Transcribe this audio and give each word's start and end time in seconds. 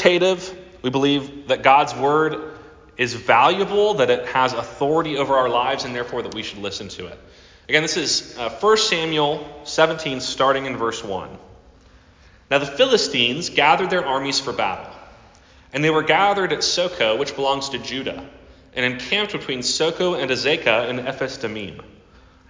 authoritative. 0.00 0.56
We 0.82 0.90
believe 0.90 1.48
that 1.48 1.62
God's 1.62 1.94
word 1.94 2.58
is 2.96 3.14
valuable, 3.14 3.94
that 3.94 4.10
it 4.10 4.26
has 4.26 4.52
authority 4.52 5.16
over 5.16 5.34
our 5.34 5.48
lives, 5.48 5.84
and 5.84 5.94
therefore 5.94 6.22
that 6.22 6.34
we 6.34 6.42
should 6.42 6.58
listen 6.58 6.88
to 6.88 7.06
it. 7.06 7.18
Again, 7.68 7.82
this 7.82 7.96
is 7.96 8.36
uh, 8.38 8.50
1 8.50 8.76
Samuel 8.78 9.46
17, 9.64 10.20
starting 10.20 10.66
in 10.66 10.76
verse 10.76 11.04
1. 11.04 11.28
Now 12.50 12.58
the 12.58 12.66
Philistines 12.66 13.50
gathered 13.50 13.90
their 13.90 14.04
armies 14.04 14.40
for 14.40 14.52
battle, 14.52 14.90
and 15.72 15.84
they 15.84 15.90
were 15.90 16.02
gathered 16.02 16.52
at 16.52 16.60
Socoh, 16.60 17.18
which 17.18 17.36
belongs 17.36 17.68
to 17.70 17.78
Judah, 17.78 18.28
and 18.74 18.84
encamped 18.84 19.32
between 19.32 19.60
Socoh 19.60 20.14
and 20.20 20.30
Azekah 20.30 20.88
in 20.88 20.98
Ephes 21.00 21.38
Dammim. 21.38 21.80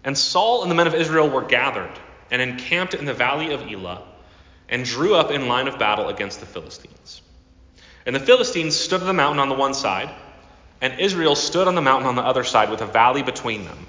And 0.05 0.17
Saul 0.17 0.63
and 0.63 0.71
the 0.71 0.75
men 0.75 0.87
of 0.87 0.95
Israel 0.95 1.29
were 1.29 1.45
gathered 1.45 1.93
and 2.31 2.41
encamped 2.41 2.95
in 2.95 3.05
the 3.05 3.13
valley 3.13 3.53
of 3.53 3.63
Elah, 3.63 4.03
and 4.69 4.85
drew 4.85 5.17
up 5.17 5.33
in 5.33 5.49
line 5.49 5.67
of 5.67 5.79
battle 5.79 6.09
against 6.09 6.39
the 6.39 6.47
Philistines. 6.47 7.23
And 8.11 8.17
the 8.17 8.27
Philistines 8.27 8.75
stood 8.75 9.03
on 9.03 9.07
the 9.07 9.13
mountain 9.13 9.39
on 9.39 9.49
the 9.49 9.55
one 9.55 9.73
side, 9.73 10.11
and 10.81 10.99
Israel 10.99 11.37
stood 11.37 11.69
on 11.69 11.77
the 11.77 11.81
mountain 11.81 12.09
on 12.09 12.17
the 12.17 12.27
other 12.27 12.43
side 12.43 12.69
with 12.69 12.81
a 12.81 12.87
valley 12.87 13.23
between 13.23 13.63
them. 13.65 13.87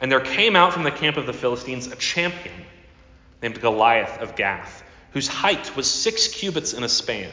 And 0.00 0.10
there 0.10 0.20
came 0.20 0.56
out 0.56 0.72
from 0.72 0.84
the 0.84 0.90
camp 0.90 1.18
of 1.18 1.26
the 1.26 1.34
Philistines 1.34 1.86
a 1.86 1.96
champion 1.96 2.64
named 3.42 3.60
Goliath 3.60 4.22
of 4.22 4.36
Gath 4.36 4.82
whose 5.10 5.28
height 5.28 5.76
was 5.76 5.86
six 5.86 6.28
cubits 6.28 6.72
in 6.72 6.82
a 6.82 6.88
span. 6.88 7.30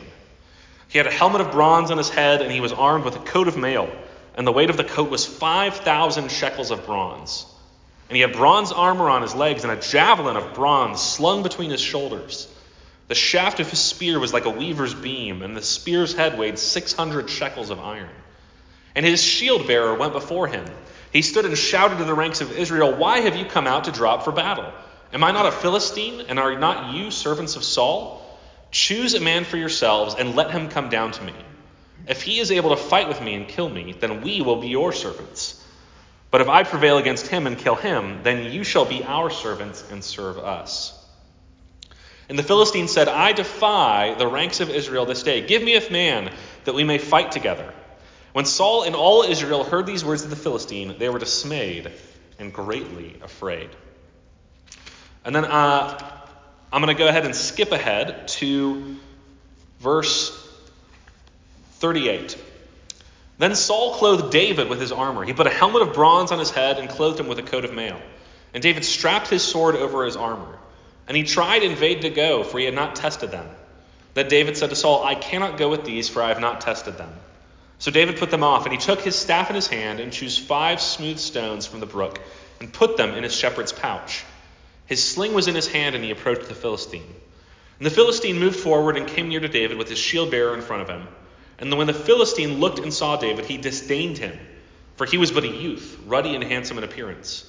He 0.90 0.98
had 0.98 1.08
a 1.08 1.10
helmet 1.10 1.40
of 1.40 1.52
bronze 1.52 1.90
on 1.90 1.98
his 1.98 2.10
head, 2.10 2.42
and 2.42 2.52
he 2.52 2.60
was 2.60 2.74
armed 2.74 3.06
with 3.06 3.16
a 3.16 3.20
coat 3.20 3.48
of 3.48 3.56
mail, 3.56 3.90
and 4.36 4.46
the 4.46 4.52
weight 4.52 4.70
of 4.70 4.76
the 4.76 4.84
coat 4.84 5.10
was 5.10 5.26
5,000 5.26 6.30
shekels 6.30 6.70
of 6.70 6.86
bronze. 6.86 7.46
And 8.10 8.18
he 8.18 8.22
had 8.22 8.34
bronze 8.34 8.74
armor 8.74 9.10
on 9.10 9.22
his 9.22 9.36
legs, 9.36 9.64
and 9.64 9.72
a 9.72 9.80
javelin 9.80 10.36
of 10.36 10.54
bronze 10.54 11.02
slung 11.02 11.44
between 11.44 11.70
his 11.70 11.80
shoulders. 11.80 12.54
The 13.10 13.16
shaft 13.16 13.60
of 13.60 13.68
his 13.68 13.80
spear 13.80 14.20
was 14.20 14.34
like 14.34 14.46
a 14.46 14.52
weaver's 14.52 14.94
beam, 14.94 15.42
and 15.42 15.58
the 15.58 15.64
spear's 15.64 16.14
head 16.14 16.38
weighed 16.38 16.60
600 16.60 17.28
shekels 17.28 17.72
of 17.72 17.80
iron. 17.80 18.10
And 18.96 19.04
his 19.04 19.24
shield 19.24 19.66
bearer 19.66 19.96
went 19.96 20.14
before 20.14 20.48
him. 20.48 20.64
He 21.12 21.24
stood 21.24 21.46
and 21.46 21.58
shouted 21.58 21.98
to 21.98 22.04
the 22.04 22.14
ranks 22.14 22.42
of 22.42 22.56
Israel, 22.56 22.94
Why 22.94 23.22
have 23.22 23.36
you 23.36 23.46
come 23.46 23.66
out 23.66 23.86
to 23.86 23.92
drop 23.92 24.24
for 24.24 24.32
battle? 24.32 24.72
Am 25.12 25.24
I 25.24 25.32
not 25.32 25.48
a 25.48 25.52
Philistine, 25.52 26.22
and 26.30 26.38
are 26.38 26.60
not 26.60 26.94
you 26.94 27.10
servants 27.10 27.56
of 27.56 27.64
Saul? 27.64 28.24
Choose 28.70 29.16
a 29.16 29.20
man 29.20 29.44
for 29.44 29.58
yourselves, 29.58 30.14
and 30.14 30.36
let 30.36 30.52
him 30.52 30.70
come 30.70 30.90
down 30.90 31.12
to 31.14 31.24
me. 31.24 31.34
If 32.08 32.22
he 32.22 32.40
is 32.40 32.52
able 32.52 32.70
to 32.70 32.78
fight 32.78 33.08
with 33.08 33.24
me 33.24 33.34
and 33.34 33.48
kill 33.48 33.70
me, 33.70 33.96
then 34.00 34.22
we 34.22 34.42
will 34.42 34.58
be 34.58 34.68
your 34.68 34.94
servants. 34.94 35.66
But 36.30 36.42
if 36.42 36.48
I 36.48 36.62
prevail 36.62 37.00
against 37.00 37.26
him 37.26 37.48
and 37.48 37.58
kill 37.58 37.74
him, 37.74 38.22
then 38.22 38.52
you 38.52 38.64
shall 38.64 38.86
be 38.86 39.04
our 39.04 39.32
servants 39.32 39.84
and 39.90 40.04
serve 40.04 40.38
us. 40.38 40.99
And 42.30 42.38
the 42.38 42.44
Philistine 42.44 42.88
said, 42.88 43.08
I 43.08 43.34
defy 43.34 44.14
the 44.14 44.28
ranks 44.28 44.60
of 44.60 44.70
Israel 44.70 45.06
this 45.06 45.24
day. 45.24 45.46
Give 45.46 45.64
me 45.64 45.76
a 45.76 45.92
man 45.92 46.32
that 46.64 46.76
we 46.76 46.84
may 46.84 47.00
fight 47.00 47.32
together. 47.32 47.74
When 48.34 48.46
Saul 48.46 48.84
and 48.84 48.96
all 48.96 49.24
Israel 49.24 49.64
heard 49.64 49.88
these 49.88 50.06
words 50.06 50.24
of 50.24 50.30
the 50.30 50.36
Philistine, 50.36 50.96
they 51.00 51.10
were 51.10 51.18
dismayed 51.18 51.92
and 52.38 52.54
greatly 52.54 53.18
afraid. 53.24 53.70
And 55.26 55.36
then 55.36 55.46
uh, 55.46 55.98
I'm 56.72 56.82
going 56.82 56.96
to 56.96 57.04
go 57.04 57.10
ahead 57.10 57.26
and 57.26 57.36
skip 57.36 57.72
ahead 57.72 58.28
to 58.30 58.96
verse 59.80 60.36
38. 61.80 62.38
Then 63.40 63.56
Saul 63.56 63.96
clothed 63.96 64.32
David 64.32 64.70
with 64.70 64.80
his 64.80 64.92
armor. 64.92 65.26
He 65.26 65.34
put 65.34 65.48
a 65.48 65.52
helmet 65.52 65.82
of 65.82 65.94
bronze 65.94 66.32
on 66.32 66.38
his 66.38 66.52
head 66.52 66.78
and 66.78 66.90
clothed 66.90 67.20
him 67.20 67.28
with 67.28 67.40
a 67.40 67.44
coat 67.44 67.66
of 67.66 67.74
mail. 67.74 68.00
And 68.54 68.62
David 68.62 68.86
strapped 68.86 69.30
his 69.30 69.42
sword 69.42 69.76
over 69.76 70.06
his 70.06 70.16
armor. 70.16 70.60
And 71.10 71.18
he 71.18 71.24
tried 71.24 71.64
in 71.64 71.76
vain 71.76 72.02
to 72.02 72.10
go, 72.12 72.44
for 72.44 72.60
he 72.60 72.66
had 72.66 72.76
not 72.76 72.96
tested 72.96 73.32
them. 73.32 73.50
Then 74.14 74.30
David 74.30 74.56
said 74.56 74.70
to 74.70 74.76
Saul, 74.76 75.04
I 75.04 75.16
cannot 75.16 75.58
go 75.58 75.68
with 75.68 75.84
these, 75.84 76.08
for 76.08 76.22
I 76.22 76.30
have 76.30 76.40
not 76.40 76.62
tested 76.62 76.98
them. 76.98 77.12
So 77.80 77.90
David 77.90 78.18
put 78.18 78.30
them 78.30 78.44
off, 78.44 78.66
and 78.66 78.72
he 78.72 78.78
took 78.78 79.02
his 79.02 79.16
staff 79.16 79.50
in 79.50 79.56
his 79.56 79.68
hand 79.68 80.00
and 80.00 80.14
chose 80.14 80.38
five 80.38 80.80
smooth 80.80 81.18
stones 81.18 81.66
from 81.66 81.80
the 81.80 81.88
brook 81.88 82.22
and 82.60 82.72
put 82.72 82.96
them 82.96 83.16
in 83.16 83.24
his 83.24 83.36
shepherd's 83.36 83.72
pouch. 83.72 84.24
His 84.86 85.04
sling 85.04 85.34
was 85.34 85.48
in 85.48 85.56
his 85.56 85.68
hand, 85.68 85.96
and 85.96 86.04
he 86.04 86.12
approached 86.12 86.48
the 86.48 86.54
Philistine. 86.54 87.16
And 87.80 87.86
the 87.86 87.92
Philistine 87.92 88.38
moved 88.38 88.60
forward 88.60 88.96
and 88.96 89.08
came 89.08 89.30
near 89.30 89.40
to 89.40 89.48
David 89.48 89.78
with 89.78 89.90
his 89.90 89.98
shield 89.98 90.30
bearer 90.30 90.54
in 90.54 90.62
front 90.62 90.84
of 90.84 90.90
him. 90.90 91.08
And 91.58 91.76
when 91.76 91.88
the 91.88 91.94
Philistine 91.94 92.60
looked 92.60 92.80
and 92.80 92.94
saw 92.94 93.18
David, 93.18 93.46
he 93.46 93.58
disdained 93.58 94.20
him, 94.20 94.38
for 94.96 95.08
he 95.08 95.18
was 95.18 95.32
but 95.32 95.44
a 95.44 95.48
youth, 95.48 95.98
ruddy 96.06 96.36
and 96.36 96.44
handsome 96.44 96.78
in 96.78 96.84
appearance. 96.84 97.49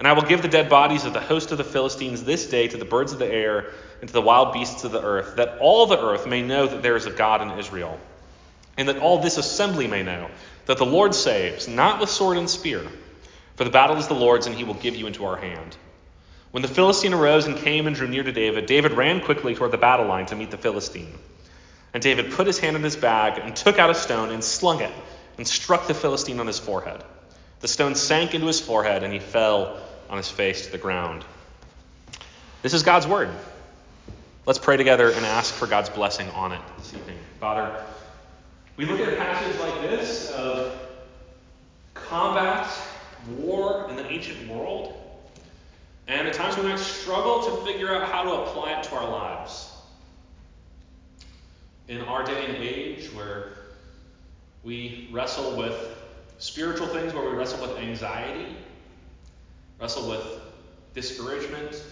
And 0.00 0.08
I 0.08 0.14
will 0.14 0.22
give 0.22 0.42
the 0.42 0.48
dead 0.48 0.68
bodies 0.68 1.04
of 1.04 1.12
the 1.12 1.20
host 1.20 1.52
of 1.52 1.58
the 1.58 1.64
Philistines 1.64 2.24
this 2.24 2.46
day 2.46 2.66
to 2.66 2.76
the 2.76 2.84
birds 2.84 3.12
of 3.12 3.20
the 3.20 3.32
air 3.32 3.70
and 4.00 4.08
to 4.08 4.12
the 4.12 4.20
wild 4.20 4.52
beasts 4.52 4.82
of 4.82 4.90
the 4.90 5.02
earth, 5.02 5.36
that 5.36 5.58
all 5.60 5.86
the 5.86 6.00
earth 6.00 6.26
may 6.26 6.42
know 6.42 6.66
that 6.66 6.82
there 6.82 6.96
is 6.96 7.06
a 7.06 7.12
God 7.12 7.42
in 7.42 7.56
Israel, 7.56 8.00
and 8.76 8.88
that 8.88 8.98
all 8.98 9.20
this 9.20 9.38
assembly 9.38 9.86
may 9.86 10.02
know 10.02 10.28
that 10.66 10.78
the 10.78 10.86
Lord 10.86 11.14
saves, 11.14 11.68
not 11.68 12.00
with 12.00 12.10
sword 12.10 12.36
and 12.36 12.50
spear 12.50 12.82
for 13.60 13.64
the 13.64 13.70
battle 13.70 13.98
is 13.98 14.08
the 14.08 14.14
Lord's, 14.14 14.46
and 14.46 14.56
he 14.56 14.64
will 14.64 14.72
give 14.72 14.96
you 14.96 15.06
into 15.06 15.26
our 15.26 15.36
hand. 15.36 15.76
When 16.50 16.62
the 16.62 16.68
Philistine 16.68 17.12
arose 17.12 17.44
and 17.44 17.58
came 17.58 17.86
and 17.86 17.94
drew 17.94 18.08
near 18.08 18.22
to 18.22 18.32
David, 18.32 18.64
David 18.64 18.92
ran 18.92 19.20
quickly 19.20 19.54
toward 19.54 19.70
the 19.70 19.76
battle 19.76 20.06
line 20.06 20.24
to 20.26 20.34
meet 20.34 20.50
the 20.50 20.56
Philistine. 20.56 21.12
And 21.92 22.02
David 22.02 22.32
put 22.32 22.46
his 22.46 22.58
hand 22.58 22.74
in 22.74 22.82
his 22.82 22.96
bag 22.96 23.38
and 23.38 23.54
took 23.54 23.78
out 23.78 23.90
a 23.90 23.94
stone 23.94 24.30
and 24.30 24.42
slung 24.42 24.80
it 24.80 24.90
and 25.36 25.46
struck 25.46 25.86
the 25.88 25.92
Philistine 25.92 26.40
on 26.40 26.46
his 26.46 26.58
forehead. 26.58 27.04
The 27.60 27.68
stone 27.68 27.94
sank 27.94 28.34
into 28.34 28.46
his 28.46 28.58
forehead, 28.60 29.02
and 29.02 29.12
he 29.12 29.18
fell 29.18 29.80
on 30.08 30.16
his 30.16 30.28
face 30.30 30.66
to 30.66 30.72
the 30.72 30.78
ground. 30.78 31.24
This 32.62 32.72
is 32.72 32.82
God's 32.82 33.06
word. 33.06 33.30
Let's 34.46 34.58
pray 34.58 34.76
together 34.76 35.10
and 35.10 35.24
ask 35.26 35.52
for 35.52 35.66
God's 35.66 35.90
blessing 35.90 36.28
on 36.30 36.52
it 36.52 36.60
this 36.78 36.94
evening. 36.94 37.18
Father, 37.38 37.84
we 38.76 38.86
look 38.86 39.00
at 39.00 39.12
a 39.12 39.16
passage 39.16 39.60
like 39.60 39.82
this 39.82 40.30
of 40.30 40.74
combat 41.92 42.66
war 43.38 43.86
in 43.90 43.96
the 43.96 44.06
ancient 44.06 44.48
world. 44.48 44.94
And 46.08 46.26
at 46.26 46.34
times 46.34 46.56
we 46.56 46.62
might 46.62 46.78
struggle 46.78 47.42
to 47.44 47.64
figure 47.64 47.94
out 47.94 48.08
how 48.08 48.22
to 48.24 48.32
apply 48.32 48.72
it 48.72 48.82
to 48.84 48.96
our 48.96 49.08
lives. 49.08 49.70
In 51.88 52.00
our 52.00 52.24
day 52.24 52.46
and 52.46 52.56
age, 52.56 53.12
where 53.12 53.52
we 54.64 55.08
wrestle 55.12 55.56
with 55.56 55.99
spiritual 56.40 56.88
things, 56.88 57.14
where 57.14 57.30
we 57.30 57.36
wrestle 57.36 57.60
with 57.60 57.78
anxiety, 57.78 58.56
wrestle 59.80 60.08
with 60.08 60.40
discouragement, 60.94 61.82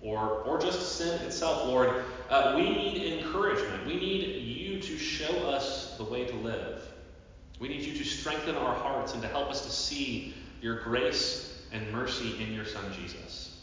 or, 0.00 0.42
or 0.42 0.60
just 0.60 0.96
sin 0.96 1.20
itself, 1.22 1.66
Lord, 1.66 2.04
uh, 2.28 2.54
we 2.56 2.68
need 2.68 3.20
encouragement. 3.20 3.86
We 3.86 3.96
need 3.96 4.44
you 4.44 4.80
to 4.80 4.98
show 4.98 5.48
us 5.48 5.96
the 5.96 6.04
way 6.04 6.24
to 6.26 6.36
live. 6.36 6.82
We 7.58 7.68
need 7.68 7.82
you 7.82 7.96
to 7.96 8.04
strengthen 8.04 8.54
our 8.54 8.74
hearts 8.74 9.14
and 9.14 9.22
to 9.22 9.28
help 9.28 9.48
us 9.50 9.62
to 9.62 9.70
see 9.70 10.34
your 10.60 10.80
grace 10.82 11.62
and 11.72 11.90
mercy 11.90 12.40
in 12.42 12.52
your 12.52 12.64
Son 12.64 12.84
Jesus. 12.92 13.56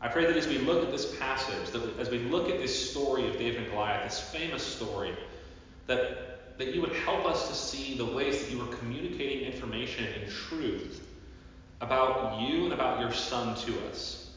I 0.00 0.08
pray 0.08 0.26
that 0.26 0.36
as 0.36 0.46
we 0.46 0.58
look 0.58 0.84
at 0.84 0.92
this 0.92 1.16
passage, 1.16 1.70
that 1.70 1.98
as 1.98 2.08
we 2.10 2.18
look 2.18 2.48
at 2.48 2.58
this 2.58 2.90
story 2.90 3.28
of 3.28 3.36
David 3.36 3.62
and 3.62 3.70
Goliath, 3.70 4.04
this 4.04 4.20
famous 4.20 4.62
story, 4.62 5.12
that, 5.88 6.37
that 6.58 6.74
you 6.74 6.80
would 6.80 6.92
help 6.92 7.24
us 7.24 7.48
to 7.48 7.54
see 7.54 7.96
the 7.96 8.04
ways 8.04 8.42
that 8.42 8.50
you 8.50 8.60
are 8.60 8.76
communicating 8.76 9.46
information 9.46 10.04
and 10.04 10.30
truth 10.30 11.06
about 11.80 12.40
you 12.40 12.64
and 12.64 12.72
about 12.72 13.00
your 13.00 13.12
Son 13.12 13.54
to 13.54 13.78
us. 13.88 14.30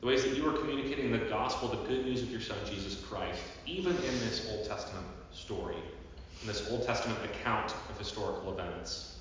The 0.00 0.06
ways 0.06 0.24
that 0.24 0.36
you 0.36 0.48
are 0.48 0.52
communicating 0.52 1.12
the 1.12 1.18
gospel, 1.18 1.68
the 1.68 1.88
good 1.88 2.04
news 2.04 2.22
of 2.22 2.30
your 2.30 2.40
Son, 2.40 2.56
Jesus 2.66 3.00
Christ, 3.02 3.40
even 3.66 3.94
in 3.96 4.18
this 4.20 4.48
Old 4.50 4.66
Testament 4.66 5.06
story 5.32 5.76
in 6.44 6.48
this 6.48 6.70
Old 6.70 6.84
Testament 6.84 7.18
account 7.24 7.74
of 7.88 7.96
historical 7.96 8.52
events. 8.52 9.16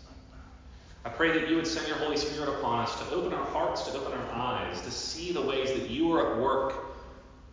I 1.06 1.10
pray 1.10 1.32
that 1.32 1.50
you 1.50 1.56
would 1.56 1.66
send 1.66 1.88
your 1.88 1.96
Holy 1.98 2.18
Spirit 2.18 2.50
upon 2.50 2.82
us 2.82 3.00
to 3.00 3.16
open 3.16 3.34
our 3.34 3.46
hearts, 3.46 3.84
to 3.84 3.98
open 3.98 4.12
our 4.12 4.32
eyes, 4.34 4.82
to 4.82 4.92
see 4.92 5.32
the 5.32 5.42
ways 5.42 5.70
that 5.70 5.90
you 5.90 6.12
are 6.14 6.34
at 6.34 6.42
work 6.42 6.98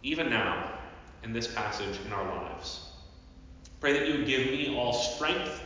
even 0.03 0.29
now 0.29 0.73
in 1.23 1.33
this 1.33 1.47
passage 1.47 1.99
in 2.05 2.13
our 2.13 2.25
lives. 2.25 2.90
Pray 3.81 3.95
that 3.95 4.07
you 4.07 4.19
would 4.19 4.27
give 4.27 4.47
me 4.47 4.77
all 4.77 4.93
strength 4.93 5.63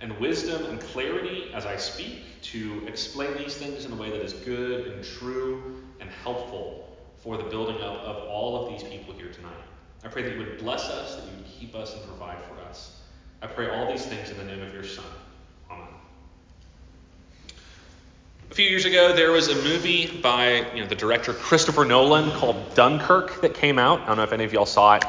and 0.00 0.18
wisdom 0.18 0.64
and 0.66 0.80
clarity 0.80 1.50
as 1.54 1.66
I 1.66 1.76
speak 1.76 2.40
to 2.42 2.82
explain 2.86 3.36
these 3.36 3.56
things 3.56 3.84
in 3.84 3.92
a 3.92 3.96
way 3.96 4.10
that 4.10 4.22
is 4.22 4.32
good 4.32 4.86
and 4.86 5.04
true 5.04 5.82
and 6.00 6.08
helpful 6.22 6.96
for 7.18 7.36
the 7.36 7.44
building 7.44 7.76
up 7.82 8.00
of 8.00 8.28
all 8.28 8.64
of 8.64 8.72
these 8.72 8.88
people 8.88 9.12
here 9.12 9.30
tonight. 9.30 9.52
I 10.02 10.08
pray 10.08 10.22
that 10.22 10.32
you 10.32 10.38
would 10.38 10.58
bless 10.58 10.88
us, 10.88 11.16
that 11.16 11.24
you 11.26 11.36
would 11.36 11.46
keep 11.46 11.74
us. 11.74 11.94
And 11.94 12.02
provide 12.04 12.38
for 12.44 12.58
us. 12.68 13.00
I 13.42 13.46
pray 13.46 13.68
all 13.68 13.90
these 13.90 14.06
things 14.06 14.30
in 14.30 14.38
the 14.38 14.44
name 14.44 14.62
of 14.62 14.72
your 14.72 14.84
Son. 14.84 15.04
Amen. 15.70 15.86
A 18.50 18.54
few 18.54 18.64
years 18.64 18.86
ago, 18.86 19.14
there 19.14 19.32
was 19.32 19.48
a 19.48 19.54
movie 19.62 20.20
by 20.22 20.70
you 20.74 20.82
know, 20.82 20.88
the 20.88 20.94
director 20.94 21.34
Christopher 21.34 21.84
Nolan 21.84 22.30
called 22.32 22.74
Dunkirk 22.74 23.42
that 23.42 23.54
came 23.54 23.78
out. 23.78 24.00
I 24.00 24.06
don't 24.06 24.16
know 24.16 24.22
if 24.22 24.32
any 24.32 24.44
of 24.44 24.52
y'all 24.52 24.66
saw 24.66 24.96
it. 24.96 25.04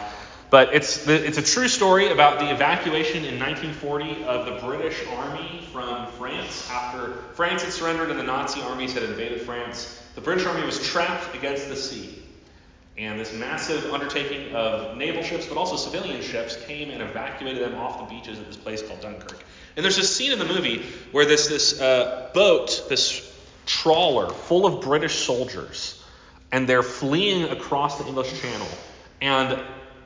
But 0.51 0.75
it's, 0.75 1.05
the, 1.05 1.25
it's 1.25 1.37
a 1.37 1.41
true 1.41 1.69
story 1.69 2.09
about 2.09 2.39
the 2.39 2.51
evacuation 2.51 3.23
in 3.23 3.39
1940 3.39 4.25
of 4.25 4.45
the 4.45 4.67
British 4.67 5.01
army 5.07 5.65
from 5.71 6.05
France 6.07 6.69
after 6.69 7.13
France 7.35 7.63
had 7.63 7.71
surrendered 7.71 8.09
and 8.09 8.19
the 8.19 8.23
Nazi 8.23 8.61
armies 8.61 8.93
had 8.93 9.03
invaded 9.03 9.41
France. 9.43 10.03
The 10.15 10.19
British 10.19 10.45
army 10.45 10.65
was 10.65 10.85
trapped 10.85 11.33
against 11.33 11.69
the 11.69 11.77
sea. 11.77 12.21
And 12.97 13.17
this 13.17 13.33
massive 13.33 13.93
undertaking 13.93 14.53
of 14.53 14.97
naval 14.97 15.23
ships, 15.23 15.45
but 15.47 15.57
also 15.57 15.77
civilian 15.77 16.21
ships, 16.21 16.57
came 16.65 16.89
and 16.89 17.01
evacuated 17.01 17.63
them 17.63 17.75
off 17.75 17.99
the 17.99 18.13
beaches 18.13 18.37
of 18.37 18.45
this 18.45 18.57
place 18.57 18.83
called 18.83 18.99
Dunkirk. 18.99 19.41
And 19.77 19.85
there's 19.85 19.95
this 19.95 20.13
scene 20.13 20.33
in 20.33 20.39
the 20.39 20.45
movie 20.45 20.83
where 21.13 21.25
this, 21.25 21.47
this 21.47 21.79
uh, 21.79 22.29
boat, 22.33 22.87
this 22.89 23.33
trawler 23.65 24.29
full 24.29 24.65
of 24.65 24.83
British 24.83 25.25
soldiers, 25.25 26.03
and 26.51 26.67
they're 26.67 26.83
fleeing 26.83 27.43
across 27.45 27.99
the 27.99 28.05
English 28.05 28.41
Channel. 28.41 28.67
And 29.21 29.57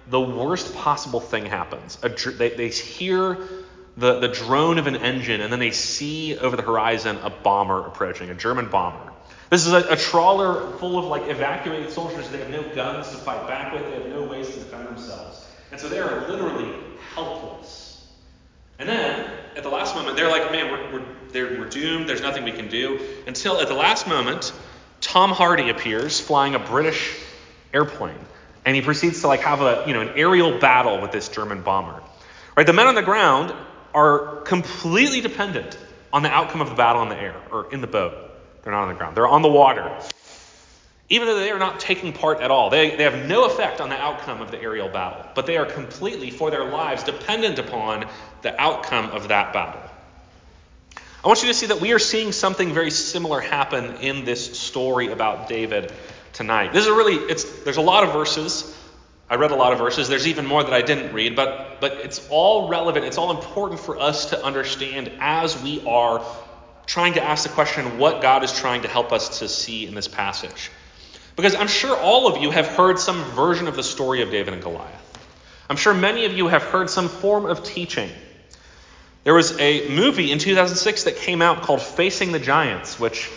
the 0.10 0.22
worst 0.22 0.76
possible 0.76 1.20
thing 1.20 1.46
happens. 1.46 1.98
Dr- 1.98 2.38
they, 2.38 2.50
they 2.50 2.70
hear 2.70 3.38
the, 3.98 4.20
the 4.20 4.28
drone 4.28 4.78
of 4.78 4.88
an 4.88 4.98
engine, 4.98 5.42
and 5.42 5.52
then 5.52 5.60
they 5.60 5.72
see 5.72 6.38
over 6.38 6.56
the 6.56 6.62
horizon 6.62 7.18
a 7.24 7.30
bomber 7.30 7.86
approaching, 7.88 8.30
a 8.30 8.36
German 8.36 8.70
bomber. 8.70 9.12
This 9.50 9.66
is 9.66 9.74
a, 9.74 9.94
a, 9.94 9.96
trawler 9.96 10.72
full 10.78 10.98
of 10.98 11.06
like 11.06 11.30
evacuated 11.30 11.92
soldiers. 11.92 12.28
They 12.30 12.40
have 12.40 12.50
no 12.50 12.64
guns 12.74 13.10
to 13.12 13.18
fight 13.18 13.48
back 13.48 13.74
with. 13.74 13.86
They 13.86 13.92
have 13.92 14.08
no 14.08 14.24
ways 14.24 14.48
to 14.50 14.60
defend 14.60 14.88
themselves, 14.88 15.48
and 15.72 15.80
so 15.80 15.88
they 15.88 16.00
are 16.00 16.28
literally 16.28 16.74
helpless. 17.14 18.08
And 18.80 18.90
then 18.90 19.30
at 19.56 19.64
the 19.64 19.70
last 19.70 19.96
moment, 19.96 20.18
they're 20.18 20.30
like, 20.30 20.52
"Man, 20.52 20.72
we're 20.72 21.06
we're, 21.34 21.60
we're 21.60 21.70
doomed. 21.70 22.10
There's 22.10 22.22
nothing 22.22 22.44
we 22.44 22.52
can 22.52 22.68
do." 22.68 23.00
Until 23.28 23.62
at 23.62 23.68
the 23.68 23.76
last 23.76 24.08
moment, 24.08 24.52
Tom 25.00 25.32
Hardy 25.32 25.70
appears 25.70 26.20
flying 26.20 26.56
a 26.56 26.60
British 26.60 27.16
airplane 27.72 28.18
and 28.66 28.76
he 28.76 28.82
proceeds 28.82 29.22
to 29.22 29.28
like 29.28 29.42
have 29.42 29.62
a 29.62 29.84
you 29.88 29.94
know 29.94 30.02
an 30.02 30.10
aerial 30.16 30.60
battle 30.60 31.00
with 31.02 31.12
this 31.12 31.30
German 31.30 31.62
bomber. 31.62 32.02
Right, 32.58 32.66
the 32.66 32.74
men 32.74 32.88
on 32.88 32.96
the 32.96 33.04
ground 33.04 33.54
are 33.94 34.42
completely 34.42 35.22
dependent 35.22 35.78
on 36.12 36.24
the 36.24 36.30
outcome 36.30 36.62
of 36.62 36.70
the 36.70 36.76
battle 36.76 37.04
in 37.04 37.10
the 37.10 37.18
air 37.18 37.36
or 37.52 37.72
in 37.72 37.82
the 37.82 37.88
boat. 37.88 38.14
They're 38.64 38.74
not 38.74 38.84
on 38.84 38.88
the 38.90 38.96
ground. 38.96 39.16
They're 39.16 39.28
on 39.28 39.42
the 39.42 39.50
water. 39.50 39.98
Even 41.10 41.28
though 41.28 41.36
they 41.36 41.52
are 41.52 41.60
not 41.60 41.80
taking 41.80 42.14
part 42.14 42.42
at 42.42 42.50
all, 42.50 42.72
they, 42.72 42.96
they 42.96 43.04
have 43.04 43.28
no 43.28 43.46
effect 43.46 43.80
on 43.80 43.90
the 43.90 44.02
outcome 44.02 44.42
of 44.42 44.50
the 44.50 44.60
aerial 44.60 44.90
battle, 44.90 45.24
but 45.36 45.46
they 45.46 45.56
are 45.56 45.66
completely, 45.66 46.32
for 46.32 46.50
their 46.50 46.66
lives, 46.66 47.04
dependent 47.04 47.60
upon 47.60 48.08
the 48.42 48.60
outcome 48.60 49.12
of 49.12 49.28
that 49.28 49.54
battle. 49.54 49.82
I 51.24 51.28
want 51.28 51.44
you 51.44 51.48
to 51.50 51.54
see 51.54 51.68
that 51.68 51.80
we 51.80 51.92
are 51.92 52.00
seeing 52.00 52.32
something 52.32 52.74
very 52.74 52.92
similar 52.92 53.40
happen 53.40 53.98
in 53.98 54.26
this 54.26 54.58
story 54.58 55.12
about 55.12 55.48
David 55.48 55.92
tonight. 56.36 56.74
This 56.74 56.86
is 56.86 56.92
really 56.92 57.16
it's 57.16 57.64
there's 57.64 57.78
a 57.78 57.82
lot 57.82 58.04
of 58.04 58.14
verses. 58.14 58.72
I 59.28 59.36
read 59.36 59.52
a 59.52 59.56
lot 59.56 59.74
of 59.74 59.80
verses. 59.80 60.08
There's 60.08 60.28
even 60.28 60.46
more 60.46 60.64
that 60.64 60.74
I 60.74 60.82
didn't 60.82 61.14
read, 61.14 61.36
but 61.36 61.82
but 61.82 61.94
it's 61.94 62.28
all 62.30 62.68
relevant. 62.68 63.06
It's 63.06 63.18
all 63.18 63.32
important 63.32 63.80
for 63.80 64.00
us 64.00 64.30
to 64.30 64.44
understand 64.44 65.12
as 65.20 65.60
we 65.64 65.84
are 65.88 66.24
trying 66.86 67.14
to 67.14 67.24
ask 67.24 67.44
the 67.44 67.54
question 67.54 67.98
what 67.98 68.22
God 68.22 68.44
is 68.44 68.54
trying 68.54 68.84
to 68.84 68.88
help 68.88 69.12
us 69.12 69.40
to 69.40 69.48
see 69.48 69.88
in 69.88 69.96
this 69.96 70.08
passage. 70.08 70.70
Because 71.36 71.56
I'm 71.56 71.68
sure 71.68 71.98
all 71.98 72.28
of 72.28 72.42
you 72.42 72.52
have 72.52 72.68
heard 72.68 73.00
some 73.00 73.24
version 73.32 73.68
of 73.68 73.76
the 73.76 73.84
story 73.84 74.22
of 74.22 74.30
David 74.30 74.54
and 74.54 74.62
Goliath. 74.62 75.02
I'm 75.70 75.78
sure 75.78 75.94
many 75.94 76.26
of 76.26 76.34
you 76.34 76.48
have 76.48 76.64
heard 76.64 76.90
some 76.90 77.10
form 77.10 77.46
of 77.48 77.64
teaching. 77.64 78.10
There 79.24 79.34
was 79.34 79.60
a 79.60 79.90
movie 79.90 80.32
in 80.32 80.38
2006 80.38 81.06
that 81.06 81.16
came 81.16 81.42
out 81.42 81.64
called 81.64 81.82
Facing 81.82 82.32
the 82.32 82.40
Giants, 82.40 83.00
which 83.00 83.30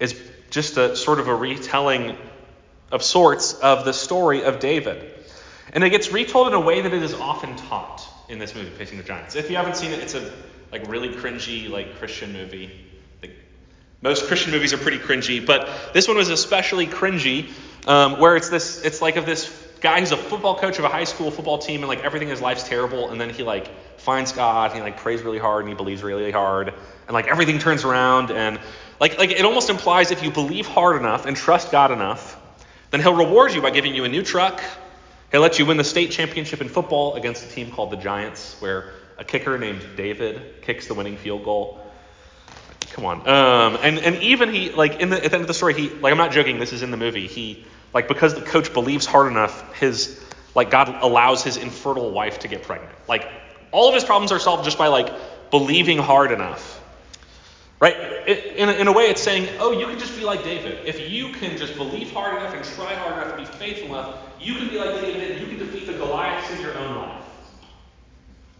is 0.00 0.20
just 0.50 0.76
a 0.76 0.96
sort 0.96 1.20
of 1.20 1.28
a 1.28 1.34
retelling 1.34 2.16
of 2.90 3.02
sorts 3.02 3.54
of 3.54 3.84
the 3.84 3.92
story 3.92 4.44
of 4.44 4.60
David. 4.60 5.14
And 5.72 5.84
it 5.84 5.90
gets 5.90 6.10
retold 6.10 6.48
in 6.48 6.54
a 6.54 6.60
way 6.60 6.80
that 6.80 6.92
it 6.92 7.02
is 7.02 7.14
often 7.14 7.56
taught 7.56 8.06
in 8.28 8.38
this 8.38 8.54
movie, 8.54 8.70
Facing 8.70 8.98
the 8.98 9.04
Giants. 9.04 9.36
If 9.36 9.50
you 9.50 9.56
haven't 9.56 9.76
seen 9.76 9.92
it, 9.92 10.00
it's 10.00 10.14
a 10.14 10.32
like 10.72 10.88
really 10.88 11.10
cringy 11.10 11.68
like 11.68 11.98
Christian 11.98 12.32
movie. 12.32 12.70
Like, 13.22 13.32
most 14.02 14.26
Christian 14.26 14.52
movies 14.52 14.72
are 14.72 14.78
pretty 14.78 14.98
cringy, 14.98 15.44
but 15.44 15.92
this 15.92 16.08
one 16.08 16.16
was 16.16 16.28
especially 16.28 16.86
cringy, 16.86 17.50
um, 17.86 18.18
where 18.18 18.36
it's 18.36 18.48
this 18.48 18.82
it's 18.84 19.02
like 19.02 19.16
of 19.16 19.26
this 19.26 19.66
guy 19.80 20.00
who's 20.00 20.12
a 20.12 20.16
football 20.16 20.58
coach 20.58 20.78
of 20.78 20.84
a 20.84 20.88
high 20.88 21.04
school 21.04 21.30
football 21.30 21.58
team 21.58 21.80
and 21.80 21.88
like 21.88 22.04
everything 22.04 22.28
in 22.28 22.32
his 22.32 22.40
life's 22.40 22.64
terrible, 22.64 23.10
and 23.10 23.20
then 23.20 23.30
he 23.30 23.42
like 23.42 23.68
finds 23.98 24.32
God 24.32 24.70
and 24.70 24.78
he 24.78 24.82
like 24.82 24.98
prays 24.98 25.22
really 25.22 25.38
hard 25.38 25.64
and 25.64 25.68
he 25.68 25.74
believes 25.74 26.02
really 26.02 26.30
hard, 26.30 26.68
and 26.68 27.14
like 27.14 27.26
everything 27.26 27.58
turns 27.58 27.84
around 27.84 28.30
and 28.30 28.58
like 29.00 29.18
like 29.18 29.30
it 29.30 29.44
almost 29.44 29.70
implies 29.70 30.10
if 30.10 30.22
you 30.22 30.30
believe 30.30 30.66
hard 30.66 30.96
enough 30.96 31.26
and 31.26 31.36
trust 31.36 31.70
God 31.70 31.90
enough 31.90 32.37
then 32.90 33.00
he'll 33.00 33.16
reward 33.16 33.52
you 33.54 33.62
by 33.62 33.70
giving 33.70 33.94
you 33.94 34.04
a 34.04 34.08
new 34.08 34.22
truck. 34.22 34.60
He'll 35.30 35.42
let 35.42 35.58
you 35.58 35.66
win 35.66 35.76
the 35.76 35.84
state 35.84 36.10
championship 36.10 36.60
in 36.60 36.68
football 36.68 37.14
against 37.14 37.44
a 37.44 37.48
team 37.48 37.70
called 37.70 37.90
the 37.90 37.96
Giants, 37.96 38.56
where 38.60 38.92
a 39.18 39.24
kicker 39.24 39.58
named 39.58 39.82
David 39.96 40.62
kicks 40.62 40.86
the 40.86 40.94
winning 40.94 41.16
field 41.16 41.44
goal. 41.44 41.80
Come 42.92 43.04
on. 43.04 43.28
Um, 43.28 43.78
and, 43.82 43.98
and 43.98 44.16
even 44.22 44.52
he, 44.52 44.70
like, 44.70 45.00
in 45.00 45.10
the, 45.10 45.22
at 45.22 45.30
the 45.30 45.34
end 45.34 45.42
of 45.42 45.48
the 45.48 45.54
story, 45.54 45.74
he, 45.74 45.90
like, 45.90 46.10
I'm 46.10 46.18
not 46.18 46.32
joking, 46.32 46.58
this 46.58 46.72
is 46.72 46.82
in 46.82 46.90
the 46.90 46.96
movie. 46.96 47.26
He, 47.26 47.64
like, 47.92 48.08
because 48.08 48.34
the 48.34 48.40
coach 48.40 48.72
believes 48.72 49.06
hard 49.06 49.30
enough, 49.30 49.74
his, 49.74 50.18
like, 50.54 50.70
God 50.70 50.88
allows 51.02 51.44
his 51.44 51.56
infertile 51.56 52.10
wife 52.10 52.40
to 52.40 52.48
get 52.48 52.62
pregnant. 52.62 52.92
Like, 53.06 53.28
all 53.70 53.88
of 53.88 53.94
his 53.94 54.04
problems 54.04 54.32
are 54.32 54.38
solved 54.38 54.64
just 54.64 54.78
by, 54.78 54.86
like, 54.86 55.12
believing 55.50 55.98
hard 55.98 56.32
enough. 56.32 56.77
Right? 57.80 57.96
In 58.26 58.68
a, 58.68 58.72
in 58.72 58.88
a 58.88 58.92
way, 58.92 59.04
it's 59.04 59.22
saying, 59.22 59.48
oh, 59.60 59.70
you 59.70 59.86
can 59.86 59.98
just 59.98 60.16
be 60.16 60.24
like 60.24 60.42
David. 60.42 60.86
If 60.86 61.08
you 61.08 61.32
can 61.32 61.56
just 61.56 61.76
believe 61.76 62.10
hard 62.12 62.36
enough 62.36 62.54
and 62.54 62.64
try 62.76 62.94
hard 62.94 63.22
enough 63.22 63.38
and 63.38 63.46
be 63.46 63.52
faithful 63.56 63.90
enough, 63.90 64.16
you 64.40 64.54
can 64.56 64.68
be 64.68 64.78
like 64.78 65.00
David 65.00 65.30
and 65.30 65.40
you 65.40 65.46
can 65.46 65.58
defeat 65.58 65.86
the 65.86 65.92
Goliaths 65.92 66.50
in 66.52 66.60
your 66.60 66.76
own 66.76 66.96
life. 66.96 67.22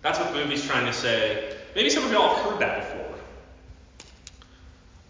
That's 0.02 0.18
what 0.20 0.32
the 0.32 0.38
movie's 0.38 0.64
trying 0.64 0.86
to 0.86 0.92
say. 0.92 1.56
Maybe 1.74 1.90
some 1.90 2.04
of 2.04 2.12
y'all 2.12 2.34
have 2.36 2.44
heard 2.44 2.60
that 2.60 2.80
before. 2.80 3.18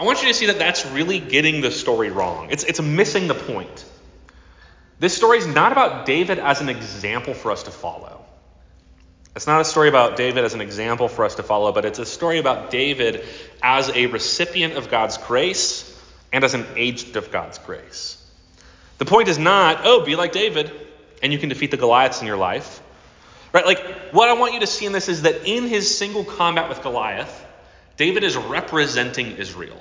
I 0.01 0.05
want 0.05 0.23
you 0.23 0.29
to 0.29 0.35
see 0.35 0.47
that 0.47 0.59
that's 0.59 0.87
really 0.87 1.21
getting 1.21 1.61
the 1.61 1.71
story 1.71 2.11
wrong. 2.11 2.49
It's, 2.51 2.65
it's 2.65 2.81
missing 2.81 3.27
the 3.27 3.35
point. 3.35 3.85
This 5.01 5.15
story 5.15 5.39
is 5.39 5.47
not 5.47 5.73
about 5.73 6.07
David 6.07 6.39
as 6.39 6.61
an 6.61 6.69
example 6.69 7.35
for 7.35 7.51
us 7.51 7.65
to 7.65 7.71
follow. 7.71 8.25
It's 9.39 9.47
not 9.47 9.61
a 9.61 9.65
story 9.65 9.89
about 9.89 10.17
David 10.17 10.45
as 10.45 10.55
an 10.55 10.61
example 10.61 11.07
for 11.07 11.25
us 11.25 11.37
to 11.37 11.45
follow, 11.45 11.71
but 11.71 11.85
it's 11.85 12.01
a 12.01 12.05
story 12.05 12.39
about 12.39 12.73
David 12.73 13.25
as 13.63 13.89
a 13.89 14.07
recipient 14.07 14.75
of 14.75 14.91
God's 14.91 15.17
grace 15.17 15.97
and 16.33 16.43
as 16.43 16.55
an 16.55 16.67
agent 16.75 17.15
of 17.15 17.31
God's 17.31 17.57
grace. 17.59 18.21
The 18.99 19.05
point 19.05 19.29
is 19.29 19.39
not, 19.39 19.83
oh, 19.85 20.05
be 20.05 20.17
like 20.17 20.33
David 20.33 20.73
and 21.23 21.33
you 21.33 21.39
can 21.39 21.51
defeat 21.51 21.71
the 21.71 21.77
Goliaths 21.77 22.21
in 22.21 22.27
your 22.27 22.37
life. 22.37 22.83
Right? 23.53 23.65
Like, 23.65 24.11
what 24.11 24.29
I 24.29 24.33
want 24.33 24.55
you 24.55 24.61
to 24.61 24.67
see 24.67 24.87
in 24.87 24.93
this 24.93 25.09
is 25.09 25.23
that 25.23 25.47
in 25.47 25.69
his 25.69 25.97
single 25.97 26.25
combat 26.25 26.69
with 26.69 26.83
Goliath, 26.83 27.47
David 27.97 28.25
is 28.25 28.37
representing 28.37 29.37
Israel. 29.37 29.79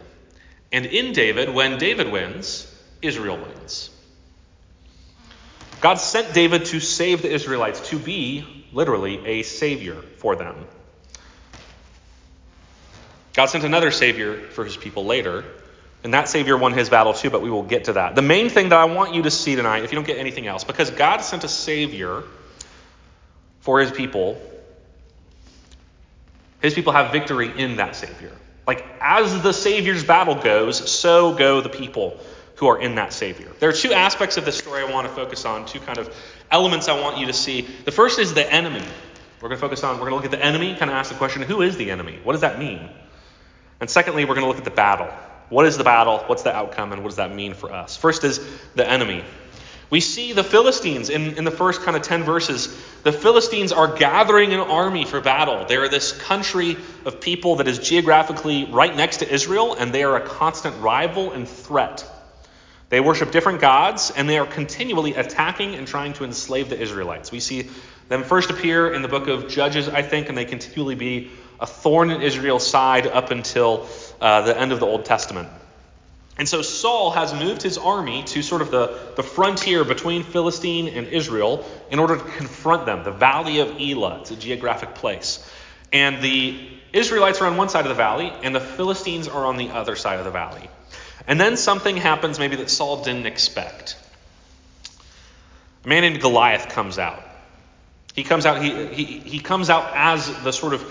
And 0.71 0.85
in 0.85 1.13
David, 1.13 1.51
when 1.51 1.79
David 1.79 2.11
wins, 2.11 2.71
Israel 3.01 3.37
wins. 3.37 3.89
God 5.81 5.96
sent 5.96 6.34
David 6.34 6.65
to 6.65 6.79
save 6.79 7.22
the 7.22 7.31
Israelites, 7.31 7.89
to 7.89 8.00
be, 8.00 8.46
literally, 8.74 9.25
a 9.25 9.43
savior 9.43 9.96
for 10.17 10.36
them. 10.36 10.55
God 13.34 13.46
sent 13.46 13.63
another 13.63 13.91
savior 13.91 14.41
for 14.50 14.65
his 14.65 14.75
people 14.75 15.05
later, 15.05 15.46
and 16.03 16.13
that 16.13 16.27
savior 16.27 16.57
won 16.57 16.74
his 16.74 16.89
battle 16.89 17.13
too, 17.13 17.29
but 17.29 17.41
we 17.43 17.51
will 17.51 17.63
get 17.63 17.86
to 17.86 17.93
that. 17.93 18.15
The 18.15 18.24
main 18.24 18.50
thing 18.50 18.69
that 18.69 18.79
I 18.79 18.86
want 18.86 19.13
you 19.13 19.24
to 19.24 19.31
see 19.31 19.55
tonight, 19.55 19.84
if 19.84 19.91
you 19.91 19.96
don't 19.96 20.07
get 20.07 20.17
anything 20.17 20.48
else, 20.48 20.63
because 20.63 20.89
God 20.89 21.22
sent 21.22 21.43
a 21.43 21.48
savior 21.48 22.24
for 23.60 23.79
his 23.79 23.91
people, 23.91 24.41
his 26.62 26.74
people 26.74 26.93
have 26.93 27.12
victory 27.12 27.51
in 27.55 27.75
that 27.75 27.96
savior. 27.96 28.31
Like, 28.65 28.84
as 29.00 29.43
the 29.43 29.53
savior's 29.53 30.03
battle 30.03 30.36
goes, 30.36 30.89
so 30.89 31.36
go 31.36 31.62
the 31.62 31.69
people 31.69 32.19
who 32.57 32.67
are 32.67 32.79
in 32.79 32.95
that 32.95 33.13
Savior. 33.13 33.51
There 33.59 33.69
are 33.69 33.73
two 33.73 33.93
aspects 33.93 34.37
of 34.37 34.45
this 34.45 34.57
story 34.57 34.81
I 34.81 34.91
want 34.91 35.07
to 35.07 35.13
focus 35.13 35.45
on, 35.45 35.65
two 35.65 35.79
kind 35.79 35.99
of 35.99 36.13
elements 36.51 36.87
I 36.87 36.99
want 36.99 37.17
you 37.17 37.27
to 37.27 37.33
see. 37.33 37.61
The 37.61 37.91
first 37.91 38.19
is 38.19 38.33
the 38.33 38.51
enemy. 38.51 38.83
We're 39.41 39.49
going 39.49 39.59
to 39.59 39.61
focus 39.61 39.83
on, 39.83 39.99
we're 39.99 40.09
going 40.09 40.11
to 40.11 40.15
look 40.15 40.25
at 40.25 40.31
the 40.31 40.43
enemy, 40.43 40.75
kind 40.75 40.89
of 40.89 40.97
ask 40.97 41.11
the 41.11 41.17
question, 41.17 41.43
who 41.43 41.61
is 41.61 41.77
the 41.77 41.91
enemy? 41.91 42.19
What 42.23 42.33
does 42.33 42.41
that 42.41 42.57
mean? 42.57 42.89
And 43.79 43.87
secondly, 43.87 44.25
we're 44.25 44.33
going 44.33 44.43
to 44.43 44.47
look 44.47 44.57
at 44.57 44.63
the 44.63 44.71
battle. 44.71 45.07
What 45.49 45.67
is 45.67 45.77
the 45.77 45.83
battle? 45.83 46.17
What's 46.25 46.41
the 46.41 46.53
outcome? 46.53 46.93
And 46.93 47.03
what 47.03 47.09
does 47.09 47.17
that 47.17 47.33
mean 47.33 47.53
for 47.53 47.71
us? 47.71 47.95
First 47.95 48.23
is 48.23 48.39
the 48.73 48.89
enemy. 48.89 49.23
We 49.91 49.99
see 49.99 50.33
the 50.33 50.43
Philistines 50.43 51.09
in, 51.09 51.37
in 51.37 51.43
the 51.43 51.51
first 51.51 51.83
kind 51.83 51.95
of 51.95 52.01
10 52.01 52.23
verses. 52.23 52.75
The 53.03 53.13
Philistines 53.13 53.71
are 53.71 53.95
gathering 53.95 54.51
an 54.51 54.59
army 54.59 55.05
for 55.05 55.21
battle. 55.21 55.65
They 55.65 55.77
are 55.77 55.87
this 55.87 56.11
country 56.11 56.75
of 57.05 57.21
people 57.21 57.57
that 57.57 57.67
is 57.67 57.77
geographically 57.77 58.65
right 58.65 58.93
next 58.93 59.17
to 59.17 59.31
Israel, 59.31 59.75
and 59.75 59.93
they 59.93 60.03
are 60.03 60.15
a 60.15 60.27
constant 60.27 60.81
rival 60.81 61.31
and 61.31 61.47
threat 61.47 62.03
They 62.89 63.01
worship 63.01 63.32
different 63.32 63.60
gods, 63.60 64.12
and 64.15 64.29
they 64.29 64.38
are 64.38 64.46
continually 64.46 65.13
attacking 65.15 65.75
and 65.75 65.88
trying 65.88 66.13
to 66.13 66.24
enslave 66.24 66.70
the 66.70 66.79
Israelites. 66.79 67.32
We 67.32 67.41
see 67.41 67.70
them 68.08 68.24
first 68.24 68.50
appear 68.50 68.94
in 68.94 69.01
the 69.01 69.10
book 69.10 69.27
of 69.27 69.50
Judges, 69.50 69.89
I 69.89 70.01
think, 70.01 70.29
and 70.29 70.38
they 70.38 70.46
continually 70.46 70.96
be 70.96 71.32
a 71.60 71.65
thorn 71.65 72.12
in 72.12 72.22
Israel's 72.22 72.65
side 72.65 73.06
up 73.08 73.32
until 73.32 73.88
uh, 74.22 74.44
the 74.44 74.58
end 74.58 74.72
of 74.72 74.79
the 74.79 74.86
Old 74.86 75.03
Testament. 75.06 75.50
And 76.38 76.48
so 76.48 76.62
Saul 76.62 77.12
has 77.12 77.34
moved 77.34 77.63
his 77.63 77.77
army 77.77 78.24
to 78.25 78.44
sort 78.44 78.62
of 78.62 78.70
the, 78.70 78.98
the 79.15 79.24
frontier 79.24 79.84
between 79.84 80.24
Philistine 80.24 80.88
and 80.88 81.08
Israel 81.08 81.65
in 81.89 81.98
order 82.00 82.15
to 82.15 82.24
confront 82.24 82.86
them, 82.86 83.03
the 83.03 83.12
Valley 83.12 83.60
of 83.60 83.82
Elah. 83.82 84.20
It's 84.22 84.32
a 84.32 84.36
geographic 84.36 84.96
place. 84.96 85.44
And 85.91 86.22
the 86.22 86.70
Israelites 86.94 87.41
are 87.41 87.48
on 87.48 87.58
one 87.58 87.70
side 87.70 87.86
of 87.86 87.89
the 87.89 87.96
valley, 87.96 88.32
and 88.44 88.53
the 88.53 88.60
Philistines 88.60 89.27
are 89.27 89.46
on 89.46 89.58
the 89.58 89.70
other 89.70 89.96
side 89.96 90.20
of 90.20 90.25
the 90.25 90.32
valley. 90.32 90.70
And 91.25 91.39
then 91.39 91.57
something 91.57 91.97
happens 91.97 92.38
maybe 92.39 92.57
that 92.57 92.69
Saul 92.69 93.03
didn't 93.03 93.25
expect. 93.25 93.97
A 95.83 95.88
man 95.88 96.01
named 96.01 96.21
Goliath 96.21 96.69
comes 96.69 97.00
out. 97.00 97.24
He 98.13 98.24
comes 98.24 98.45
out, 98.45 98.62
he, 98.62 98.88
he, 98.88 99.03
he 99.19 99.39
comes 99.39 99.69
out 99.69 99.91
as 99.95 100.27
the 100.43 100.51
sort 100.51 100.74
of 100.74 100.83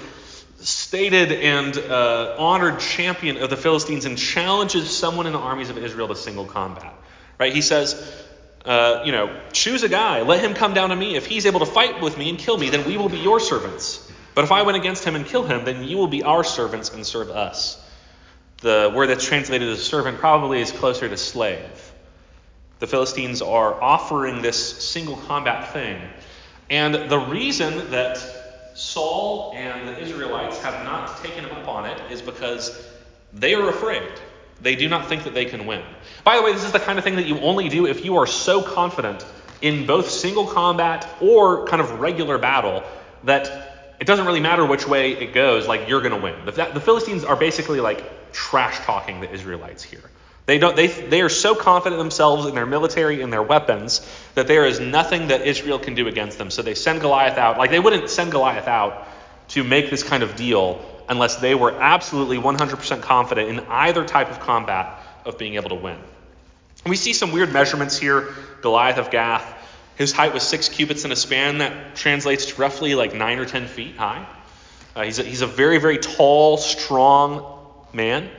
stated 0.61 1.33
and 1.33 1.77
uh, 1.77 2.37
honored 2.39 2.81
champion 2.81 3.37
of 3.39 3.51
the 3.51 3.57
Philistines 3.57 4.05
and 4.05 4.17
challenges 4.17 4.91
someone 4.91 5.27
in 5.27 5.33
the 5.33 5.39
armies 5.39 5.71
of 5.71 5.79
Israel 5.79 6.09
to 6.09 6.17
single 6.17 6.45
combat. 6.45 6.95
Right? 7.39 7.53
He 7.53 7.63
says, 7.63 7.95
uh, 8.65 9.03
you 9.05 9.13
know, 9.13 9.39
choose 9.53 9.83
a 9.83 9.89
guy, 9.89 10.23
let 10.23 10.41
him 10.41 10.55
come 10.55 10.75
down 10.75 10.91
to 10.91 10.97
me. 10.97 11.17
If 11.17 11.27
he's 11.27 11.47
able 11.47 11.61
to 11.61 11.67
fight 11.67 12.01
with 12.01 12.17
me 12.17 12.31
and 12.31 12.39
kill 12.39 12.57
me, 12.57 12.71
then 12.71 12.87
we 12.87 12.97
will 12.97 13.09
be 13.09 13.19
your 13.19 13.39
servants. 13.39 14.11
But 14.35 14.45
if 14.45 14.53
I 14.53 14.63
went 14.63 14.77
against 14.77 15.05
him 15.05 15.15
and 15.17 15.25
kill 15.25 15.45
him, 15.45 15.65
then 15.65 15.85
you 15.85 15.97
will 15.97 16.09
be 16.09 16.23
our 16.23 16.45
servants 16.45 16.91
and 16.91 17.07
serve 17.07 17.31
us. 17.31 17.83
The 18.63 18.91
word 18.95 19.09
that's 19.09 19.25
translated 19.25 19.69
as 19.69 19.83
servant 19.83 20.19
probably 20.19 20.61
is 20.61 20.73
closer 20.73 21.09
to 21.09 21.17
slave. 21.17 21.93
The 22.79 22.87
Philistines 22.87 23.43
are 23.43 23.81
offering 23.83 24.43
this 24.43 24.57
single 24.83 25.17
combat 25.17 25.73
thing. 25.73 26.01
And 26.71 27.11
the 27.11 27.19
reason 27.19 27.91
that 27.91 28.19
Saul 28.75 29.53
and 29.55 29.89
the 29.89 29.99
Israelites 29.99 30.59
have 30.63 30.85
not 30.85 31.23
taken 31.23 31.45
him 31.45 31.57
up 31.57 31.69
on 31.69 31.85
it 31.87 32.01
is 32.11 32.21
because 32.23 32.87
they 33.33 33.55
are 33.55 33.69
afraid. 33.69 34.11
They 34.61 34.75
do 34.75 34.89
not 34.89 35.09
think 35.09 35.25
that 35.25 35.35
they 35.35 35.45
can 35.45 35.67
win. 35.67 35.83
By 36.25 36.37
the 36.37 36.43
way, 36.43 36.53
this 36.53 36.65
is 36.65 36.73
the 36.73 36.81
kind 36.81 36.99
of 36.99 37.05
thing 37.05 37.17
that 37.17 37.27
you 37.27 37.39
only 37.41 37.69
do 37.69 37.87
if 37.87 38.05
you 38.05 38.17
are 38.17 38.27
so 38.27 38.63
confident 38.63 39.25
in 39.61 39.87
both 39.87 40.11
single 40.11 40.47
combat 40.47 41.07
or 41.21 41.67
kind 41.67 41.81
of 41.81 42.01
regular 42.01 42.39
battle 42.39 42.83
that 43.25 43.76
it 43.99 44.07
doesn't 44.07 44.27
really 44.27 44.41
matter 44.41 44.65
which 44.65 44.87
way 44.87 45.13
it 45.13 45.33
goes, 45.33 45.67
like 45.67 45.89
you're 45.89 46.03
going 46.03 46.15
to 46.15 46.21
win. 46.21 46.45
The, 46.45 46.53
the 46.75 46.81
Philistines 46.81 47.25
are 47.25 47.37
basically 47.37 47.81
like 47.81 48.33
trash 48.33 48.79
talking 48.81 49.21
the 49.21 49.31
Israelites 49.31 49.83
here. 49.83 50.03
They, 50.47 50.59
don't, 50.59 50.77
they, 50.77 50.87
they 50.87 51.23
are 51.23 51.29
so 51.29 51.57
confident 51.57 51.99
themselves 51.99 52.47
in 52.47 52.55
their 52.55 52.67
military 52.67 53.21
and 53.21 53.33
their 53.33 53.43
weapons 53.43 54.07
that 54.35 54.47
there 54.47 54.65
is 54.65 54.79
nothing 54.79 55.29
that 55.29 55.45
Israel 55.45 55.81
can 55.81 55.95
do 55.95 56.07
against 56.07 56.39
them. 56.39 56.51
So 56.51 56.63
they 56.63 56.75
send 56.75 57.01
Goliath 57.01 57.37
out. 57.37 57.59
Like 57.59 57.71
they 57.71 57.81
wouldn't 57.81 58.09
send 58.11 58.31
Goliath 58.31 58.69
out 58.69 59.09
to 59.49 59.65
make 59.65 59.91
this 59.91 60.05
kind 60.05 60.23
of 60.23 60.37
deal 60.37 60.85
unless 61.09 61.37
they 61.37 61.55
were 61.55 61.73
absolutely 61.73 62.39
100% 62.39 63.03
confident 63.03 63.49
in 63.49 63.67
either 63.69 64.05
type 64.05 64.31
of 64.31 64.39
combat 64.41 65.01
of 65.25 65.37
being 65.37 65.55
able 65.55 65.71
to 65.71 65.75
win. 65.75 65.99
And 66.85 66.91
we 66.91 66.97
see 66.97 67.13
some 67.13 67.33
weird 67.33 67.53
measurements 67.53 67.99
here. 67.99 68.33
Goliath 68.63 68.99
of 68.99 69.11
Gath, 69.11 69.56
his 69.97 70.13
height 70.13 70.35
was 70.35 70.43
six 70.43 70.69
cubits 70.69 71.05
in 71.05 71.13
a 71.13 71.17
span. 71.17 71.59
That 71.59 71.97
translates 71.97 72.47
to 72.47 72.61
roughly 72.61 72.95
like 72.95 73.15
nine 73.15 73.39
or 73.39 73.47
ten 73.47 73.67
feet 73.67 73.97
high. 73.97 74.27
Uh, 74.95 75.05
he's, 75.05 75.19
a, 75.19 75.23
he's 75.23 75.43
a 75.43 75.47
very, 75.47 75.79
very 75.79 75.99
tall, 75.99 76.57
strong 76.57 77.61
man. 77.93 78.31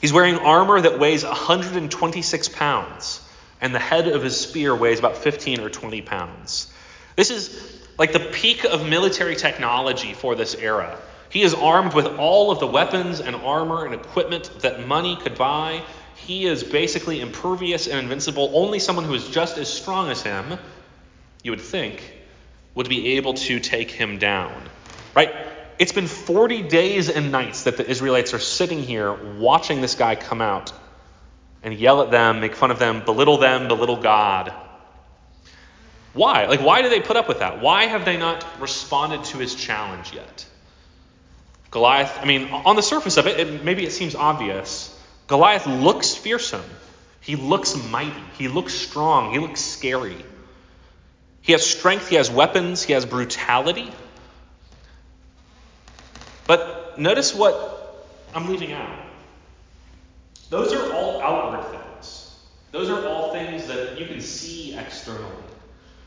He's 0.00 0.12
wearing 0.12 0.36
armor 0.36 0.80
that 0.80 0.98
weighs 0.98 1.24
126 1.24 2.48
pounds, 2.50 3.20
and 3.60 3.74
the 3.74 3.78
head 3.78 4.06
of 4.08 4.22
his 4.22 4.38
spear 4.38 4.74
weighs 4.76 4.98
about 4.98 5.16
15 5.16 5.60
or 5.60 5.70
20 5.70 6.02
pounds. 6.02 6.72
This 7.16 7.30
is 7.30 7.80
like 7.98 8.12
the 8.12 8.20
peak 8.20 8.64
of 8.64 8.88
military 8.88 9.36
technology 9.36 10.14
for 10.14 10.34
this 10.34 10.54
era. 10.54 10.98
He 11.30 11.42
is 11.42 11.54
armed 11.54 11.94
with 11.94 12.06
all 12.06 12.50
of 12.50 12.60
the 12.60 12.66
weapons 12.66 13.20
and 13.20 13.34
armor 13.34 13.86
and 13.86 13.94
equipment 13.94 14.50
that 14.60 14.86
money 14.86 15.16
could 15.16 15.36
buy. 15.36 15.82
He 16.14 16.46
is 16.46 16.62
basically 16.62 17.20
impervious 17.20 17.88
and 17.88 17.98
invincible. 17.98 18.50
Only 18.54 18.78
someone 18.78 19.04
who 19.04 19.14
is 19.14 19.28
just 19.28 19.58
as 19.58 19.68
strong 19.68 20.10
as 20.10 20.22
him, 20.22 20.58
you 21.44 21.52
would 21.52 21.60
think, 21.60 22.02
would 22.74 22.88
be 22.88 23.12
able 23.16 23.34
to 23.34 23.60
take 23.60 23.92
him 23.92 24.18
down. 24.18 24.60
Right? 25.14 25.32
It's 25.78 25.92
been 25.92 26.08
40 26.08 26.62
days 26.62 27.08
and 27.08 27.30
nights 27.30 27.64
that 27.64 27.76
the 27.76 27.88
Israelites 27.88 28.34
are 28.34 28.40
sitting 28.40 28.82
here 28.82 29.12
watching 29.12 29.80
this 29.80 29.94
guy 29.94 30.16
come 30.16 30.40
out 30.40 30.72
and 31.62 31.74
yell 31.74 32.02
at 32.02 32.10
them, 32.10 32.40
make 32.40 32.56
fun 32.56 32.70
of 32.70 32.78
them, 32.78 33.04
belittle 33.04 33.38
them, 33.38 33.68
belittle 33.68 33.98
God. 33.98 34.52
Why? 36.14 36.46
Like, 36.46 36.60
why 36.60 36.82
do 36.82 36.88
they 36.88 37.00
put 37.00 37.16
up 37.16 37.28
with 37.28 37.40
that? 37.40 37.60
Why 37.60 37.86
have 37.86 38.04
they 38.04 38.16
not 38.16 38.44
responded 38.60 39.24
to 39.24 39.38
his 39.38 39.54
challenge 39.54 40.12
yet? 40.12 40.46
Goliath, 41.70 42.18
I 42.20 42.24
mean, 42.24 42.48
on 42.50 42.76
the 42.76 42.82
surface 42.82 43.16
of 43.16 43.26
it, 43.26 43.40
it 43.40 43.64
maybe 43.64 43.84
it 43.84 43.92
seems 43.92 44.14
obvious. 44.14 44.96
Goliath 45.26 45.66
looks 45.66 46.14
fearsome. 46.14 46.64
He 47.20 47.34
looks 47.34 47.74
mighty. 47.90 48.22
He 48.38 48.48
looks 48.48 48.74
strong. 48.74 49.32
He 49.32 49.40
looks 49.40 49.60
scary. 49.60 50.24
He 51.44 51.52
has 51.52 51.64
strength. 51.64 52.08
He 52.08 52.16
has 52.16 52.30
weapons. 52.30 52.82
He 52.82 52.94
has 52.94 53.04
brutality. 53.04 53.92
But 56.46 56.98
notice 56.98 57.34
what 57.34 58.06
I'm 58.34 58.48
leaving 58.48 58.72
out. 58.72 58.98
Those 60.48 60.72
are 60.72 60.90
all 60.94 61.20
outward 61.20 61.70
things. 61.70 62.38
Those 62.72 62.88
are 62.88 63.06
all 63.06 63.32
things 63.32 63.66
that 63.66 64.00
you 64.00 64.06
can 64.06 64.22
see 64.22 64.74
externally. 64.74 65.30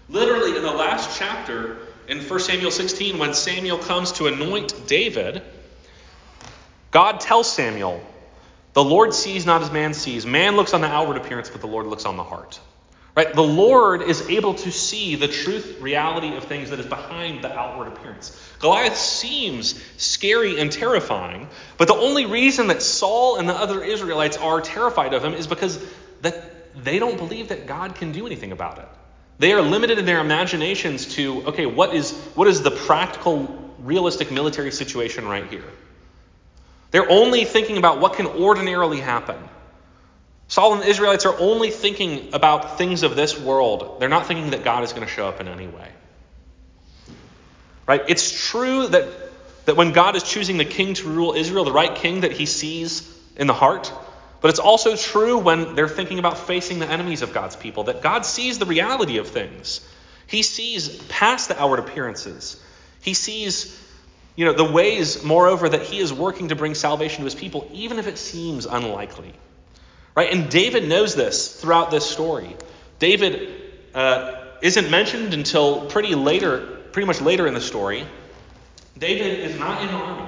Literally, 0.10 0.58
in 0.58 0.64
the 0.64 0.72
last 0.72 1.20
chapter, 1.20 1.78
in 2.08 2.20
1 2.20 2.40
Samuel 2.40 2.72
16, 2.72 3.20
when 3.20 3.36
Samuel 3.36 3.78
comes 3.78 4.14
to 4.14 4.26
anoint 4.26 4.88
David, 4.88 5.44
God 6.90 7.20
tells 7.20 7.52
Samuel, 7.52 8.04
The 8.74 8.84
Lord 8.84 9.14
sees 9.14 9.46
not 9.46 9.62
as 9.62 9.72
man 9.72 9.94
sees. 9.94 10.26
Man 10.26 10.56
looks 10.56 10.74
on 10.74 10.82
the 10.82 10.88
outward 10.88 11.18
appearance, 11.18 11.52
but 11.52 11.62
the 11.62 11.68
Lord 11.68 11.86
looks 11.86 12.06
on 12.06 12.18
the 12.18 12.24
heart. 12.24 12.60
Right? 13.18 13.34
The 13.34 13.42
Lord 13.42 14.04
is 14.04 14.30
able 14.30 14.54
to 14.54 14.72
see 14.72 15.16
the 15.16 15.28
truth, 15.28 15.82
reality 15.82 16.38
of 16.38 16.44
things 16.44 16.70
that 16.70 16.80
is 16.80 16.86
behind 16.86 17.44
the 17.44 17.52
outward 17.52 17.88
appearance. 17.88 18.40
Goliath 18.60 18.96
seems 18.96 19.84
scary 19.98 20.60
and 20.60 20.72
terrifying, 20.72 21.50
but 21.80 21.88
the 21.88 21.96
only 21.96 22.28
reason 22.28 22.68
that 22.68 22.84
Saul 22.84 23.38
and 23.38 23.50
the 23.50 23.56
other 23.56 23.84
Israelites 23.84 24.38
are 24.38 24.62
terrified 24.62 25.16
of 25.16 25.26
him 25.26 25.34
is 25.34 25.48
because 25.48 25.84
that 26.22 26.84
they 26.84 27.00
don't 27.00 27.18
believe 27.18 27.48
that 27.48 27.66
God 27.66 27.96
can 27.96 28.12
do 28.12 28.28
anything 28.28 28.52
about 28.52 28.78
it. 28.78 28.88
They 29.40 29.52
are 29.54 29.64
limited 29.64 29.98
in 29.98 30.06
their 30.06 30.20
imaginations 30.20 31.16
to, 31.16 31.44
okay, 31.48 31.66
what 31.66 31.96
is 31.96 32.12
what 32.36 32.48
is 32.48 32.62
the 32.62 32.70
practical, 32.70 33.74
realistic 33.80 34.30
military 34.30 34.72
situation 34.72 35.28
right 35.28 35.50
here? 35.50 35.66
They're 36.92 37.10
only 37.10 37.46
thinking 37.46 37.78
about 37.78 38.00
what 38.00 38.14
can 38.14 38.28
ordinarily 38.28 39.00
happen. 39.00 39.38
Saul 40.48 40.74
and 40.74 40.82
the 40.82 40.88
Israelites 40.88 41.26
are 41.26 41.38
only 41.40 41.72
thinking 41.72 42.34
about 42.34 42.78
things 42.78 43.04
of 43.04 43.16
this 43.16 43.38
world. 43.40 44.00
They're 44.00 44.10
not 44.10 44.28
thinking 44.28 44.52
that 44.52 44.64
God 44.64 44.84
is 44.84 44.94
going 44.94 45.06
to 45.06 45.12
show 45.12 45.28
up 45.28 45.42
in 45.42 45.48
any 45.48 45.68
way. 45.68 45.90
Right? 47.86 48.02
It's 48.08 48.50
true 48.50 48.88
that, 48.88 49.08
that 49.66 49.76
when 49.76 49.92
God 49.92 50.16
is 50.16 50.24
choosing 50.24 50.58
the 50.58 50.66
king 50.66 50.94
to 50.96 51.08
rule 51.08 51.34
Israel, 51.34 51.66
the 51.66 51.72
right 51.72 51.94
king 51.94 52.22
that 52.22 52.32
he 52.32 52.46
sees 52.46 53.14
in 53.36 53.48
the 53.48 53.54
heart, 53.54 53.92
but 54.40 54.50
it's 54.50 54.60
also 54.60 54.96
true 54.96 55.38
when 55.38 55.76
they're 55.76 55.90
thinking 55.90 56.20
about 56.20 56.38
facing 56.38 56.80
the 56.80 56.88
enemies 56.88 57.22
of 57.22 57.34
God's 57.34 57.56
people, 57.56 57.86
that 57.86 58.02
God 58.02 58.26
sees 58.26 58.60
the 58.60 58.66
reality 58.66 59.18
of 59.18 59.28
things. 59.28 59.82
He 60.28 60.44
sees 60.44 61.02
past 61.04 61.50
the 61.50 61.62
outward 61.62 61.80
appearances. 61.80 62.62
He 63.02 63.14
sees, 63.14 63.82
you 64.36 64.46
know, 64.46 64.54
the 64.54 64.70
ways, 64.70 65.24
moreover, 65.24 65.68
that 65.68 65.84
he 65.84 66.00
is 66.00 66.14
working 66.14 66.50
to 66.50 66.56
bring 66.56 66.76
salvation 66.76 67.20
to 67.20 67.24
his 67.26 67.36
people, 67.36 67.70
even 67.74 68.00
if 68.00 68.08
it 68.08 68.18
seems 68.18 68.66
unlikely. 68.66 69.34
Right? 70.18 70.34
And 70.34 70.50
David 70.50 70.90
knows 70.90 71.14
this 71.14 71.62
throughout 71.62 71.92
this 71.92 72.04
story. 72.04 72.58
David 72.98 73.52
uh, 73.94 74.46
isn't 74.64 74.90
mentioned 74.90 75.36
until 75.36 75.86
pretty 75.86 76.16
later, 76.16 76.58
pretty 76.92 77.06
much 77.06 77.22
later 77.22 77.46
in 77.46 77.54
the 77.54 77.62
story. 77.62 78.04
David 78.98 79.42
is 79.42 79.60
not 79.60 79.80
in 79.84 79.90
the 79.90 79.94
army. 79.94 80.28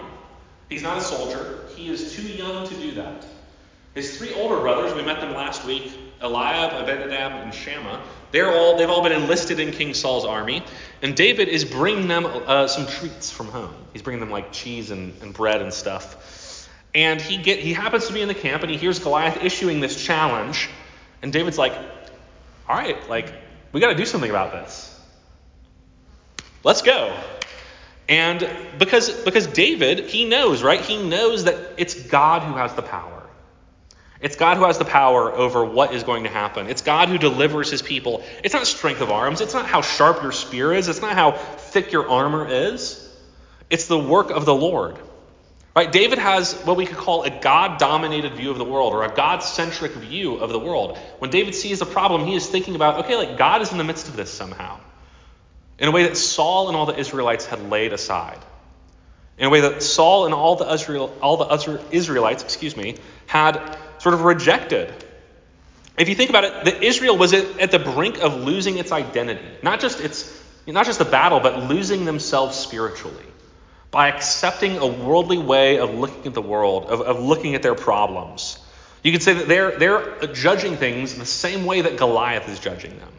He's 0.70 0.84
not 0.84 1.00
a 1.00 1.02
soldier. 1.02 1.62
He 1.76 1.90
is 1.90 2.14
too 2.16 2.22
young 2.22 2.68
to 2.68 2.76
do 2.76 2.92
that. 2.92 3.26
His 3.96 4.16
three 4.16 4.32
older 4.36 4.60
brothers, 4.60 4.94
we 4.94 5.02
met 5.02 5.22
them 5.22 5.34
last 5.34 5.66
week, 5.66 5.92
Eliab, 6.22 6.72
Abinadab, 6.84 7.32
and 7.42 7.52
Shammah. 7.52 8.00
They're 8.32 8.52
all 8.52 8.78
they've 8.78 8.92
all 8.92 9.02
been 9.02 9.12
enlisted 9.12 9.60
in 9.60 9.72
King 9.72 9.96
Saul's 9.96 10.24
army, 10.24 10.64
and 11.02 11.16
David 11.16 11.48
is 11.48 11.66
bringing 11.66 12.08
them 12.08 12.28
uh, 12.28 12.68
some 12.68 12.86
treats 12.86 13.32
from 13.32 13.48
home. 13.48 13.74
He's 13.94 14.04
bringing 14.04 14.20
them 14.20 14.30
like 14.30 14.52
cheese 14.52 14.92
and, 14.92 15.20
and 15.24 15.34
bread 15.34 15.64
and 15.64 15.74
stuff. 15.74 16.39
And 16.94 17.22
he 17.22 17.38
get 17.38 17.60
he 17.60 17.74
happens 17.74 18.08
to 18.08 18.14
be 18.14 18.22
in 18.22 18.28
the 18.28 18.34
camp 18.34 18.64
and 18.64 18.72
he 18.72 18.78
hears 18.78 19.00
Goliath 19.00 19.44
issuing 19.44 19.80
this 19.80 20.04
challenge. 20.04 20.70
And 21.22 21.32
David's 21.32 21.58
like, 21.58 21.74
all 22.68 22.76
right, 22.76 23.10
like, 23.10 23.34
we 23.72 23.80
got 23.80 23.90
to 23.90 23.96
do 23.96 24.06
something 24.06 24.30
about 24.30 24.52
this. 24.52 25.00
Let's 26.64 26.82
go. 26.82 27.16
And 28.08 28.50
because 28.80 29.12
because 29.24 29.46
David, 29.46 30.06
he 30.06 30.26
knows, 30.26 30.64
right? 30.64 30.82
He 30.82 31.02
knows 31.02 31.44
that 31.44 31.56
it's 31.78 31.94
God 31.94 32.42
who 32.42 32.54
has 32.56 32.74
the 32.74 32.82
power. 32.82 33.20
It's 34.22 34.36
God 34.36 34.58
who 34.58 34.66
has 34.66 34.78
the 34.78 34.86
power 34.86 35.32
over 35.32 35.64
what 35.64 35.94
is 35.94 36.04
going 36.04 36.24
to 36.24 36.30
happen. 36.30 36.68
It's 36.68 36.82
God 36.82 37.08
who 37.08 37.18
delivers 37.18 37.72
his 37.72 37.82
people. 37.82 38.24
It's 38.44 38.54
not 38.54 38.68
strength 38.68 39.00
of 39.00 39.12
arms. 39.12 39.40
It's 39.40 39.54
not 39.54 39.66
how 39.66 39.82
sharp 39.82 40.22
your 40.22 40.34
spear 40.34 40.74
is. 40.74 40.90
It's 40.90 41.02
not 41.02 41.14
how 41.14 41.32
thick 41.32 41.94
your 41.94 42.10
armor 42.10 42.46
is. 42.48 43.06
It's 43.70 43.86
the 43.86 43.98
work 43.98 44.32
of 44.32 44.46
the 44.46 44.54
Lord. 44.54 44.98
Right? 45.80 45.90
David 45.90 46.20
has 46.20 46.56
what 46.66 46.76
we 46.76 46.86
could 46.86 46.98
call 46.98 47.24
a 47.24 47.30
God 47.30 47.80
dominated 47.80 48.34
view 48.34 48.52
of 48.52 48.58
the 48.58 48.66
world 48.66 48.92
or 48.94 49.06
a 49.06 49.16
God 49.16 49.40
centric 49.40 49.94
view 49.94 50.36
of 50.36 50.50
the 50.50 50.60
world. 50.60 50.98
When 51.20 51.32
David 51.32 51.56
sees 51.56 51.80
a 51.80 51.86
problem, 51.86 52.26
he 52.26 52.36
is 52.36 52.46
thinking 52.46 52.76
about, 52.76 53.06
okay, 53.06 53.16
like 53.16 53.38
God 53.38 53.62
is 53.62 53.72
in 53.72 53.78
the 53.78 53.86
midst 53.86 54.10
of 54.10 54.18
this 54.18 54.30
somehow. 54.30 54.78
In 55.78 55.88
a 55.88 55.92
way 55.92 56.04
that 56.04 56.18
Saul 56.18 56.68
and 56.68 56.76
all 56.76 56.86
the 56.86 57.00
Israelites 57.00 57.46
had 57.46 57.70
laid 57.70 57.94
aside. 57.94 58.40
In 59.38 59.46
a 59.46 59.50
way 59.50 59.62
that 59.62 59.82
Saul 59.82 60.26
and 60.26 60.34
all 60.34 60.58
the 60.58 60.70
Israel, 60.70 61.16
all 61.22 61.38
the 61.38 61.82
Israelites, 61.92 62.44
excuse 62.44 62.76
me, 62.76 62.98
had 63.26 63.78
sort 64.00 64.16
of 64.16 64.26
rejected. 64.26 64.94
If 65.98 66.10
you 66.10 66.16
think 66.16 66.30
about 66.30 66.68
it, 66.68 66.84
Israel 66.84 67.16
was 67.16 67.32
at 67.32 67.72
the 67.72 67.80
brink 67.80 68.20
of 68.22 68.36
losing 68.36 68.80
its 68.80 68.92
identity, 68.92 69.48
not 69.64 69.80
just 69.80 70.02
its, 70.02 70.44
not 70.68 70.86
just 70.86 71.00
the 71.00 71.06
battle, 71.06 71.40
but 71.40 71.70
losing 71.70 72.04
themselves 72.04 72.58
spiritually 72.58 73.28
by 73.92 74.10
accepting 74.10 74.78
a 74.78 74.86
worldly 74.86 75.38
way 75.38 75.80
of 75.80 75.94
looking 75.94 76.28
at 76.28 76.34
the 76.34 76.42
world, 76.42 76.86
of, 76.86 77.02
of 77.02 77.20
looking 77.20 77.56
at 77.56 77.64
their 77.64 77.76
problems. 77.76 78.60
You 79.04 79.12
could 79.12 79.24
say 79.24 79.34
that 79.34 79.48
they're, 79.48 79.78
they're 79.78 80.28
judging 80.34 80.78
things 80.78 81.14
in 81.14 81.20
the 81.20 81.26
same 81.26 81.66
way 81.66 81.82
that 81.82 81.98
Goliath 81.98 82.48
is 82.50 82.60
judging 82.60 82.98
them. 83.00 83.14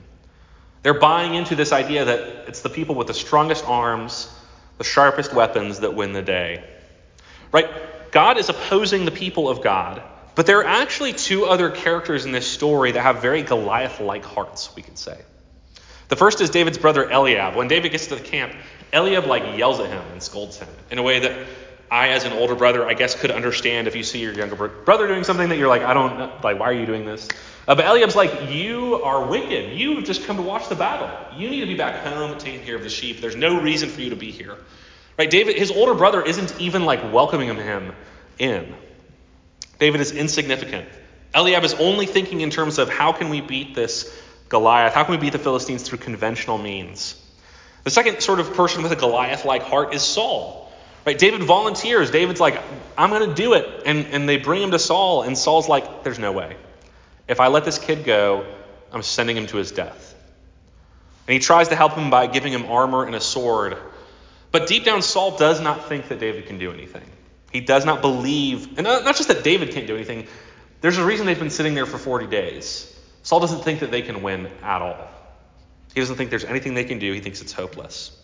They're 0.82 0.98
buying 0.98 1.34
into 1.34 1.56
this 1.56 1.72
idea 1.72 2.04
that 2.04 2.20
it's 2.48 2.62
the 2.62 2.68
people 2.68 2.94
with 2.94 3.06
the 3.06 3.14
strongest 3.14 3.64
arms, 3.66 4.32
the 4.78 4.84
sharpest 4.84 5.34
weapons 5.34 5.80
that 5.80 5.94
win 5.94 6.12
the 6.12 6.22
day. 6.22 6.64
Right? 7.52 7.68
God 8.12 8.38
is 8.38 8.48
opposing 8.48 9.04
the 9.04 9.10
people 9.10 9.48
of 9.48 9.62
God 9.62 10.02
but 10.34 10.46
there 10.46 10.60
are 10.60 10.64
actually 10.64 11.12
two 11.12 11.44
other 11.44 11.70
characters 11.70 12.24
in 12.24 12.32
this 12.32 12.46
story 12.46 12.92
that 12.92 13.02
have 13.02 13.20
very 13.20 13.42
Goliath 13.42 14.00
like 14.00 14.24
hearts, 14.24 14.74
we 14.74 14.82
could 14.82 14.98
say. 14.98 15.18
The 16.08 16.16
first 16.16 16.40
is 16.40 16.50
David's 16.50 16.78
brother 16.78 17.10
Eliab. 17.10 17.56
When 17.56 17.68
David 17.68 17.92
gets 17.92 18.06
to 18.06 18.16
the 18.16 18.22
camp, 18.22 18.54
Eliab 18.92 19.26
like 19.26 19.58
yells 19.58 19.80
at 19.80 19.88
him 19.88 20.02
and 20.12 20.22
scolds 20.22 20.58
him 20.58 20.68
in 20.90 20.98
a 20.98 21.02
way 21.02 21.20
that 21.20 21.46
I, 21.90 22.08
as 22.08 22.24
an 22.24 22.32
older 22.32 22.54
brother, 22.54 22.86
I 22.86 22.94
guess 22.94 23.20
could 23.20 23.32
understand 23.32 23.88
if 23.88 23.96
you 23.96 24.04
see 24.04 24.20
your 24.20 24.32
younger 24.32 24.68
brother 24.68 25.08
doing 25.08 25.24
something 25.24 25.48
that 25.48 25.58
you're 25.58 25.68
like, 25.68 25.82
I 25.82 25.92
don't 25.92 26.42
like, 26.42 26.58
why 26.58 26.66
are 26.66 26.72
you 26.72 26.86
doing 26.86 27.04
this? 27.04 27.28
Uh, 27.66 27.74
but 27.74 27.84
Eliab's 27.84 28.14
like, 28.14 28.50
you 28.50 28.96
are 29.02 29.26
wicked. 29.26 29.76
You've 29.76 30.04
just 30.04 30.24
come 30.24 30.36
to 30.36 30.42
watch 30.42 30.68
the 30.68 30.76
battle. 30.76 31.10
You 31.36 31.50
need 31.50 31.60
to 31.60 31.66
be 31.66 31.76
back 31.76 32.04
home 32.04 32.38
taking 32.38 32.64
care 32.64 32.76
of 32.76 32.82
the 32.82 32.88
sheep. 32.90 33.20
There's 33.20 33.36
no 33.36 33.60
reason 33.60 33.88
for 33.88 34.00
you 34.00 34.10
to 34.10 34.16
be 34.16 34.30
here. 34.30 34.56
Right? 35.18 35.28
David, 35.28 35.56
his 35.56 35.70
older 35.70 35.94
brother, 35.94 36.22
isn't 36.22 36.60
even 36.60 36.84
like 36.84 37.12
welcoming 37.12 37.48
him 37.48 37.92
in. 38.38 38.74
David 39.78 40.00
is 40.00 40.12
insignificant. 40.12 40.88
Eliab 41.34 41.64
is 41.64 41.74
only 41.74 42.06
thinking 42.06 42.40
in 42.40 42.50
terms 42.50 42.78
of 42.78 42.88
how 42.88 43.12
can 43.12 43.30
we 43.30 43.40
beat 43.40 43.74
this 43.74 44.16
Goliath? 44.48 44.94
How 44.94 45.04
can 45.04 45.12
we 45.12 45.18
beat 45.18 45.32
the 45.32 45.38
Philistines 45.38 45.82
through 45.82 45.98
conventional 45.98 46.58
means? 46.58 47.20
The 47.84 47.90
second 47.90 48.20
sort 48.20 48.40
of 48.40 48.54
person 48.54 48.82
with 48.82 48.92
a 48.92 48.96
Goliath 48.96 49.44
like 49.44 49.62
heart 49.62 49.94
is 49.94 50.02
Saul. 50.02 50.70
Right? 51.06 51.18
David 51.18 51.42
volunteers. 51.42 52.10
David's 52.10 52.40
like, 52.40 52.60
I'm 52.96 53.10
going 53.10 53.28
to 53.28 53.34
do 53.34 53.54
it. 53.54 53.82
And, 53.86 54.06
and 54.06 54.28
they 54.28 54.36
bring 54.36 54.62
him 54.62 54.70
to 54.72 54.78
Saul, 54.78 55.22
and 55.22 55.36
Saul's 55.36 55.68
like, 55.68 56.04
there's 56.04 56.18
no 56.18 56.32
way. 56.32 56.56
If 57.26 57.40
I 57.40 57.46
let 57.46 57.64
this 57.64 57.78
kid 57.78 58.04
go, 58.04 58.44
I'm 58.92 59.02
sending 59.02 59.36
him 59.36 59.46
to 59.48 59.56
his 59.56 59.72
death. 59.72 60.14
And 61.26 61.32
he 61.32 61.38
tries 61.38 61.68
to 61.68 61.76
help 61.76 61.92
him 61.92 62.10
by 62.10 62.26
giving 62.26 62.52
him 62.52 62.66
armor 62.66 63.06
and 63.06 63.14
a 63.14 63.20
sword. 63.20 63.78
But 64.52 64.66
deep 64.66 64.84
down, 64.84 65.00
Saul 65.00 65.36
does 65.36 65.60
not 65.60 65.88
think 65.88 66.08
that 66.08 66.18
David 66.18 66.46
can 66.46 66.58
do 66.58 66.72
anything. 66.72 67.08
He 67.52 67.60
does 67.60 67.84
not 67.84 68.00
believe, 68.00 68.78
and 68.78 68.84
not 68.84 69.16
just 69.16 69.28
that 69.28 69.42
David 69.42 69.70
can't 69.70 69.86
do 69.86 69.94
anything, 69.94 70.26
there's 70.80 70.98
a 70.98 71.04
reason 71.04 71.26
they've 71.26 71.38
been 71.38 71.50
sitting 71.50 71.74
there 71.74 71.86
for 71.86 71.98
40 71.98 72.26
days. 72.26 72.86
Saul 73.22 73.40
doesn't 73.40 73.62
think 73.62 73.80
that 73.80 73.90
they 73.90 74.02
can 74.02 74.22
win 74.22 74.48
at 74.62 74.82
all. 74.82 75.08
He 75.94 76.00
doesn't 76.00 76.16
think 76.16 76.30
there's 76.30 76.44
anything 76.44 76.74
they 76.74 76.84
can 76.84 76.98
do. 76.98 77.12
He 77.12 77.20
thinks 77.20 77.40
it's 77.40 77.52
hopeless. 77.52 78.16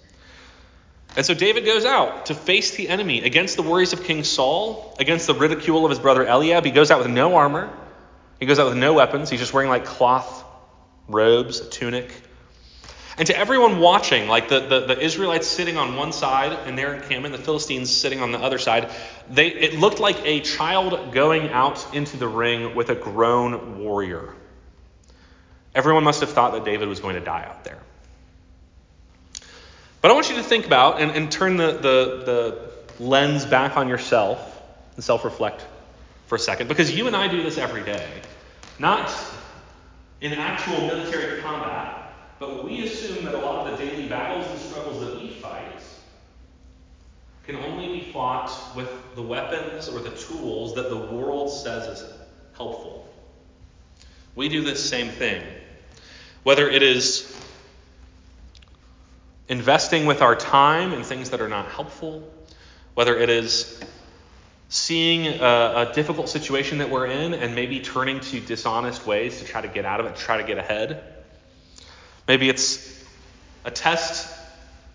And 1.17 1.25
so 1.25 1.33
David 1.35 1.65
goes 1.65 1.85
out 1.85 2.27
to 2.27 2.35
face 2.35 2.77
the 2.77 2.89
enemy 2.89 3.23
against 3.23 3.57
the 3.57 3.63
worries 3.63 3.93
of 3.93 4.05
King 4.05 4.23
Saul, 4.23 4.95
against 5.01 5.27
the 5.27 5.35
ridicule 5.35 5.85
of 5.85 5.91
his 5.91 5.99
brother 5.99 6.27
Eliab. 6.27 6.65
He 6.65 6.71
goes 6.71 6.91
out 6.91 6.99
with 6.99 7.09
no 7.09 7.37
armor. 7.37 7.73
He 8.39 8.47
goes 8.47 8.59
out 8.59 8.67
with 8.67 8.77
no 8.77 8.93
weapons. 8.93 9.31
He's 9.31 9.41
just 9.41 9.55
wearing 9.55 9.71
like 9.71 9.87
cloth 9.87 10.45
robes, 11.09 11.61
a 11.61 11.69
tunic. 11.71 12.13
And 13.19 13.27
to 13.29 13.37
everyone 13.37 13.79
watching, 13.79 14.29
like 14.29 14.51
the, 14.51 14.61
the, 14.61 14.81
the, 14.87 15.01
Israelites 15.01 15.47
sitting 15.47 15.79
on 15.79 15.97
one 15.97 16.13
side 16.13 16.53
and 16.67 16.77
their 16.77 16.93
encampment, 16.93 17.35
the 17.35 17.43
Philistines 17.43 17.91
sitting 17.91 18.21
on 18.21 18.31
the 18.31 18.39
other 18.39 18.59
side, 18.59 18.91
they, 19.31 19.47
it 19.47 19.81
looked 19.81 20.01
like 20.01 20.23
a 20.27 20.41
child 20.41 21.13
going 21.13 21.49
out 21.49 21.95
into 21.95 22.19
the 22.19 22.29
ring 22.29 22.75
with 22.75 22.91
a 22.91 22.95
grown 22.95 23.79
warrior. 23.79 24.35
Everyone 25.77 26.03
must 26.03 26.21
have 26.21 26.31
thought 26.31 26.53
that 26.55 26.65
David 26.65 26.89
was 26.89 26.99
going 26.99 27.15
to 27.15 27.21
die 27.21 27.45
out 27.45 27.63
there. 27.63 27.79
But 30.03 30.11
I 30.11 30.15
want 30.15 30.29
you 30.29 30.37
to 30.37 30.43
think 30.43 30.67
about 30.67 31.01
and, 31.01 31.13
and 31.13 31.31
turn 31.31 31.57
the, 31.57 31.73
the, 31.73 32.23
the 32.99 33.03
lens 33.05 33.47
back 33.47 33.77
on 33.77 33.89
yourself 33.89 34.61
and 34.97 35.05
self 35.05 35.25
reflect 35.25 35.65
for 36.27 36.35
a 36.35 36.39
second, 36.41 36.67
because 36.67 36.93
you 36.97 37.07
and 37.07 37.15
I 37.15 37.29
do 37.29 37.41
this 37.45 37.59
every 37.59 37.85
day. 37.85 38.09
Not 38.81 39.15
in 40.21 40.33
actual 40.33 40.81
military 40.89 41.41
combat 41.41 42.07
but 42.39 42.65
we 42.65 42.85
assume 42.85 43.25
that 43.25 43.35
a 43.35 43.39
lot 43.39 43.67
of 43.67 43.79
the 43.79 43.85
daily 43.85 44.09
battles 44.09 44.47
and 44.51 44.59
struggles 44.59 45.01
that 45.01 45.21
we 45.21 45.31
fight 45.31 45.63
can 47.45 47.57
only 47.57 48.01
be 48.01 48.13
fought 48.13 48.51
with 48.75 48.91
the 49.15 49.23
weapons 49.23 49.89
or 49.89 50.01
the 50.01 50.11
tools 50.11 50.75
that 50.75 50.91
the 50.91 50.97
world 50.97 51.51
says 51.51 52.01
is 52.01 52.13
helpful. 52.57 53.09
We 54.35 54.49
do 54.49 54.63
this 54.63 54.87
same 54.87 55.09
thing. 55.09 55.43
Whether 56.47 56.71
it 56.71 56.85
is 56.85 57.27
investing 59.49 60.07
with 60.07 60.23
our 60.23 60.37
time 60.37 60.93
in 60.93 61.03
things 61.03 61.31
that 61.31 61.41
are 61.41 61.49
not 61.49 61.67
helpful, 61.73 62.23
whether 62.95 63.19
it 63.19 63.29
is 63.29 63.81
seeing 64.69 65.27
a, 65.27 65.89
a, 65.91 65.93
difficult 65.93 66.29
situation 66.29 66.79
that 66.79 66.89
we're 66.89 67.07
in 67.07 67.35
and 67.35 67.57
maybe 67.57 67.81
turning 67.81 68.21
to 68.21 68.39
dishonest 68.39 69.09
ways 69.09 69.41
to 69.41 69.45
try 69.45 69.61
to 69.61 69.67
get 69.67 69.85
out 69.85 69.99
of 69.99 70.07
it, 70.07 70.15
to 70.15 70.23
try 70.23 70.37
to 70.37 70.45
get 70.45 70.57
ahead. 70.57 71.03
Maybe 72.29 72.49
it's 72.49 73.05
a 73.65 73.73
test 73.73 74.33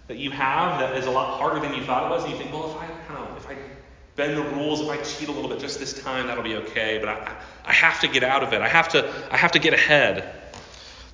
that 0.07 0.15
you 0.15 0.31
have 0.31 0.79
that 0.79 0.95
is 0.95 1.05
a 1.05 1.11
lot 1.11 1.37
harder 1.37 1.59
than 1.59 1.73
you 1.73 1.83
thought 1.83 2.09
it 2.09 2.15
was, 2.15 2.23
and 2.23 2.31
you 2.31 2.39
think, 2.39 2.53
well, 2.53 2.71
if 2.71 2.77
I 2.77 2.87
kind 3.13 3.27
of, 3.27 3.35
if 3.35 3.49
I 3.49 3.57
bend 4.15 4.37
the 4.37 4.43
rules, 4.55 4.79
if 4.79 4.87
I 4.87 4.95
cheat 5.03 5.27
a 5.27 5.33
little 5.33 5.49
bit 5.49 5.59
just 5.59 5.81
this 5.81 6.01
time, 6.01 6.27
that'll 6.27 6.45
be 6.45 6.55
okay. 6.55 6.97
But 6.97 7.09
I, 7.09 7.35
I 7.65 7.73
have 7.73 7.99
to 7.99 8.07
get 8.07 8.23
out 8.23 8.41
of 8.41 8.53
it. 8.53 8.61
I 8.61 8.69
have 8.69 8.87
to, 8.93 9.13
I 9.29 9.35
have 9.35 9.51
to 9.51 9.59
get 9.59 9.73
ahead. 9.73 10.37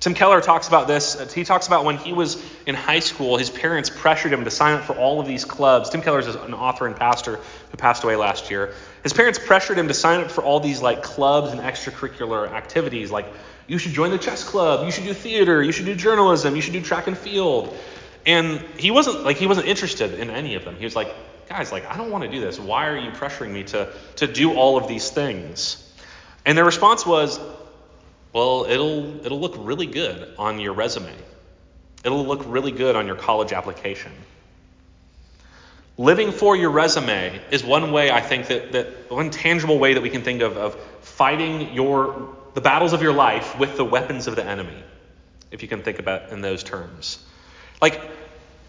Tim 0.00 0.14
Keller 0.14 0.40
talks 0.40 0.68
about 0.68 0.86
this. 0.86 1.16
Uh, 1.16 1.26
he 1.26 1.44
talks 1.44 1.66
about 1.66 1.84
when 1.84 1.96
he 1.96 2.12
was 2.12 2.40
in 2.66 2.74
high 2.74 3.00
school, 3.00 3.36
his 3.36 3.50
parents 3.50 3.90
pressured 3.90 4.32
him 4.32 4.44
to 4.44 4.50
sign 4.50 4.74
up 4.74 4.84
for 4.84 4.94
all 4.94 5.20
of 5.20 5.26
these 5.26 5.44
clubs. 5.44 5.90
Tim 5.90 6.02
Keller 6.02 6.20
is 6.20 6.28
an 6.28 6.54
author 6.54 6.86
and 6.86 6.94
pastor 6.94 7.40
who 7.70 7.76
passed 7.76 8.04
away 8.04 8.14
last 8.14 8.50
year. 8.50 8.74
His 9.02 9.12
parents 9.12 9.40
pressured 9.44 9.76
him 9.78 9.88
to 9.88 9.94
sign 9.94 10.20
up 10.20 10.30
for 10.30 10.44
all 10.44 10.60
these 10.60 10.80
like 10.80 11.02
clubs 11.02 11.50
and 11.50 11.60
extracurricular 11.60 12.50
activities, 12.50 13.10
like 13.10 13.26
you 13.66 13.78
should 13.78 13.92
join 13.92 14.10
the 14.10 14.18
chess 14.18 14.44
club, 14.44 14.86
you 14.86 14.92
should 14.92 15.04
do 15.04 15.12
theater, 15.12 15.62
you 15.62 15.72
should 15.72 15.86
do 15.86 15.94
journalism, 15.94 16.54
you 16.54 16.62
should 16.62 16.72
do 16.72 16.80
track 16.82 17.06
and 17.06 17.18
field. 17.18 17.76
And 18.24 18.60
he 18.76 18.90
wasn't 18.90 19.24
like 19.24 19.36
he 19.36 19.46
wasn't 19.46 19.66
interested 19.66 20.14
in 20.14 20.30
any 20.30 20.54
of 20.54 20.64
them. 20.64 20.76
He 20.76 20.84
was 20.84 20.94
like, 20.94 21.14
guys, 21.48 21.72
like 21.72 21.86
I 21.86 21.96
don't 21.96 22.10
want 22.10 22.24
to 22.24 22.30
do 22.30 22.40
this. 22.40 22.58
Why 22.58 22.86
are 22.86 22.96
you 22.96 23.10
pressuring 23.10 23.50
me 23.50 23.64
to 23.64 23.92
to 24.16 24.26
do 24.26 24.54
all 24.54 24.76
of 24.76 24.86
these 24.86 25.10
things? 25.10 25.84
And 26.46 26.56
their 26.56 26.64
response 26.64 27.04
was, 27.04 27.38
well, 28.32 28.66
it'll, 28.68 29.24
it'll 29.24 29.40
look 29.40 29.54
really 29.58 29.86
good 29.86 30.34
on 30.38 30.60
your 30.60 30.72
resume. 30.72 31.12
It'll 32.04 32.24
look 32.24 32.42
really 32.46 32.72
good 32.72 32.96
on 32.96 33.06
your 33.06 33.16
college 33.16 33.52
application. 33.52 34.12
Living 35.96 36.30
for 36.30 36.54
your 36.54 36.70
resume 36.70 37.40
is 37.50 37.64
one 37.64 37.90
way 37.90 38.10
I 38.10 38.20
think 38.20 38.46
that, 38.48 38.72
that 38.72 39.10
one 39.10 39.30
tangible 39.30 39.78
way 39.78 39.94
that 39.94 40.02
we 40.02 40.10
can 40.10 40.22
think 40.22 40.42
of, 40.42 40.56
of 40.56 40.76
fighting 41.00 41.74
your 41.74 42.36
the 42.54 42.60
battles 42.60 42.92
of 42.92 43.02
your 43.02 43.12
life 43.12 43.58
with 43.58 43.76
the 43.76 43.84
weapons 43.84 44.26
of 44.26 44.36
the 44.36 44.44
enemy, 44.44 44.82
if 45.50 45.62
you 45.62 45.68
can 45.68 45.82
think 45.82 45.98
about 45.98 46.30
in 46.30 46.40
those 46.40 46.62
terms. 46.64 47.24
Like 47.80 48.00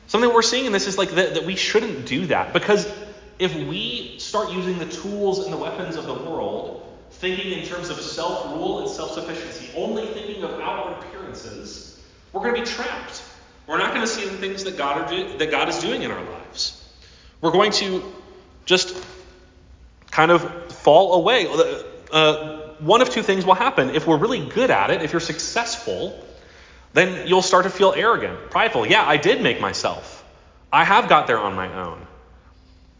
something 0.07 0.31
we're 0.33 0.41
seeing 0.41 0.65
in 0.65 0.71
this 0.71 0.87
is 0.87 0.97
like 0.97 1.11
that, 1.11 1.35
that 1.35 1.45
we 1.45 1.55
shouldn't 1.55 2.05
do 2.05 2.27
that 2.27 2.53
because 2.53 2.91
if 3.37 3.55
we 3.55 4.17
start 4.19 4.51
using 4.51 4.79
the 4.79 4.85
tools 4.85 5.43
and 5.43 5.53
the 5.53 5.57
weapons 5.57 5.95
of 5.95 6.05
the 6.05 6.13
world 6.13 6.88
thinking 7.19 7.59
in 7.59 7.65
terms 7.65 7.89
of 7.89 7.99
self 7.99 8.45
rule 8.53 8.79
and 8.79 8.89
self 8.89 9.11
sufficiency, 9.11 9.69
only 9.75 10.07
thinking 10.07 10.43
of 10.43 10.59
outward 10.59 11.03
appearances, 11.03 12.01
we're 12.33 12.41
going 12.41 12.55
to 12.55 12.61
be 12.61 12.67
trapped. 12.67 13.23
We're 13.67 13.77
not 13.77 13.93
going 13.93 14.01
to 14.01 14.07
see 14.07 14.25
the 14.27 14.37
things 14.37 14.63
that 14.63 14.77
God, 14.77 15.01
are 15.01 15.09
do, 15.09 15.37
that 15.37 15.51
God 15.51 15.69
is 15.69 15.79
doing 15.79 16.01
in 16.01 16.11
our 16.11 16.23
lives. 16.23 16.75
We're 17.41 17.51
going 17.51 17.71
to 17.73 18.03
just 18.65 18.97
kind 20.09 20.31
of 20.31 20.71
fall 20.71 21.13
away. 21.13 21.47
Uh, 22.11 22.57
one 22.79 23.01
of 23.01 23.09
two 23.09 23.21
things 23.21 23.45
will 23.45 23.53
happen. 23.53 23.91
If 23.91 24.07
we're 24.07 24.17
really 24.17 24.47
good 24.47 24.71
at 24.71 24.89
it, 24.89 25.03
if 25.03 25.11
you're 25.11 25.19
successful, 25.19 26.25
then 26.93 27.27
you'll 27.27 27.41
start 27.41 27.65
to 27.65 27.69
feel 27.69 27.93
arrogant, 27.95 28.49
prideful. 28.49 28.87
Yeah, 28.87 29.07
I 29.07 29.17
did 29.17 29.41
make 29.41 29.61
myself. 29.61 30.25
I 30.71 30.83
have 30.83 31.09
got 31.09 31.27
there 31.27 31.39
on 31.39 31.55
my 31.55 31.71
own. 31.83 32.05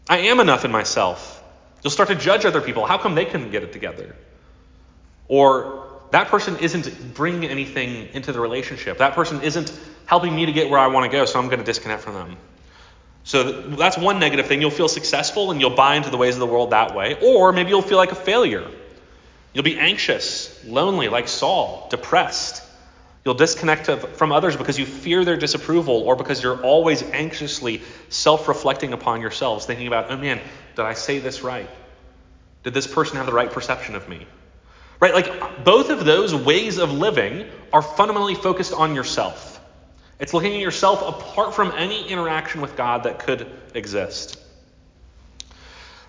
I 0.08 0.18
am 0.18 0.40
enough 0.40 0.64
in 0.64 0.70
myself. 0.70 1.39
You'll 1.82 1.90
start 1.90 2.08
to 2.10 2.14
judge 2.14 2.44
other 2.44 2.60
people. 2.60 2.86
How 2.86 2.98
come 2.98 3.14
they 3.14 3.24
couldn't 3.24 3.50
get 3.50 3.62
it 3.62 3.72
together? 3.72 4.14
Or 5.28 5.86
that 6.10 6.28
person 6.28 6.58
isn't 6.58 7.14
bringing 7.14 7.48
anything 7.48 8.08
into 8.12 8.32
the 8.32 8.40
relationship. 8.40 8.98
That 8.98 9.14
person 9.14 9.42
isn't 9.42 9.72
helping 10.06 10.34
me 10.34 10.46
to 10.46 10.52
get 10.52 10.68
where 10.68 10.80
I 10.80 10.88
want 10.88 11.10
to 11.10 11.16
go, 11.16 11.24
so 11.24 11.38
I'm 11.38 11.46
going 11.46 11.60
to 11.60 11.64
disconnect 11.64 12.02
from 12.02 12.14
them. 12.14 12.36
So 13.22 13.52
that's 13.52 13.96
one 13.96 14.18
negative 14.18 14.46
thing. 14.46 14.60
You'll 14.60 14.70
feel 14.70 14.88
successful 14.88 15.50
and 15.50 15.60
you'll 15.60 15.76
buy 15.76 15.96
into 15.96 16.10
the 16.10 16.16
ways 16.16 16.34
of 16.34 16.40
the 16.40 16.46
world 16.46 16.70
that 16.70 16.94
way. 16.94 17.16
Or 17.22 17.52
maybe 17.52 17.68
you'll 17.70 17.82
feel 17.82 17.98
like 17.98 18.12
a 18.12 18.16
failure. 18.16 18.66
You'll 19.52 19.64
be 19.64 19.78
anxious, 19.78 20.64
lonely, 20.64 21.08
like 21.08 21.28
Saul, 21.28 21.86
depressed. 21.90 22.59
You'll 23.24 23.34
disconnect 23.34 23.86
from 23.86 24.32
others 24.32 24.56
because 24.56 24.78
you 24.78 24.86
fear 24.86 25.24
their 25.24 25.36
disapproval 25.36 25.94
or 25.94 26.16
because 26.16 26.42
you're 26.42 26.62
always 26.62 27.02
anxiously 27.02 27.82
self 28.08 28.48
reflecting 28.48 28.92
upon 28.92 29.20
yourselves, 29.20 29.66
thinking 29.66 29.86
about, 29.86 30.10
oh 30.10 30.16
man, 30.16 30.40
did 30.74 30.84
I 30.84 30.94
say 30.94 31.18
this 31.18 31.42
right? 31.42 31.68
Did 32.62 32.72
this 32.72 32.86
person 32.86 33.16
have 33.16 33.26
the 33.26 33.32
right 33.32 33.50
perception 33.50 33.94
of 33.94 34.08
me? 34.08 34.26
Right? 35.00 35.14
Like 35.14 35.64
both 35.64 35.90
of 35.90 36.04
those 36.04 36.34
ways 36.34 36.78
of 36.78 36.92
living 36.92 37.46
are 37.72 37.82
fundamentally 37.82 38.34
focused 38.34 38.72
on 38.72 38.94
yourself. 38.94 39.60
It's 40.18 40.34
looking 40.34 40.54
at 40.54 40.60
yourself 40.60 41.02
apart 41.02 41.54
from 41.54 41.72
any 41.72 42.06
interaction 42.08 42.60
with 42.60 42.76
God 42.76 43.04
that 43.04 43.18
could 43.20 43.50
exist. 43.74 44.38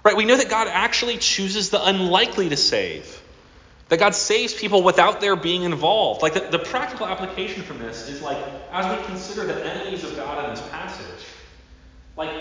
Right? 0.03 0.15
We 0.15 0.25
know 0.25 0.35
that 0.37 0.49
God 0.49 0.67
actually 0.67 1.17
chooses 1.17 1.69
the 1.69 1.85
unlikely 1.85 2.49
to 2.49 2.57
save. 2.57 3.20
That 3.91 3.99
God 3.99 4.15
saves 4.15 4.53
people 4.53 4.83
without 4.83 5.19
their 5.19 5.35
being 5.35 5.63
involved. 5.63 6.21
Like 6.21 6.33
the, 6.33 6.39
the 6.39 6.59
practical 6.59 7.05
application 7.05 7.61
from 7.61 7.79
this 7.79 8.07
is 8.07 8.21
like, 8.21 8.37
as 8.71 8.97
we 8.97 9.05
consider 9.05 9.43
the 9.43 9.65
enemies 9.65 10.05
of 10.05 10.15
God 10.15 10.45
in 10.45 10.51
this 10.51 10.65
passage, 10.69 11.25
like, 12.15 12.31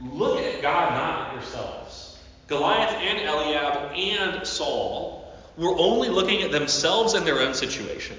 look 0.00 0.38
at 0.38 0.62
God, 0.62 0.92
not 0.92 1.32
yourselves. 1.32 2.22
Goliath 2.46 2.94
and 2.94 3.28
Eliab 3.28 3.90
and 3.96 4.46
Saul 4.46 5.28
were 5.56 5.74
only 5.76 6.10
looking 6.10 6.42
at 6.42 6.52
themselves 6.52 7.14
and 7.14 7.26
their 7.26 7.40
own 7.40 7.54
situation. 7.54 8.16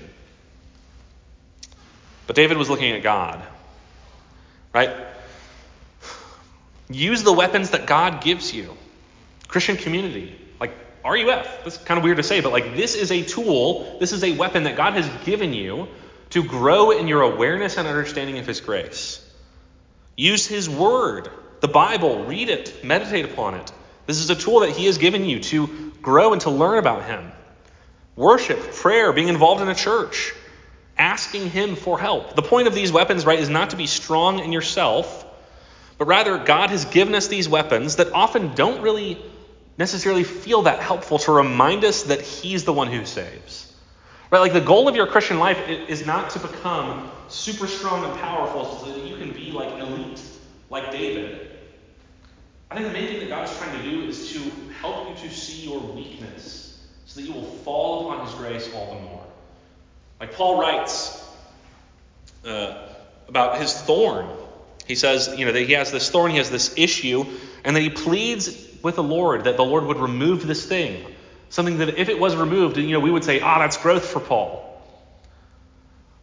But 2.26 2.36
David 2.36 2.58
was 2.58 2.70
looking 2.70 2.92
at 2.92 3.04
God. 3.04 3.42
Right? 4.74 4.94
Use 6.90 7.24
the 7.24 7.32
weapons 7.32 7.70
that 7.70 7.88
God 7.88 8.22
gives 8.22 8.54
you. 8.54 8.76
Christian 9.48 9.78
community, 9.78 10.38
RUF. 11.08 11.64
That's 11.64 11.78
kind 11.78 11.98
of 11.98 12.04
weird 12.04 12.18
to 12.18 12.24
say, 12.24 12.42
but 12.42 12.52
like 12.52 12.76
this 12.76 12.96
is 12.96 13.12
a 13.12 13.24
tool, 13.24 13.98
this 14.00 14.12
is 14.12 14.24
a 14.24 14.36
weapon 14.36 14.64
that 14.64 14.76
God 14.76 14.94
has 14.94 15.10
given 15.26 15.54
you 15.54 15.88
to 16.32 16.44
grow 16.44 16.92
in 16.92 17.08
your 17.08 17.22
awareness 17.22 17.78
and 17.78 17.88
understanding 17.88 18.38
of 18.38 18.46
His 18.46 18.60
grace. 18.62 19.24
Use 20.16 20.46
His 20.46 20.70
Word, 20.70 21.30
the 21.62 21.68
Bible, 21.68 22.26
read 22.26 22.50
it, 22.50 22.84
meditate 22.84 23.26
upon 23.26 23.56
it. 23.56 23.72
This 24.06 24.18
is 24.18 24.30
a 24.30 24.36
tool 24.36 24.62
that 24.62 24.72
He 24.72 24.86
has 24.88 24.98
given 24.98 25.26
you 25.26 25.40
to 25.40 25.94
grow 26.02 26.34
and 26.34 26.42
to 26.42 26.50
learn 26.50 26.78
about 26.78 27.04
Him. 27.04 27.32
Worship, 28.16 28.60
prayer, 28.74 29.14
being 29.14 29.28
involved 29.28 29.62
in 29.62 29.70
a 29.70 29.76
church, 29.76 30.34
asking 30.98 31.50
Him 31.50 31.76
for 31.76 32.00
help. 32.00 32.36
The 32.36 32.42
point 32.42 32.68
of 32.68 32.74
these 32.74 32.92
weapons, 32.92 33.26
right, 33.26 33.40
is 33.40 33.50
not 33.50 33.70
to 33.70 33.76
be 33.76 33.88
strong 33.88 34.40
in 34.40 34.52
yourself, 34.52 35.26
but 35.98 36.08
rather 36.08 36.38
God 36.38 36.72
has 36.72 36.86
given 36.86 37.16
us 37.16 37.28
these 37.28 37.48
weapons 37.48 37.98
that 37.98 38.12
often 38.14 38.56
don't 38.56 38.82
really 38.82 39.18
necessarily 39.78 40.24
feel 40.24 40.64
that 40.64 40.80
helpful 40.80 41.20
to 41.20 41.32
remind 41.32 41.84
us 41.84 42.04
that 42.04 42.22
He's 42.22 42.64
the 42.64 42.74
one 42.74 42.88
who 42.92 43.06
saves. 43.06 43.74
Right? 44.32 44.40
Like 44.40 44.54
the 44.54 44.62
goal 44.62 44.88
of 44.88 44.96
your 44.96 45.08
Christian 45.08 45.40
life 45.40 45.70
is 45.70 46.06
not 46.06 46.32
to 46.32 46.40
become 46.40 47.10
super 47.30 47.68
strong 47.68 48.04
and 48.04 48.20
powerful 48.20 48.66
so 48.78 48.92
that 48.92 49.04
you 49.06 49.16
can 49.18 49.32
be 49.32 49.52
like 49.52 49.80
elite, 49.80 50.22
like 50.70 50.92
David. 50.92 51.52
I 52.70 52.76
think 52.76 52.88
the 52.88 52.94
main 52.94 53.08
thing 53.08 53.20
that 53.22 53.30
God 53.30 53.50
is 53.50 53.58
trying 53.58 53.78
to 53.78 53.90
do 53.90 54.04
is 54.04 54.34
to 54.34 54.40
help 54.82 55.10
you 55.10 55.30
to 55.30 55.34
see 55.34 55.70
your 55.70 55.80
weakness 55.80 56.86
so 57.06 57.22
that 57.22 57.28
you 57.28 57.34
will 57.34 57.44
fall 57.44 58.12
upon 58.12 58.26
His 58.26 58.36
grace 58.36 58.70
all 58.74 58.96
the 58.96 59.02
more. 59.02 59.24
Like 60.20 60.34
Paul 60.34 60.60
writes 60.60 61.24
uh, 62.46 62.90
about 63.28 63.60
his 63.60 63.74
thorn. 63.74 64.28
He 64.88 64.96
says, 64.96 65.34
you 65.38 65.46
know, 65.46 65.52
that 65.52 65.68
he 65.68 65.74
has 65.74 65.92
this 65.92 66.10
thorn, 66.10 66.32
he 66.32 66.38
has 66.38 66.50
this 66.50 66.78
issue, 66.78 67.26
and 67.64 67.76
that 67.76 67.82
he 67.82 67.90
pleads 67.90 68.68
with 68.82 68.96
the 68.96 69.04
Lord 69.04 69.44
that 69.44 69.58
the 69.58 69.66
Lord 69.66 69.86
would 69.86 69.98
remove 69.98 70.48
this 70.48 70.66
thing. 70.66 71.04
Something 71.50 71.80
that 71.80 71.98
if 71.98 72.10
it 72.10 72.20
was 72.20 72.36
removed, 72.36 72.78
you 72.78 72.92
know, 72.92 73.00
we 73.00 73.12
would 73.12 73.24
say, 73.24 73.40
ah, 73.42 73.60
that's 73.60 73.78
growth 73.78 74.06
for 74.06 74.20
Paul. 74.20 74.64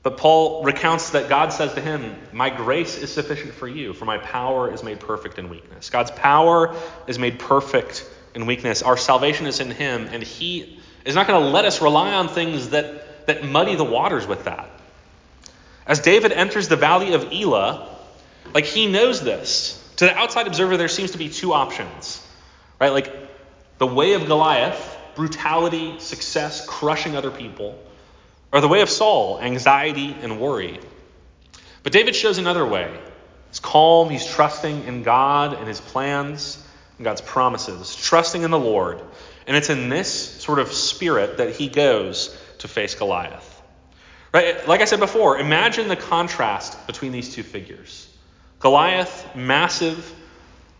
But 0.03 0.19
Paul 0.19 0.63
recounts 0.65 1.11
that 1.11 1.31
God 1.31 1.53
says 1.53 1.73
to 1.75 1.81
him, 1.81 2.15
My 2.31 2.51
grace 2.51 2.99
is 2.99 3.11
sufficient 3.11 3.55
for 3.55 3.67
you, 3.67 3.95
for 3.95 4.05
my 4.05 4.19
power 4.19 4.73
is 4.73 4.83
made 4.83 5.01
perfect 5.01 5.39
in 5.39 5.49
weakness. 5.49 5.89
God's 5.89 6.11
power 6.11 6.77
is 7.07 7.19
made 7.19 7.39
perfect 7.39 8.07
in 8.35 8.45
weakness. 8.45 8.83
Our 8.83 8.99
salvation 8.99 9.47
is 9.47 9.61
in 9.61 9.71
him, 9.71 10.09
and 10.13 10.23
he 10.23 10.79
is 11.07 11.15
not 11.15 11.27
going 11.27 11.43
to 11.43 11.49
let 11.49 11.65
us 11.65 11.81
rely 11.81 12.13
on 12.13 12.29
things 12.29 12.71
that, 12.71 13.27
that 13.27 13.45
muddy 13.45 13.77
the 13.77 13.85
waters 13.85 14.27
with 14.27 14.45
that. 14.45 14.69
As 15.87 16.01
David 16.01 16.33
enters 16.33 16.69
the 16.69 16.77
valley 16.77 17.15
of 17.15 17.33
Elah, 17.33 17.94
like 18.53 18.65
he 18.65 18.87
knows 18.87 19.21
this. 19.21 19.81
To 19.97 20.07
the 20.07 20.17
outside 20.17 20.47
observer, 20.47 20.77
there 20.77 20.89
seems 20.89 21.13
to 21.13 21.19
be 21.19 21.29
two 21.29 21.53
options. 21.53 22.25
Right? 22.81 22.91
Like 22.91 23.13
the 23.79 23.87
way 23.87 24.15
of 24.15 24.27
Goliath, 24.27 24.97
brutality, 25.15 25.99
success, 26.01 26.67
crushing 26.67 27.17
other 27.17 27.31
people, 27.31 27.79
or 28.53 28.61
the 28.61 28.69
way 28.69 28.83
of 28.83 28.91
Saul, 28.91 29.41
anxiety 29.41 30.15
and 30.21 30.41
worry. 30.41 30.81
But 31.83 31.93
David 31.93 32.17
shows 32.17 32.39
another 32.39 32.67
way. 32.67 32.91
He's 33.49 33.61
calm, 33.61 34.11
he's 34.11 34.27
trusting 34.27 34.85
in 34.85 35.03
God 35.03 35.55
and 35.55 35.69
his 35.69 35.81
plans 35.81 36.63
and 36.99 37.05
God's 37.05 37.21
promises, 37.21 37.95
trusting 37.95 38.43
in 38.43 38.51
the 38.51 38.59
Lord. 38.59 39.01
And 39.47 39.57
it's 39.57 39.71
in 39.71 39.89
this 39.89 40.11
sort 40.11 40.59
of 40.59 40.73
spirit 40.73 41.39
that 41.39 41.55
he 41.55 41.69
goes 41.69 42.37
to 42.59 42.69
face 42.69 42.95
Goliath. 42.95 43.63
Right? 44.33 44.67
Like 44.67 44.81
I 44.81 44.87
said 44.87 45.01
before, 45.01 45.39
imagine 45.39 45.89
the 45.89 45.97
contrast 45.97 46.87
between 46.87 47.13
these 47.13 47.35
two 47.35 47.43
figures. 47.43 48.09
Goliath, 48.65 49.37
massive, 49.37 50.11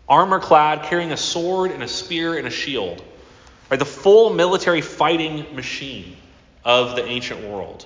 armor 0.09 0.39
clad, 0.39 0.81
carrying 0.85 1.11
a 1.11 1.17
sword 1.17 1.69
and 1.69 1.83
a 1.83 1.87
spear 1.87 2.35
and 2.35 2.47
a 2.47 2.49
shield. 2.49 3.03
Right, 3.69 3.77
the 3.77 3.85
full 3.85 4.33
military 4.33 4.81
fighting 4.81 5.55
machine 5.55 6.17
of 6.63 6.95
the 6.95 7.05
ancient 7.05 7.47
world. 7.47 7.85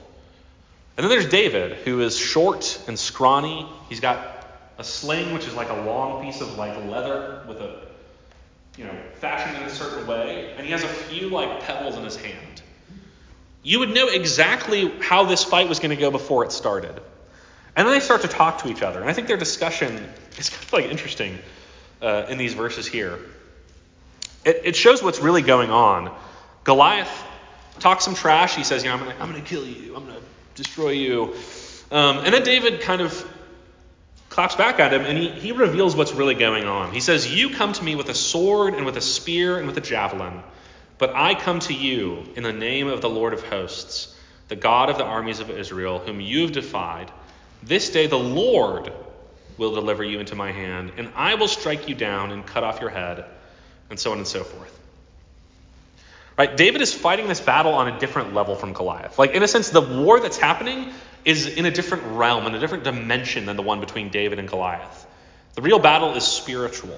And 0.96 1.04
then 1.04 1.10
there's 1.10 1.28
David, 1.28 1.74
who 1.80 2.00
is 2.00 2.18
short 2.18 2.82
and 2.88 2.98
scrawny. 2.98 3.68
He's 3.90 4.00
got 4.00 4.48
a 4.78 4.86
sling, 4.86 5.34
which 5.34 5.46
is 5.46 5.54
like 5.54 5.70
a 5.70 5.82
long 5.82 6.24
piece 6.24 6.40
of 6.40 6.58
like 6.58 6.78
leather 6.86 7.44
with 7.46 7.58
a, 7.58 7.82
you 8.78 8.86
know, 8.86 8.96
fashioned 9.16 9.58
in 9.58 9.64
a 9.64 9.70
certain 9.70 10.08
way, 10.08 10.54
and 10.56 10.66
he 10.66 10.72
has 10.72 10.82
a 10.82 10.88
few 10.88 11.28
like 11.28 11.64
pebbles 11.64 11.98
in 11.98 12.06
his 12.06 12.16
hand. 12.16 12.62
You 13.64 13.80
would 13.80 13.90
know 13.90 14.08
exactly 14.08 14.94
how 15.02 15.26
this 15.26 15.44
fight 15.44 15.68
was 15.68 15.80
going 15.80 15.94
to 15.94 16.02
go 16.02 16.10
before 16.10 16.46
it 16.46 16.54
started. 16.54 17.02
And 17.80 17.88
then 17.88 17.96
they 17.96 18.02
start 18.02 18.24
to 18.24 18.28
talk 18.28 18.58
to 18.64 18.68
each 18.68 18.82
other. 18.82 19.00
And 19.00 19.10
I 19.10 19.14
think 19.14 19.30
their 19.30 19.38
discussion 19.38 20.06
is 20.38 20.50
kind 20.50 20.64
of 20.66 20.74
like 20.74 20.86
interesting 20.88 21.40
uh, 22.02 22.26
in 22.28 22.38
these 22.38 22.54
verses 22.54 22.86
here. 22.86 23.18
It, 24.44 24.62
it, 24.66 24.76
shows 24.76 25.02
what's 25.02 25.20
really 25.20 25.42
going 25.42 25.72
on. 25.72 26.14
Goliath 26.66 27.24
talks 27.80 28.04
some 28.04 28.16
trash. 28.16 28.58
He 28.58 28.66
says, 28.66 28.84
you 28.84 28.90
know, 28.90 28.96
I'm 28.96 29.04
going 29.06 29.16
to 29.16 29.24
I'm 29.24 29.32
gonna 29.32 29.46
kill 29.46 29.66
you. 29.66 29.96
I'm 29.96 30.04
going 30.06 30.18
to 30.18 30.24
destroy 30.56 30.90
you. 30.90 31.36
Um, 31.90 32.18
and 32.18 32.34
then 32.34 32.44
David 32.44 32.82
kind 32.82 33.00
of 33.00 33.26
claps 34.28 34.58
back 34.58 34.82
at 34.82 34.92
him 34.92 35.04
and 35.04 35.18
he, 35.18 35.30
he 35.30 35.52
reveals 35.54 35.96
what's 35.96 36.12
really 36.12 36.36
going 36.36 36.66
on. 36.66 36.92
He 36.92 37.00
says, 37.00 37.34
You 37.34 37.52
come 37.52 37.72
to 37.72 37.82
me 37.82 37.96
with 37.96 38.10
a 38.10 38.14
sword 38.14 38.74
and 38.74 38.86
with 38.86 38.98
a 38.98 39.02
spear 39.02 39.58
and 39.58 39.66
with 39.68 39.78
a 39.78 39.82
javelin, 39.82 40.44
but 40.98 41.16
I 41.16 41.34
come 41.34 41.62
to 41.62 41.74
you 41.74 42.26
in 42.36 42.44
the 42.44 42.52
name 42.52 42.90
of 42.90 43.00
the 43.00 43.10
Lord 43.10 43.32
of 43.32 43.42
hosts, 43.42 44.14
the 44.50 44.58
God 44.58 44.90
of 44.90 44.98
the 44.98 45.06
armies 45.06 45.40
of 45.40 45.50
Israel, 45.50 46.00
whom 46.00 46.20
you've 46.20 46.52
defied. 46.52 47.10
This 47.64 47.90
day 47.90 48.08
the 48.08 48.18
Lord 48.18 48.92
will 49.58 49.76
deliver 49.76 50.04
you 50.04 50.20
into 50.20 50.36
my 50.36 50.52
hand, 50.52 50.94
and 50.98 51.12
I 51.16 51.36
will 51.36 51.48
strike 51.48 51.90
you 51.90 51.96
down 51.96 52.32
and 52.32 52.46
cut 52.46 52.64
off 52.64 52.80
your 52.80 52.90
head, 52.90 53.26
and 53.90 54.00
so 54.00 54.12
on 54.12 54.18
and 54.18 54.28
so 54.28 54.44
forth. 54.44 54.80
Right? 56.38 56.56
David 56.56 56.82
is 56.82 56.94
fighting 56.94 57.28
this 57.28 57.42
battle 57.42 57.74
on 57.74 57.90
a 57.90 58.00
different 58.00 58.34
level 58.34 58.56
from 58.56 58.72
Goliath. 58.72 59.20
Like, 59.20 59.32
in 59.32 59.44
a 59.44 59.48
sense, 59.48 59.70
the 59.72 59.82
war 59.82 60.22
that's 60.22 60.38
happening 60.38 60.94
is 61.26 61.48
in 61.48 61.66
a 61.66 61.72
different 61.72 62.04
realm, 62.16 62.46
in 62.48 62.56
a 62.56 62.60
different 62.60 62.86
dimension 62.86 63.46
than 63.46 63.58
the 63.58 63.62
one 63.62 63.82
between 63.82 64.10
David 64.10 64.40
and 64.40 64.48
Goliath. 64.48 65.06
The 65.56 65.62
real 65.62 65.80
battle 65.80 66.14
is 66.14 66.24
spiritual. 66.24 66.98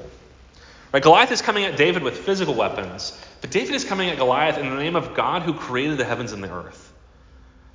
Right? 0.93 1.01
Goliath 1.01 1.31
is 1.31 1.41
coming 1.41 1.63
at 1.63 1.75
David 1.75 2.03
with 2.03 2.17
physical 2.17 2.53
weapons, 2.53 3.19
but 3.41 3.49
David 3.49 3.73
is 3.73 3.83
coming 3.83 4.11
at 4.11 4.17
Goliath 4.17 4.59
in 4.59 4.69
the 4.69 4.75
name 4.75 4.95
of 4.95 5.15
God 5.15 5.41
who 5.41 5.53
created 5.53 5.97
the 5.97 6.05
heavens 6.05 6.33
and 6.33 6.43
the 6.43 6.53
earth. 6.53 6.90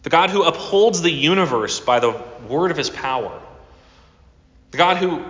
The 0.07 0.11
God 0.11 0.31
who 0.31 0.45
upholds 0.45 1.03
the 1.03 1.11
universe 1.11 1.81
by 1.81 1.99
the 1.99 2.13
word 2.49 2.71
of 2.71 2.77
his 2.77 2.89
power. 2.89 3.43
The 4.71 4.79
God 4.79 4.99
who 4.99 5.21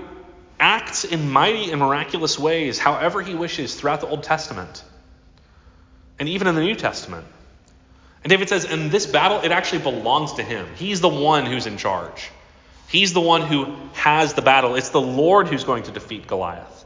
acts 0.60 1.04
in 1.04 1.30
mighty 1.30 1.70
and 1.70 1.80
miraculous 1.80 2.38
ways 2.38 2.78
however 2.78 3.22
he 3.22 3.34
wishes 3.34 3.74
throughout 3.74 4.02
the 4.02 4.06
Old 4.06 4.22
Testament 4.22 4.84
and 6.18 6.28
even 6.28 6.46
in 6.46 6.54
the 6.54 6.60
New 6.60 6.74
Testament. 6.74 7.26
And 8.22 8.30
David 8.30 8.50
says, 8.50 8.66
in 8.66 8.90
this 8.90 9.06
battle, 9.06 9.40
it 9.40 9.50
actually 9.50 9.80
belongs 9.80 10.34
to 10.34 10.42
him. 10.42 10.66
He's 10.76 11.00
the 11.00 11.08
one 11.08 11.46
who's 11.46 11.66
in 11.66 11.78
charge. 11.78 12.30
He's 12.88 13.14
the 13.14 13.22
one 13.22 13.40
who 13.40 13.74
has 13.94 14.34
the 14.34 14.42
battle. 14.42 14.74
It's 14.74 14.90
the 14.90 15.00
Lord 15.00 15.48
who's 15.48 15.64
going 15.64 15.84
to 15.84 15.90
defeat 15.90 16.26
Goliath. 16.26 16.84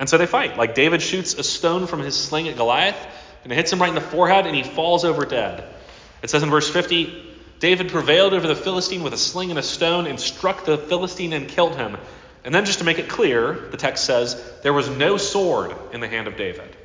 And 0.00 0.08
so 0.08 0.16
they 0.16 0.24
fight. 0.24 0.56
Like 0.56 0.74
David 0.74 1.02
shoots 1.02 1.34
a 1.34 1.42
stone 1.42 1.88
from 1.88 2.00
his 2.00 2.16
sling 2.16 2.48
at 2.48 2.56
Goliath, 2.56 2.96
and 3.44 3.52
it 3.52 3.56
hits 3.56 3.70
him 3.70 3.82
right 3.82 3.90
in 3.90 3.94
the 3.94 4.00
forehead, 4.00 4.46
and 4.46 4.56
he 4.56 4.62
falls 4.62 5.04
over 5.04 5.26
dead. 5.26 5.74
It 6.22 6.30
says 6.30 6.42
in 6.42 6.50
verse 6.50 6.68
50 6.68 7.26
David 7.60 7.90
prevailed 7.90 8.34
over 8.34 8.46
the 8.46 8.54
Philistine 8.54 9.02
with 9.02 9.12
a 9.12 9.18
sling 9.18 9.50
and 9.50 9.58
a 9.58 9.62
stone 9.62 10.06
and 10.06 10.18
struck 10.20 10.64
the 10.64 10.78
Philistine 10.78 11.32
and 11.32 11.48
killed 11.48 11.74
him. 11.74 11.96
And 12.44 12.54
then, 12.54 12.64
just 12.64 12.78
to 12.78 12.84
make 12.84 12.98
it 12.98 13.08
clear, 13.08 13.52
the 13.70 13.76
text 13.76 14.04
says, 14.04 14.40
there 14.62 14.72
was 14.72 14.88
no 14.88 15.16
sword 15.16 15.74
in 15.92 16.00
the 16.00 16.08
hand 16.08 16.28
of 16.28 16.36
David. 16.36 16.76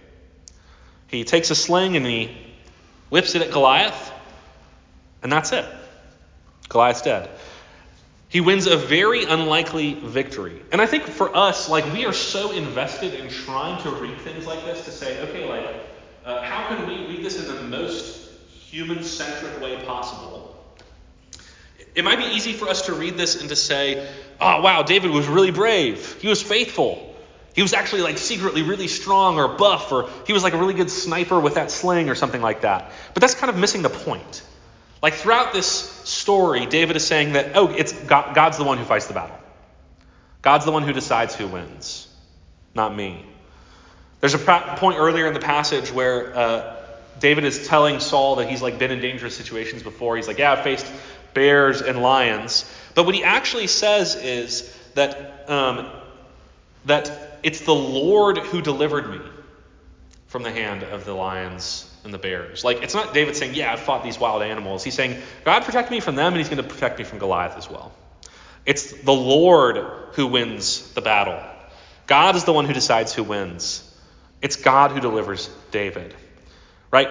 He 1.08 1.24
takes 1.24 1.52
a 1.52 1.56
sling 1.56 1.96
and 1.96 2.06
he 2.06 2.36
whips 3.10 3.36
it 3.36 3.44
at 3.44 3.52
Goliath, 3.52 4.12
and 5.22 5.32
that's 5.32 5.52
it. 5.52 5.66
Goliath's 6.70 7.04
dead. 7.04 7.30
He 8.30 8.42
wins 8.42 8.66
a 8.66 8.76
very 8.76 9.26
unlikely 9.26 9.94
victory. 9.94 10.60
And 10.72 10.82
I 10.82 10.88
think 10.88 11.04
for 11.04 11.38
us, 11.38 11.70
like, 11.70 11.94
we 11.94 12.08
are 12.08 12.14
so 12.14 12.52
invested 12.52 13.14
in 13.14 13.30
trying 13.30 13.82
to 13.84 13.92
read 13.92 14.18
things 14.22 14.48
like 14.48 14.66
this 14.66 14.86
to 14.86 14.92
say, 14.92 15.22
okay, 15.30 15.48
like, 15.48 15.68
uh, 16.26 16.42
how 16.42 16.68
can 16.68 16.88
we 16.88 17.06
read 17.06 17.24
this 17.24 17.40
in 17.40 17.56
the 17.56 17.62
most 17.62 18.23
human 18.74 19.04
centric 19.04 19.62
way 19.62 19.86
possible? 19.86 20.58
It 21.94 22.04
might 22.04 22.18
be 22.18 22.26
easy 22.26 22.54
for 22.54 22.68
us 22.68 22.88
to 22.88 22.94
read 22.94 23.18
this 23.18 23.40
and 23.40 23.50
to 23.50 23.56
say, 23.56 24.12
oh, 24.42 24.62
wow, 24.62 24.82
David 24.82 25.12
was 25.12 25.28
really 25.28 25.52
brave. 25.52 26.20
He 26.20 26.28
was 26.28 26.42
faithful. 26.42 27.16
He 27.54 27.62
was 27.62 27.74
actually 27.74 28.02
like 28.02 28.18
secretly 28.18 28.64
really 28.64 28.88
strong 28.88 29.38
or 29.38 29.48
buff, 29.60 29.92
or 29.92 30.10
he 30.26 30.34
was 30.34 30.42
like 30.42 30.54
a 30.54 30.58
really 30.58 30.74
good 30.74 30.90
sniper 30.90 31.40
with 31.40 31.54
that 31.54 31.70
sling 31.70 32.10
or 32.10 32.16
something 32.16 32.42
like 32.42 32.62
that. 32.62 32.92
But 33.14 33.22
that's 33.22 33.36
kind 33.36 33.52
of 33.52 33.58
missing 33.58 33.84
the 33.84 33.92
point. 33.92 34.42
Like 35.04 35.14
throughout 35.14 35.54
this 35.54 35.68
story, 35.68 36.66
David 36.66 36.96
is 36.96 37.06
saying 37.06 37.34
that, 37.34 37.52
oh, 37.54 37.68
it's 37.70 37.94
God, 37.94 38.34
God's 38.34 38.58
the 38.58 38.64
one 38.64 38.80
who 38.80 38.86
fights 38.86 39.06
the 39.06 39.14
battle. 39.14 39.38
God's 40.42 40.66
the 40.66 40.72
one 40.72 40.82
who 40.82 40.94
decides 40.94 41.36
who 41.36 41.48
wins, 41.48 42.08
not 42.74 42.96
me. 42.96 43.24
There's 44.20 44.34
a 44.34 44.40
point 44.40 44.98
earlier 44.98 45.28
in 45.28 45.36
the 45.36 45.40
passage 45.40 45.92
where 45.92 46.36
uh, 46.36 46.83
David 47.20 47.44
is 47.44 47.68
telling 47.68 48.00
Saul 48.00 48.38
that 48.38 48.50
he's 48.50 48.62
like 48.62 48.80
been 48.80 48.92
in 48.92 49.00
dangerous 49.00 49.36
situations 49.36 49.84
before. 49.84 50.16
He's 50.16 50.28
like, 50.28 50.40
yeah, 50.40 50.54
I've 50.54 50.64
faced 50.64 50.86
bears 51.34 51.82
and 51.82 52.02
lions. 52.02 52.72
But 52.96 53.06
what 53.06 53.16
he 53.16 53.24
actually 53.24 53.68
says 53.68 54.16
is 54.16 54.76
that 54.96 55.50
um, 55.50 55.90
that 56.86 57.40
it's 57.44 57.62
the 57.62 57.76
Lord 57.76 58.38
who 58.38 58.62
delivered 58.62 59.10
me 59.10 59.20
from 60.28 60.44
the 60.44 60.52
hand 60.52 60.84
of 60.84 61.06
the 61.06 61.14
lions 61.14 61.90
and 62.04 62.14
the 62.14 62.18
bears. 62.18 62.64
Like 62.64 62.82
it's 62.84 62.94
not 62.94 63.14
David 63.14 63.36
saying, 63.36 63.56
"Yeah, 63.56 63.72
I've 63.72 63.80
fought 63.80 64.04
these 64.04 64.20
wild 64.20 64.42
animals." 64.42 64.84
He's 64.84 64.94
saying, 64.94 65.22
"God 65.46 65.64
protect 65.64 65.92
me 65.92 66.00
from 66.00 66.16
them, 66.16 66.34
and 66.34 66.38
He's 66.38 66.50
going 66.50 66.62
to 66.62 66.68
protect 66.68 67.00
me 67.00 67.06
from 67.06 67.20
Goliath 67.20 67.58
as 67.58 67.70
well." 67.70 67.92
It's 68.66 68.94
the 69.02 69.14
Lord 69.14 69.78
who 70.14 70.28
wins 70.28 70.94
the 70.94 71.02
battle. 71.02 71.40
God 72.08 72.36
is 72.36 72.44
the 72.44 72.54
one 72.54 72.66
who 72.66 72.74
decides 72.74 73.14
who 73.14 73.24
wins. 73.24 73.90
It's 74.42 74.58
God 74.58 74.92
who 74.92 75.00
delivers 75.00 75.50
David, 75.72 76.14
right? 76.94 77.10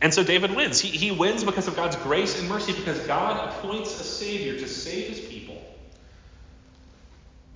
And 0.00 0.14
so 0.14 0.22
David 0.22 0.54
wins. 0.54 0.78
He, 0.80 0.88
he 0.88 1.10
wins 1.10 1.42
because 1.42 1.66
of 1.66 1.74
God's 1.74 1.96
grace 1.96 2.38
and 2.38 2.48
mercy, 2.48 2.72
because 2.72 2.98
God 3.00 3.48
appoints 3.48 4.00
a 4.00 4.04
Savior 4.04 4.56
to 4.58 4.68
save 4.68 5.08
his 5.08 5.20
people. 5.20 5.60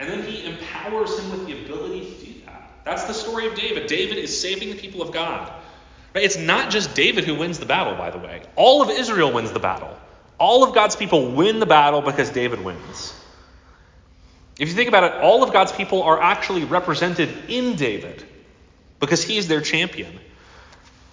And 0.01 0.11
then 0.11 0.25
he 0.25 0.45
empowers 0.45 1.17
him 1.19 1.31
with 1.31 1.47
the 1.47 1.65
ability 1.65 2.01
to 2.01 2.27
do 2.27 2.41
that. 2.45 2.71
That's 2.85 3.05
the 3.05 3.15
story 3.15 3.47
of 3.47 3.55
David. 3.55 3.87
David 3.87 4.19
is 4.19 4.39
saving 4.39 4.71
the 4.71 4.77
people 4.77 5.01
of 5.01 5.13
God. 5.13 5.51
Right? 6.13 6.25
It's 6.25 6.37
not 6.37 6.71
just 6.71 6.95
David 6.95 7.25
who 7.25 7.37
wins 7.37 7.61
the 7.61 7.67
battle, 7.67 7.95
by 7.95 8.11
the 8.11 8.19
way. 8.19 8.43
All 8.57 8.83
of 8.83 8.91
Israel 8.91 9.33
wins 9.33 9.53
the 9.53 9.61
battle. 9.61 9.97
All 10.39 10.65
of 10.65 10.75
God's 10.75 10.97
people 10.97 11.31
win 11.31 11.61
the 11.61 11.67
battle 11.67 12.03
because 12.03 12.31
David 12.31 12.65
wins. 12.65 13.15
If 14.59 14.69
you 14.69 14.75
think 14.75 14.89
about 14.89 15.05
it, 15.05 15.13
all 15.23 15.45
of 15.45 15.53
God's 15.53 15.73
people 15.73 16.03
are 16.03 16.21
actually 16.21 16.65
represented 16.65 17.31
in 17.49 17.77
David 17.77 18.25
because 18.99 19.23
he's 19.23 19.47
their 19.47 19.61
champion. 19.61 20.19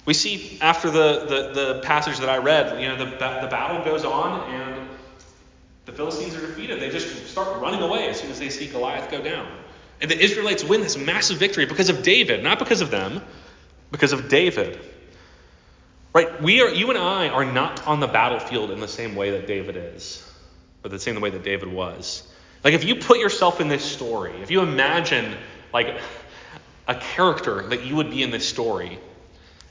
We 0.06 0.14
see 0.14 0.58
after 0.62 0.90
the, 0.90 1.26
the, 1.26 1.74
the, 1.74 1.82
passage 1.82 2.20
that 2.20 2.28
I 2.28 2.38
read, 2.38 2.82
you 2.82 2.90
know, 2.90 2.98
the, 2.98 3.06
the 3.06 3.48
battle 3.50 3.84
goes 3.86 4.04
on 4.04 4.50
and 4.52 4.90
the 5.86 5.94
Philistines 5.94 6.36
are 6.36 6.46
defeated. 6.46 6.82
They 6.82 6.90
just 6.90 7.28
start 7.28 7.62
running 7.62 7.82
away 7.82 8.10
as 8.10 8.20
soon 8.20 8.30
as 8.30 8.40
they 8.40 8.50
see 8.50 8.68
Goliath 8.68 9.10
go 9.10 9.22
down. 9.22 9.48
And 10.02 10.12
the 10.12 10.20
Israelites 10.20 10.64
win 10.64 10.82
this 10.82 10.98
massive 10.98 11.38
victory 11.38 11.66
because 11.66 11.90
of 11.90 12.04
David, 12.04 12.44
not 12.44 12.60
because 12.60 12.82
of 12.82 12.92
them, 12.92 13.22
because 13.92 14.12
of 14.12 14.28
David. 14.28 14.80
Right? 16.14 16.42
We 16.42 16.62
are 16.62 16.70
you 16.70 16.90
and 16.90 17.00
I 17.00 17.30
are 17.30 17.46
not 17.46 17.88
on 17.88 18.00
the 18.00 18.08
battlefield 18.08 18.72
in 18.72 18.80
the 18.80 18.88
same 18.88 19.16
way 19.16 19.32
that 19.32 19.48
David 19.48 19.78
is, 19.78 20.30
or 20.84 20.90
the 20.90 21.00
same 21.00 21.20
way 21.22 21.30
that 21.30 21.44
David 21.44 21.72
was. 21.72 22.28
Like 22.64 22.74
if 22.74 22.84
you 22.84 22.96
put 22.96 23.20
yourself 23.20 23.62
in 23.62 23.68
this 23.68 23.84
story, 23.84 24.34
if 24.42 24.52
you 24.52 24.62
imagine 24.62 25.36
like 25.74 26.00
a 26.88 26.96
character 26.96 27.68
that 27.70 27.86
you 27.86 27.96
would 27.96 28.10
be 28.10 28.22
in 28.22 28.32
this 28.32 28.48
story, 28.48 29.00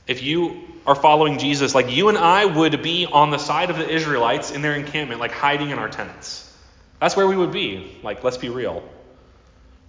if 0.07 0.21
you 0.23 0.61
are 0.85 0.95
following 0.95 1.37
Jesus, 1.37 1.73
like 1.73 1.89
you 1.91 2.09
and 2.09 2.17
I 2.17 2.45
would 2.45 2.81
be 2.81 3.05
on 3.05 3.29
the 3.29 3.37
side 3.37 3.69
of 3.69 3.77
the 3.77 3.89
Israelites 3.89 4.51
in 4.51 4.61
their 4.61 4.75
encampment, 4.75 5.19
like 5.19 5.31
hiding 5.31 5.69
in 5.69 5.79
our 5.79 5.89
tents. 5.89 6.51
That's 6.99 7.15
where 7.15 7.27
we 7.27 7.35
would 7.35 7.51
be. 7.51 7.97
Like, 8.03 8.23
let's 8.23 8.37
be 8.37 8.49
real. 8.49 8.83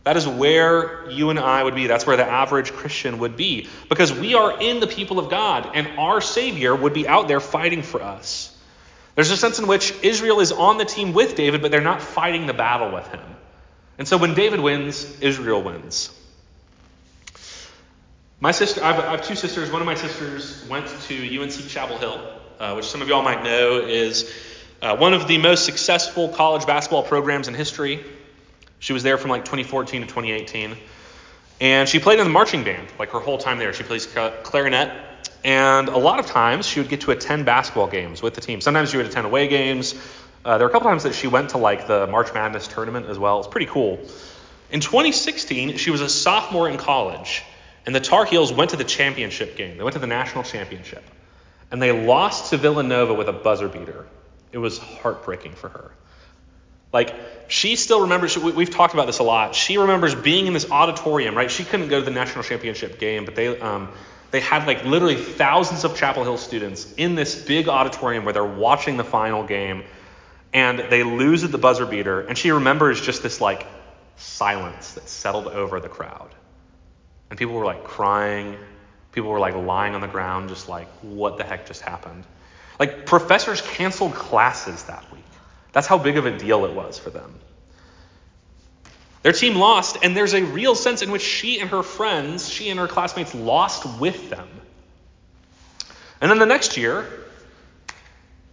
That 0.05 0.17
is 0.17 0.29
where 0.29 1.11
you 1.11 1.31
and 1.31 1.39
I 1.39 1.63
would 1.63 1.75
be. 1.75 1.87
That's 1.87 2.07
where 2.07 2.17
the 2.17 2.27
average 2.27 2.73
Christian 2.73 3.21
would 3.21 3.37
be. 3.37 3.69
Because 3.89 4.13
we 4.13 4.35
are 4.35 4.61
in 4.61 4.81
the 4.81 4.87
people 4.87 5.19
of 5.19 5.31
God, 5.31 5.71
and 5.75 5.87
our 5.99 6.21
Savior 6.21 6.75
would 6.77 6.93
be 6.93 7.09
out 7.09 7.27
there 7.27 7.41
fighting 7.41 7.83
for 7.83 8.03
us. 8.03 8.55
There's 9.15 9.31
a 9.31 9.37
sense 9.37 9.59
in 9.59 9.67
which 9.67 9.95
Israel 10.03 10.41
is 10.41 10.53
on 10.53 10.77
the 10.77 10.85
team 10.85 11.13
with 11.13 11.37
David, 11.37 11.63
but 11.63 11.71
they're 11.71 11.81
not 11.81 12.03
fighting 12.03 12.47
the 12.47 12.53
battle 12.53 12.93
with 12.93 13.07
him. 13.09 13.25
And 13.97 14.07
so 14.07 14.17
when 14.19 14.35
David 14.35 14.61
wins, 14.61 15.21
Israel 15.21 15.63
wins. 15.63 16.11
My 18.45 18.51
sister, 18.51 18.85
I 18.85 18.93
have, 18.93 19.05
I 19.07 19.11
have, 19.13 19.23
two 19.23 19.37
sisters. 19.37 19.73
One 19.73 19.81
of 19.81 19.87
my 19.87 19.95
sisters 19.95 20.69
went 20.69 20.87
to 20.87 21.41
UNC 21.41 21.67
Chapel 21.67 21.97
Hill, 21.97 22.21
uh, 22.61 22.75
which 22.75 22.85
some 22.85 23.01
of 23.01 23.09
y'all 23.09 23.23
might 23.23 23.43
know 23.43 23.81
is 23.81 24.31
uh, 24.83 24.99
one 24.99 25.15
of 25.15 25.27
the 25.27 25.39
most 25.39 25.65
successful 25.65 26.29
college 26.29 26.67
basketball 26.67 27.05
programs 27.05 27.49
in 27.49 27.55
history. 27.55 28.05
She 28.81 28.93
was 28.93 29.03
there 29.03 29.17
from 29.17 29.31
like 29.31 29.47
2014 29.47 30.03
to 30.03 30.07
2018. 30.07 30.77
And 31.63 31.89
she 31.89 31.99
played 31.99 32.19
in 32.19 32.27
the 32.27 32.31
marching 32.31 32.65
band 32.65 32.87
like 32.99 33.13
her 33.13 33.19
whole 33.19 33.39
time 33.39 33.59
there. 33.59 33.73
She 33.73 33.83
plays 33.83 34.05
clarinet. 34.05 34.93
And 35.43 35.89
a 35.89 35.97
lot 35.97 36.21
of 36.21 36.27
times 36.27 36.67
she 36.67 36.81
would 36.81 36.91
get 36.91 37.01
to 37.01 37.13
attend 37.13 37.47
basketball 37.47 37.87
games 37.87 38.21
with 38.21 38.35
the 38.35 38.43
team. 38.43 38.61
Sometimes 38.61 38.91
she 38.91 38.99
would 38.99 39.07
attend 39.07 39.25
away 39.25 39.49
games. 39.49 39.95
Uh, 40.45 40.59
there 40.59 40.67
were 40.67 40.71
a 40.71 40.73
couple 40.75 40.91
times 40.91 41.05
that 41.05 41.15
she 41.15 41.29
went 41.29 41.49
to 41.53 41.57
like 41.57 41.87
the 41.87 42.09
March 42.09 42.35
Madness 42.35 42.69
tournament 42.69 43.07
as 43.07 43.19
well. 43.19 43.39
It's 43.39 43.49
pretty 43.49 43.69
cool. 43.69 44.01
In 44.71 44.81
2016, 44.81 45.79
she 45.79 45.91
was 45.91 46.03
a 46.03 46.11
sophomore 46.11 46.69
in 46.69 46.77
college 46.77 47.43
and 47.87 47.95
the 47.95 48.01
Tar 48.01 48.25
Heels 48.25 48.53
went 48.53 48.71
to 48.71 48.77
the 48.77 48.85
championship 48.85 49.57
game. 49.57 49.77
They 49.77 49.83
went 49.83 49.95
to 49.95 50.01
the 50.01 50.07
national 50.07 50.45
championship. 50.45 51.05
And 51.71 51.83
they 51.83 51.93
lost 52.07 52.51
to 52.51 52.57
Villanova 52.57 53.15
with 53.15 53.29
a 53.29 53.33
buzzer 53.33 53.69
beater. 53.69 54.07
It 54.53 54.59
was 54.59 54.79
heartbreaking 54.79 55.53
for 55.53 55.69
her. 55.69 55.91
Like, 56.93 57.15
she 57.49 57.75
still 57.75 58.03
remembers, 58.03 58.39
we've 58.39 58.71
talked 58.71 58.95
about 58.95 59.07
this 59.07 59.19
a 59.19 59.25
lot. 59.25 59.55
She 59.55 59.79
remembers 59.79 60.15
being 60.15 60.47
in 60.47 60.53
this 60.53 60.71
auditorium, 60.71 61.37
right? 61.37 61.51
She 61.51 61.65
couldn't 61.65 61.89
go 61.89 61.99
to 61.99 62.05
the 62.05 62.13
national 62.13 62.45
championship 62.45 63.01
game, 63.01 63.25
but 63.25 63.35
they, 63.35 63.59
um, 63.59 63.89
they 64.31 64.41
had 64.41 64.67
like 64.67 64.85
literally 64.85 65.17
thousands 65.17 65.85
of 65.85 65.97
Chapel 65.97 66.23
Hill 66.23 66.39
students 66.39 66.93
in 66.97 67.17
this 67.17 67.45
big 67.45 67.69
auditorium 67.69 68.25
where 68.25 68.33
they're 68.33 68.45
watching 68.45 68.97
the 68.97 69.05
final 69.05 69.43
game 69.45 69.83
and 70.53 70.79
they 70.79 71.03
lose 71.03 71.43
at 71.43 71.51
the 71.51 71.59
buzzer 71.59 71.85
beater. 71.85 72.21
And 72.21 72.39
she 72.39 72.53
remembers 72.53 73.01
just 73.01 73.23
this 73.23 73.41
like 73.41 73.67
silence 74.17 74.93
that 74.93 75.09
settled 75.09 75.49
over 75.49 75.81
the 75.81 75.89
crowd. 75.89 76.31
And 77.31 77.39
people 77.39 77.55
were 77.55 77.65
like 77.65 77.85
crying. 77.85 78.57
People 79.13 79.31
were 79.31 79.41
like 79.41 79.55
lying 79.55 79.95
on 79.95 80.01
the 80.01 80.09
ground, 80.09 80.49
just 80.49 80.69
like, 80.69 80.89
what 81.03 81.39
the 81.39 81.45
heck 81.45 81.67
just 81.67 81.81
happened? 81.81 82.25
Like, 82.79 83.07
professors 83.07 83.61
canceled 83.61 84.15
classes 84.15 84.85
that 84.85 85.11
week. 85.13 85.23
That's 85.73 85.87
how 85.87 85.99
big 85.99 86.17
of 86.17 86.27
a 86.27 86.37
deal 86.37 86.65
it 86.65 86.73
was 86.73 86.99
for 86.99 87.11
them. 87.11 87.35
Their 89.23 89.33
team 89.33 89.57
lost, 89.57 89.99
and 90.03 90.17
there's 90.17 90.35
a 90.35 90.45
real 90.45 90.75
sense 90.75 91.01
in 91.01 91.11
which 91.11 91.23
she 91.23 91.61
and 91.61 91.71
her 91.71 91.83
friends, 91.83 92.49
she 92.49 92.69
and 92.69 92.79
her 92.79 92.87
classmates, 92.87 93.35
lost 93.35 93.87
with 93.99 94.29
them. 94.29 94.49
And 96.21 96.31
then 96.31 96.39
the 96.39 96.47
next 96.47 96.77
year, 96.77 97.07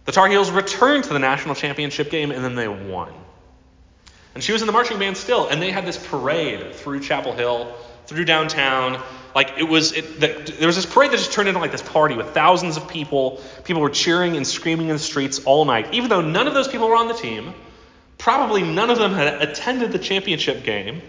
the 0.04 0.12
Tar 0.12 0.28
Heels 0.28 0.50
returned 0.50 1.04
to 1.04 1.12
the 1.12 1.18
national 1.18 1.54
championship 1.54 2.10
game, 2.10 2.30
and 2.30 2.42
then 2.42 2.54
they 2.54 2.68
won. 2.68 3.12
And 4.34 4.42
she 4.42 4.52
was 4.52 4.62
in 4.62 4.66
the 4.66 4.72
marching 4.72 4.98
band 4.98 5.16
still, 5.16 5.46
and 5.48 5.60
they 5.60 5.70
had 5.70 5.84
this 5.84 5.98
parade 5.98 6.74
through 6.74 7.00
Chapel 7.00 7.32
Hill 7.32 7.74
through 8.06 8.24
downtown. 8.24 9.02
Like 9.34 9.54
it 9.58 9.64
was, 9.64 9.92
it, 9.92 10.20
the, 10.20 10.52
there 10.58 10.66
was 10.66 10.76
this 10.76 10.86
parade 10.86 11.10
that 11.12 11.16
just 11.16 11.32
turned 11.32 11.48
into 11.48 11.60
like 11.60 11.72
this 11.72 11.82
party 11.82 12.14
with 12.14 12.28
thousands 12.30 12.76
of 12.76 12.88
people. 12.88 13.40
People 13.64 13.82
were 13.82 13.90
cheering 13.90 14.36
and 14.36 14.46
screaming 14.46 14.88
in 14.88 14.96
the 14.96 15.02
streets 15.02 15.44
all 15.44 15.64
night, 15.64 15.94
even 15.94 16.10
though 16.10 16.20
none 16.20 16.46
of 16.46 16.54
those 16.54 16.68
people 16.68 16.88
were 16.88 16.96
on 16.96 17.08
the 17.08 17.14
team. 17.14 17.54
Probably 18.18 18.62
none 18.62 18.90
of 18.90 18.98
them 18.98 19.14
had 19.14 19.42
attended 19.42 19.92
the 19.92 19.98
championship 19.98 20.64
game. 20.64 21.02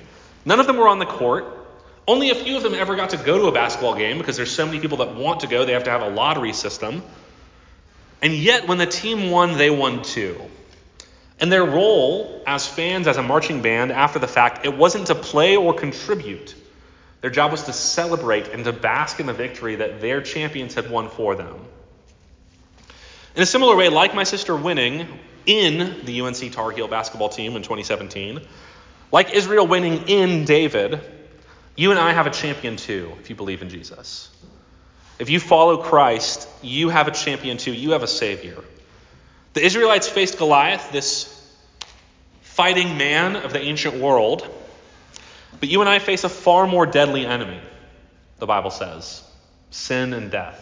None 0.46 0.60
of 0.60 0.68
them 0.68 0.78
were 0.78 0.88
on 0.88 1.00
the 1.00 1.06
court. 1.06 1.46
Only 2.08 2.32
a 2.32 2.36
few 2.36 2.58
of 2.58 2.64
them 2.64 2.74
ever 2.74 2.96
got 2.96 3.12
to 3.12 3.18
go 3.18 3.38
to 3.38 3.46
a 3.46 3.52
basketball 3.52 3.96
game 3.96 4.18
because 4.18 4.36
there's 4.36 4.52
so 4.52 4.66
many 4.66 4.80
people 4.80 4.98
that 4.98 5.16
want 5.16 5.42
to 5.42 5.48
go. 5.48 5.64
They 5.64 5.74
have 5.74 5.86
to 5.86 5.92
have 5.92 6.02
a 6.02 6.10
lottery 6.10 6.54
system. 6.54 7.02
And 8.22 8.34
yet, 8.34 8.68
when 8.68 8.78
the 8.78 8.86
team 8.86 9.32
won, 9.32 9.58
they 9.58 9.70
won 9.70 10.02
too. 10.02 10.40
And 11.40 11.52
their 11.52 11.66
role 11.66 12.42
as 12.48 12.68
fans, 12.68 13.08
as 13.08 13.18
a 13.18 13.24
marching 13.24 13.62
band, 13.62 13.92
after 13.92 14.20
the 14.20 14.28
fact, 14.28 14.66
it 14.66 14.76
wasn't 14.76 15.08
to 15.08 15.16
play 15.16 15.56
or 15.56 15.74
contribute. 15.74 16.56
Their 17.24 17.30
job 17.30 17.52
was 17.52 17.64
to 17.64 17.74
celebrate 17.74 18.50
and 18.50 18.66
to 18.66 18.74
bask 18.74 19.22
in 19.22 19.28
the 19.28 19.34
victory 19.34 19.78
that 19.78 20.02
their 20.02 20.20
champions 20.22 20.76
had 20.76 20.90
won 20.90 21.08
for 21.08 21.36
them. 21.36 21.56
In 23.38 23.42
a 23.42 23.46
similar 23.46 23.78
way, 23.78 23.88
like 23.88 24.14
my 24.14 24.26
sister 24.26 24.54
winning 24.58 25.08
in 25.46 26.04
the 26.04 26.20
UNC 26.20 26.52
Tar 26.52 26.72
Heel 26.72 26.90
basketball 26.90 27.30
team 27.30 27.56
in 27.56 27.62
2017, 27.62 28.42
like 29.10 29.34
Israel 29.34 29.66
winning 29.66 30.10
in 30.10 30.44
David, 30.44 31.00
you 31.78 31.92
and 31.92 32.00
I 32.00 32.12
have 32.12 32.28
a 32.28 32.30
champion 32.30 32.76
too, 32.76 33.14
if 33.22 33.30
you 33.30 33.38
believe 33.38 33.62
in 33.62 33.70
Jesus. 33.70 34.30
If 35.18 35.30
you 35.30 35.40
follow 35.40 35.78
Christ, 35.78 36.46
you 36.62 36.90
have 36.90 37.08
a 37.08 37.12
champion 37.12 37.56
too. 37.56 37.72
You 37.72 37.92
have 37.92 38.04
a 38.04 38.08
Savior. 38.08 38.62
The 39.54 39.66
Israelites 39.66 40.10
faced 40.10 40.38
Goliath, 40.38 40.92
this 40.92 41.30
fighting 42.42 42.98
man 42.98 43.38
of 43.38 43.54
the 43.54 43.62
ancient 43.62 43.96
world, 43.96 44.46
but 45.60 45.70
you 45.70 45.82
and 45.82 45.90
I 45.90 46.00
face 46.00 46.24
a 46.24 46.30
far 46.30 46.68
more 46.68 46.86
deadly 46.86 47.26
enemy, 47.26 47.60
the 48.40 48.46
Bible 48.46 48.72
says 48.72 49.24
sin 49.72 50.14
and 50.14 50.30
death. 50.30 50.60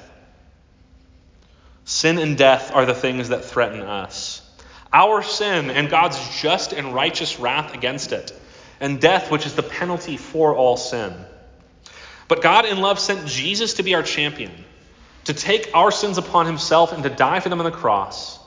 Sin 1.84 2.18
and 2.18 2.38
death 2.38 2.72
are 2.74 2.86
the 2.86 2.94
things 2.94 3.30
that 3.30 3.44
threaten 3.44 3.82
us. 3.82 4.42
Our 4.94 5.24
sin 5.24 5.70
and 5.70 5.90
God's 5.90 6.42
just 6.42 6.74
and 6.74 6.94
righteous 6.94 7.40
wrath 7.40 7.74
against 7.74 8.12
it, 8.12 8.32
and 8.80 9.00
death, 9.00 9.32
which 9.32 9.46
is 9.46 9.56
the 9.56 9.64
penalty 9.64 10.18
for 10.18 10.56
all 10.56 10.78
sin. 10.78 11.14
But 12.28 12.42
God, 12.42 12.66
in 12.66 12.80
love, 12.80 13.00
sent 13.00 13.28
Jesus 13.28 13.76
to 13.76 13.84
be 13.84 13.96
our 13.96 14.04
champion, 14.04 14.52
to 15.26 15.34
take 15.34 15.72
our 15.74 15.92
sins 15.92 16.18
upon 16.18 16.46
himself 16.46 16.94
and 16.94 17.04
to 17.04 17.10
die 17.10 17.40
for 17.40 17.50
them 17.50 17.60
on 17.60 17.66
the 17.66 17.72
cross, 17.72 18.40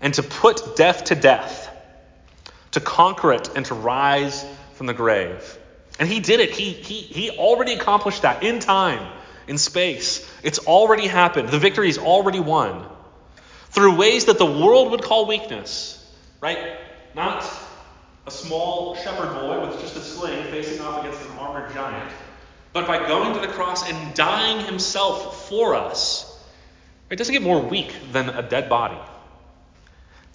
and 0.00 0.14
to 0.14 0.22
put 0.22 0.76
death 0.76 1.04
to 1.04 1.14
death, 1.14 1.68
to 2.72 2.80
conquer 2.80 3.32
it 3.32 3.50
and 3.56 3.66
to 3.66 3.74
rise 3.74 4.44
from 4.74 4.86
the 4.86 4.94
grave. 4.94 5.58
And 5.98 6.08
he 6.08 6.20
did 6.20 6.40
it. 6.40 6.50
He, 6.50 6.72
he, 6.72 7.00
he 7.00 7.30
already 7.30 7.74
accomplished 7.74 8.22
that 8.22 8.42
in 8.42 8.58
time, 8.58 9.06
in 9.46 9.58
space. 9.58 10.28
It's 10.42 10.58
already 10.60 11.06
happened. 11.06 11.48
The 11.48 11.58
victory 11.58 11.88
is 11.88 11.98
already 11.98 12.40
won. 12.40 12.86
Through 13.70 13.96
ways 13.96 14.26
that 14.26 14.38
the 14.38 14.46
world 14.46 14.90
would 14.90 15.02
call 15.02 15.26
weakness, 15.26 15.98
right? 16.40 16.76
Not 17.14 17.48
a 18.26 18.30
small 18.30 18.94
shepherd 18.96 19.34
boy 19.34 19.66
with 19.66 19.80
just 19.80 19.96
a 19.96 20.00
sling 20.00 20.44
facing 20.44 20.80
off 20.80 21.04
against 21.04 21.24
an 21.28 21.38
armored 21.38 21.72
giant, 21.74 22.12
but 22.72 22.86
by 22.86 23.06
going 23.06 23.34
to 23.34 23.40
the 23.40 23.52
cross 23.52 23.88
and 23.88 24.14
dying 24.14 24.64
himself 24.64 25.48
for 25.48 25.74
us. 25.74 26.28
It 27.10 27.16
doesn't 27.16 27.32
get 27.32 27.42
more 27.42 27.60
weak 27.60 27.94
than 28.12 28.28
a 28.30 28.42
dead 28.42 28.68
body. 28.68 28.98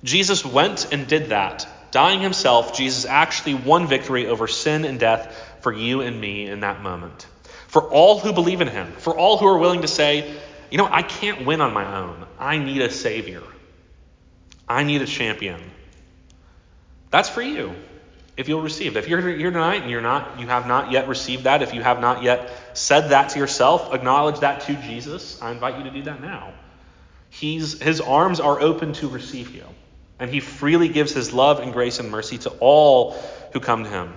Jesus 0.04 0.46
went 0.46 0.92
and 0.92 1.08
did 1.08 1.30
that. 1.30 1.68
Dying 1.92 2.22
himself, 2.22 2.76
Jesus 2.76 3.06
actually 3.06 3.56
won 3.56 3.88
victory 3.88 4.28
over 4.28 4.48
sin 4.48 4.86
and 4.86 5.00
death 5.00 5.36
for 5.62 5.72
you 5.72 6.02
and 6.02 6.20
me 6.20 6.48
in 6.48 6.62
that 6.62 6.82
moment. 6.82 7.26
For 7.68 7.82
all 7.82 8.20
who 8.20 8.34
believe 8.34 8.62
in 8.62 8.68
him, 8.68 8.92
for 8.94 9.18
all 9.18 9.38
who 9.38 9.48
are 9.48 9.58
willing 9.58 9.82
to 9.82 9.88
say, 9.88 10.36
you 10.70 10.78
know, 10.78 10.88
I 10.90 11.02
can't 11.02 11.46
win 11.46 11.62
on 11.62 11.74
my 11.74 12.00
own. 12.00 12.26
I 12.40 12.58
need 12.58 12.82
a 12.82 12.92
Savior. 12.92 13.44
I 14.68 14.84
need 14.84 15.02
a 15.02 15.06
champion. 15.06 15.62
That's 17.10 17.30
for 17.30 17.42
you 17.42 17.74
if 18.38 18.48
you'll 18.48 18.62
receive. 18.62 18.96
If 18.98 19.08
you're 19.08 19.22
here 19.22 19.52
tonight 19.52 19.82
and 19.82 19.90
you're 19.90 20.02
not, 20.02 20.40
you 20.40 20.48
have 20.48 20.68
not 20.68 20.92
yet 20.92 21.08
received 21.08 21.46
that, 21.46 21.64
if 21.64 21.74
you 21.74 21.82
have 21.82 22.00
not 22.00 22.22
yet 22.22 22.52
said 22.74 23.10
that 23.10 23.30
to 23.30 23.40
yourself, 23.40 23.94
acknowledge 23.94 24.42
that 24.42 24.62
to 24.62 24.76
Jesus, 24.76 25.42
I 25.42 25.52
invite 25.52 25.78
you 25.78 25.86
to 25.86 25.92
do 25.92 26.04
that 26.04 26.22
now. 26.22 26.54
He's, 27.30 27.82
his 27.82 28.00
arms 28.00 28.40
are 28.40 28.60
open 28.62 28.94
to 28.94 29.10
receive 29.10 29.54
you, 29.56 29.66
and 30.20 30.30
he 30.30 30.40
freely 30.40 30.90
gives 30.90 31.14
his 31.14 31.34
love 31.34 31.60
and 31.60 31.74
grace 31.74 32.00
and 32.00 32.10
mercy 32.10 32.38
to 32.40 32.50
all 32.60 33.12
who 33.54 33.60
come 33.60 33.84
to 33.84 33.90
him. 33.90 34.14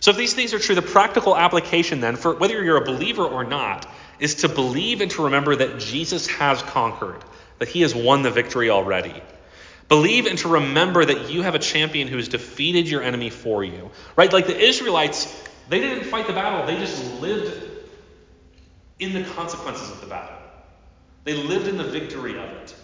So, 0.00 0.10
if 0.10 0.16
these 0.16 0.34
things 0.34 0.54
are 0.54 0.58
true, 0.58 0.74
the 0.74 0.82
practical 0.82 1.36
application 1.36 2.00
then, 2.00 2.16
for 2.16 2.34
whether 2.36 2.62
you're 2.62 2.76
a 2.76 2.84
believer 2.84 3.24
or 3.24 3.44
not, 3.44 3.88
is 4.20 4.36
to 4.36 4.48
believe 4.48 5.00
and 5.00 5.10
to 5.12 5.24
remember 5.24 5.56
that 5.56 5.78
Jesus 5.78 6.26
has 6.26 6.62
conquered, 6.62 7.22
that 7.58 7.68
he 7.68 7.82
has 7.82 7.94
won 7.94 8.22
the 8.22 8.30
victory 8.30 8.70
already. 8.70 9.14
Believe 9.88 10.26
and 10.26 10.38
to 10.38 10.48
remember 10.48 11.04
that 11.04 11.30
you 11.30 11.42
have 11.42 11.54
a 11.54 11.58
champion 11.58 12.08
who 12.08 12.16
has 12.16 12.28
defeated 12.28 12.88
your 12.88 13.02
enemy 13.02 13.30
for 13.30 13.64
you. 13.64 13.90
Right? 14.16 14.32
Like 14.32 14.46
the 14.46 14.58
Israelites, 14.58 15.44
they 15.68 15.80
didn't 15.80 16.04
fight 16.04 16.26
the 16.26 16.32
battle, 16.32 16.66
they 16.66 16.76
just 16.76 17.20
lived 17.20 17.70
in 18.98 19.12
the 19.12 19.24
consequences 19.30 19.90
of 19.90 20.00
the 20.00 20.06
battle. 20.06 20.36
They 21.24 21.34
lived 21.34 21.66
in 21.66 21.76
the 21.76 21.84
victory 21.84 22.38
of 22.38 22.44
it. 22.44 22.75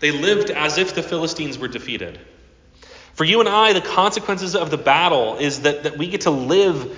They 0.00 0.12
lived 0.12 0.50
as 0.50 0.78
if 0.78 0.94
the 0.94 1.02
Philistines 1.02 1.58
were 1.58 1.68
defeated. 1.68 2.18
For 3.14 3.24
you 3.24 3.40
and 3.40 3.48
I, 3.48 3.72
the 3.72 3.80
consequences 3.80 4.54
of 4.54 4.70
the 4.70 4.78
battle 4.78 5.36
is 5.38 5.62
that, 5.62 5.82
that 5.82 5.98
we 5.98 6.06
get 6.06 6.22
to 6.22 6.30
live 6.30 6.96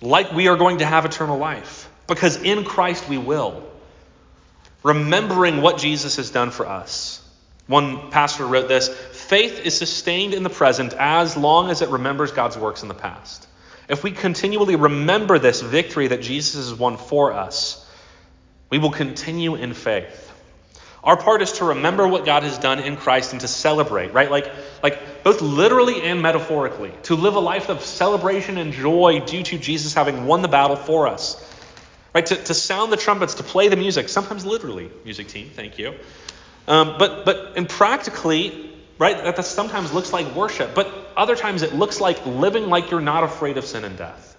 like 0.00 0.32
we 0.32 0.48
are 0.48 0.56
going 0.56 0.78
to 0.78 0.86
have 0.86 1.04
eternal 1.04 1.38
life. 1.38 1.90
Because 2.06 2.40
in 2.40 2.64
Christ 2.64 3.08
we 3.08 3.18
will. 3.18 3.68
Remembering 4.82 5.62
what 5.62 5.78
Jesus 5.78 6.16
has 6.16 6.30
done 6.30 6.50
for 6.52 6.68
us. 6.68 7.22
One 7.66 8.12
pastor 8.12 8.46
wrote 8.46 8.68
this 8.68 8.88
Faith 8.88 9.60
is 9.64 9.76
sustained 9.76 10.34
in 10.34 10.44
the 10.44 10.50
present 10.50 10.94
as 10.96 11.36
long 11.36 11.70
as 11.70 11.82
it 11.82 11.88
remembers 11.88 12.30
God's 12.30 12.56
works 12.56 12.82
in 12.82 12.88
the 12.88 12.94
past. 12.94 13.48
If 13.88 14.04
we 14.04 14.12
continually 14.12 14.76
remember 14.76 15.38
this 15.38 15.60
victory 15.60 16.08
that 16.08 16.22
Jesus 16.22 16.54
has 16.54 16.78
won 16.78 16.96
for 16.96 17.32
us, 17.32 17.84
we 18.70 18.78
will 18.78 18.90
continue 18.90 19.54
in 19.54 19.74
faith. 19.74 20.25
Our 21.06 21.16
part 21.16 21.40
is 21.40 21.52
to 21.52 21.66
remember 21.66 22.08
what 22.08 22.26
God 22.26 22.42
has 22.42 22.58
done 22.58 22.80
in 22.80 22.96
Christ 22.96 23.30
and 23.30 23.40
to 23.40 23.46
celebrate, 23.46 24.12
right? 24.12 24.28
Like, 24.28 24.50
like 24.82 25.22
both 25.22 25.40
literally 25.40 26.02
and 26.02 26.20
metaphorically, 26.20 26.92
to 27.04 27.14
live 27.14 27.36
a 27.36 27.40
life 27.40 27.68
of 27.68 27.80
celebration 27.82 28.58
and 28.58 28.72
joy 28.72 29.20
due 29.20 29.44
to 29.44 29.56
Jesus 29.56 29.94
having 29.94 30.26
won 30.26 30.42
the 30.42 30.48
battle 30.48 30.74
for 30.74 31.06
us. 31.06 31.40
Right? 32.12 32.26
To, 32.26 32.34
to 32.34 32.54
sound 32.54 32.92
the 32.92 32.96
trumpets, 32.96 33.34
to 33.34 33.44
play 33.44 33.68
the 33.68 33.76
music, 33.76 34.08
sometimes 34.08 34.44
literally, 34.44 34.90
music 35.04 35.28
team, 35.28 35.50
thank 35.54 35.78
you. 35.78 35.94
Um, 36.66 36.96
but 36.98 37.24
but 37.24 37.52
and 37.56 37.68
practically, 37.68 38.72
right? 38.98 39.16
That, 39.16 39.36
that 39.36 39.44
sometimes 39.44 39.92
looks 39.92 40.12
like 40.12 40.34
worship, 40.34 40.74
but 40.74 40.92
other 41.16 41.36
times 41.36 41.62
it 41.62 41.72
looks 41.72 42.00
like 42.00 42.26
living 42.26 42.66
like 42.68 42.90
you're 42.90 43.00
not 43.00 43.22
afraid 43.22 43.58
of 43.58 43.64
sin 43.64 43.84
and 43.84 43.96
death, 43.96 44.36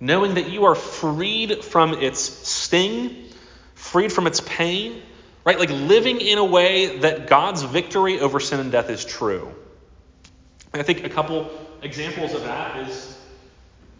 knowing 0.00 0.34
that 0.34 0.48
you 0.48 0.64
are 0.64 0.74
freed 0.74 1.62
from 1.62 1.92
its 1.94 2.20
sting, 2.20 3.26
freed 3.74 4.12
from 4.12 4.26
its 4.26 4.40
pain, 4.40 5.02
right? 5.46 5.60
Like 5.60 5.70
living 5.70 6.20
in 6.20 6.38
a 6.38 6.44
way 6.44 6.98
that 6.98 7.28
God's 7.28 7.62
victory 7.62 8.18
over 8.18 8.40
sin 8.40 8.60
and 8.60 8.72
death 8.72 8.90
is 8.90 9.04
true. 9.04 9.54
And 10.72 10.82
I 10.82 10.84
think 10.84 11.04
a 11.04 11.08
couple 11.08 11.48
examples 11.82 12.34
of 12.34 12.42
that 12.42 12.88
is 12.88 13.16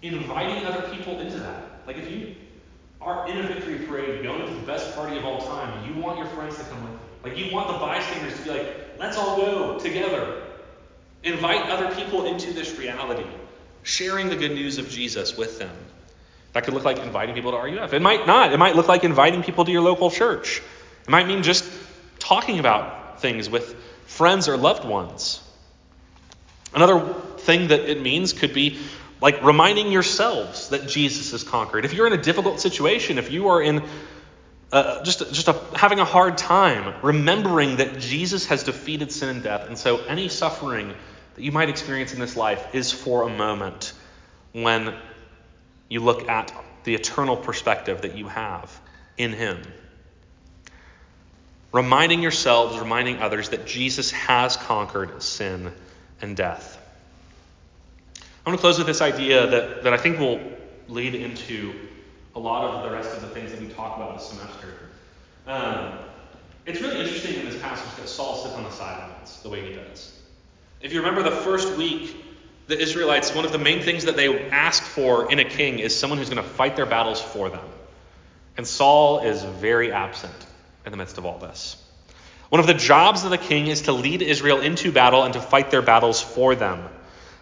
inviting 0.03 0.67
other 0.67 0.89
people 0.91 1.21
into 1.21 1.39
that. 1.39 1.63
Like 1.87 1.97
if 1.99 2.11
you 2.11 2.35
are 3.01 3.29
in 3.29 3.39
a 3.39 3.43
victory 3.45 3.79
parade, 3.87 4.25
going 4.25 4.45
to 4.45 4.53
the 4.53 4.67
best 4.67 4.95
party 4.97 5.17
of 5.17 5.25
all 5.25 5.39
time, 5.39 5.89
you 5.89 6.03
want 6.03 6.19
your 6.19 6.27
friends 6.27 6.59
to 6.59 6.65
come 6.65 6.83
with 6.83 6.93
you. 6.93 6.99
Like 7.23 7.39
you 7.39 7.55
want 7.55 7.69
the 7.69 7.79
bystanders 7.79 8.37
to 8.39 8.43
be 8.43 8.51
like, 8.51 8.99
let's 8.99 9.17
all 9.17 9.37
go 9.37 9.79
together. 9.79 10.43
Invite 11.23 11.71
other 11.71 11.95
people 11.95 12.27
into 12.27 12.53
this 12.53 12.77
reality, 12.77 13.27
sharing 13.85 14.29
the 14.29 14.37
good 14.37 14.53
news 14.53 14.79
of 14.79 14.89
Jesus 14.89 15.37
with 15.37 15.61
them. 15.61 15.75
That 16.55 16.65
could 16.65 16.75
look 16.75 16.85
like 16.85 16.99
inviting 16.99 17.35
people 17.37 17.53
to 17.53 17.59
RUF. 17.59 17.93
It 17.93 18.03
might 18.03 18.27
not. 18.27 18.53
It 18.53 18.59
might 18.59 18.75
look 18.75 18.89
like 18.89 19.05
inviting 19.05 19.45
people 19.45 19.65
to 19.65 19.71
your 19.71 19.83
local 19.83 20.11
church. 20.11 20.63
It 21.07 21.11
might 21.11 21.29
mean 21.29 21.45
just 21.45 21.65
talking 22.19 22.59
about 22.59 23.21
things 23.21 23.49
with 23.49 23.77
friends 24.07 24.49
or 24.49 24.57
loved 24.57 24.85
ones. 24.85 25.41
Another 26.75 27.15
thing 27.39 27.69
that 27.69 27.89
it 27.89 28.03
means 28.03 28.33
could 28.33 28.53
be 28.53 28.79
like 29.21 29.43
reminding 29.45 29.93
yourselves 29.93 30.71
that 30.71 30.89
Jesus 30.89 31.31
has 31.31 31.45
conquered. 31.45 31.85
If 31.85 31.95
you're 31.95 32.09
in 32.09 32.13
a 32.13 32.23
difficult 32.23 32.61
situation, 32.61 33.19
if 33.19 33.31
you 33.31 33.49
are 33.49 33.63
in 33.63 33.83
uh, 34.73 35.03
just 35.05 35.21
just 35.33 35.49
a, 35.49 35.53
having 35.75 36.01
a 36.01 36.05
hard 36.05 36.37
time 36.37 36.95
remembering 37.03 37.77
that 37.77 38.01
Jesus 38.01 38.47
has 38.47 38.65
defeated 38.65 39.13
sin 39.13 39.29
and 39.29 39.43
death, 39.43 39.69
and 39.69 39.79
so 39.79 39.99
any 40.07 40.29
suffering 40.29 40.93
that 41.37 41.43
you 41.43 41.53
might 41.53 41.69
experience 41.69 42.13
in 42.13 42.19
this 42.19 42.37
life 42.37 42.75
is 42.75 42.91
for 42.91 43.23
a 43.23 43.29
moment 43.29 43.93
when 44.53 44.93
you 45.89 46.01
look 46.01 46.29
at 46.29 46.53
the 46.83 46.95
eternal 46.95 47.37
perspective 47.37 48.03
that 48.03 48.17
you 48.17 48.27
have 48.27 48.81
in 49.17 49.33
Him. 49.33 49.63
Reminding 51.77 52.23
yourselves, 52.23 52.79
reminding 52.79 53.19
others 53.19 53.51
that 53.51 53.67
Jesus 53.67 54.11
has 54.11 54.57
conquered 54.57 55.23
sin 55.23 55.71
and 56.23 56.35
death. 56.35 56.81
I'm 58.17 58.23
going 58.47 58.57
to 58.57 58.61
close 58.63 58.79
with 58.79 58.87
this 58.87 59.03
idea 59.03 59.47
that, 59.47 59.83
that 59.83 59.93
I 59.93 59.99
think 59.99 60.19
will 60.19 60.41
lead 60.89 61.15
into 61.15 61.75
a 62.35 62.39
lot 62.39 62.65
of 62.65 62.83
the 62.83 62.97
rest 62.97 63.15
of 63.15 63.21
the 63.21 63.29
things 63.29 63.51
that 63.51 63.61
we 63.61 63.69
talk 63.69 63.99
about 63.99 64.17
this 64.17 64.27
semester. 64.27 64.69
Um, 65.47 65.99
it's 66.65 66.81
really 66.81 66.99
interesting 66.99 67.41
in 67.41 67.45
this 67.45 67.61
passage 67.61 67.95
that 67.97 68.09
Saul 68.09 68.37
sits 68.37 68.55
on 68.55 68.65
the 68.65 68.71
sidelines 68.71 69.43
the 69.43 69.51
way 69.51 69.61
he 69.61 69.75
does. 69.75 70.19
If 70.81 70.95
you 70.95 71.01
remember 71.01 71.23
the 71.23 71.37
first 71.37 71.77
week, 71.77 72.17
the 72.69 72.81
Israelites, 72.81 73.35
one 73.35 73.45
of 73.45 73.53
the 73.53 73.59
main 73.59 73.83
things 73.83 74.07
that 74.07 74.17
they 74.17 74.49
ask 74.49 74.83
for 74.83 75.31
in 75.31 75.41
a 75.41 75.45
king 75.45 75.81
is 75.81 75.95
someone 75.95 76.19
who's 76.19 76.31
going 76.31 76.43
to 76.43 76.49
fight 76.49 76.75
their 76.75 76.87
battles 76.87 77.21
for 77.21 77.51
them. 77.51 77.69
And 78.57 78.67
Saul 78.67 79.19
is 79.19 79.43
very 79.43 79.93
absent 79.93 80.46
in 80.87 80.93
the 80.93 80.97
midst 80.97 81.19
of 81.19 81.27
all 81.27 81.39
this. 81.39 81.77
One 82.49 82.61
of 82.61 82.69
the 82.69 82.75
jobs 82.75 83.25
of 83.25 83.31
the 83.31 83.39
king 83.39 83.67
is 83.67 83.83
to 83.83 83.93
lead 83.93 84.23
Israel 84.23 84.61
into 84.61 84.93
battle 84.93 85.25
and 85.25 85.35
to 85.35 85.41
fight 85.41 85.71
their 85.71 85.83
battles 85.83 86.23
for 86.23 86.55
them. 86.55 86.89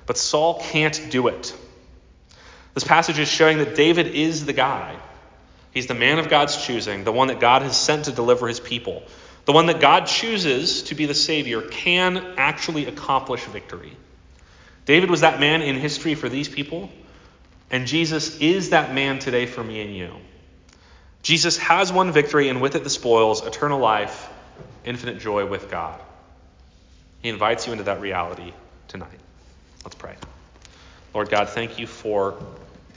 But 0.07 0.17
Saul 0.17 0.61
can't 0.61 1.11
do 1.11 1.29
it. 1.29 1.55
This 2.73 2.85
passage 2.85 3.19
is 3.19 3.29
showing 3.29 3.59
that 3.59 3.77
David 3.77 4.09
is 4.09 4.47
the 4.47 4.55
guy. 4.55 4.97
He's 5.73 5.87
the 5.87 5.95
man 5.95 6.19
of 6.19 6.29
God's 6.29 6.57
choosing, 6.65 7.05
the 7.05 7.13
one 7.13 7.29
that 7.29 7.39
God 7.39 7.63
has 7.63 7.77
sent 7.77 8.07
to 8.07 8.13
deliver 8.13 8.49
his 8.49 8.61
people. 8.61 9.03
The 9.45 9.53
one 9.53 9.67
that 9.67 9.79
God 9.79 10.07
chooses 10.07 10.85
to 10.85 10.95
be 10.95 11.05
the 11.05 11.15
Savior 11.15 11.61
can 11.61 12.35
actually 12.39 12.87
accomplish 12.87 13.45
victory. 13.45 13.95
David 14.87 15.11
was 15.11 15.21
that 15.21 15.39
man 15.39 15.61
in 15.61 15.77
history 15.77 16.15
for 16.15 16.29
these 16.29 16.49
people, 16.49 16.91
and 17.71 17.87
Jesus 17.87 18.39
is 18.39 18.71
that 18.71 18.95
man 18.95 19.19
today 19.19 19.45
for 19.45 19.63
me 19.63 19.83
and 19.83 19.95
you. 19.95 20.15
Jesus 21.25 21.57
has 21.57 21.91
won 21.91 22.13
victory, 22.13 22.51
and 22.51 22.61
with 22.61 22.77
it 22.77 22.85
the 22.85 22.91
spoils, 22.91 23.45
eternal 23.47 23.81
life, 23.81 24.29
infinite 24.85 25.19
joy 25.19 25.47
with 25.47 25.71
God. 25.71 25.99
He 27.23 27.31
invites 27.31 27.67
you 27.67 27.73
into 27.73 27.85
that 27.85 28.03
reality 28.03 28.53
tonight. 28.89 29.19
Let's 29.85 29.97
pray. 29.97 30.17
Lord 31.15 31.31
God, 31.31 31.49
thank 31.49 31.79
you 31.79 31.87
for 31.87 32.39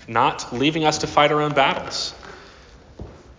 not 0.10 0.52
leaving 0.52 0.84
us 0.84 1.00
to 1.00 1.08
fight 1.08 1.32
our 1.32 1.42
own 1.42 1.54
battles, 1.54 2.14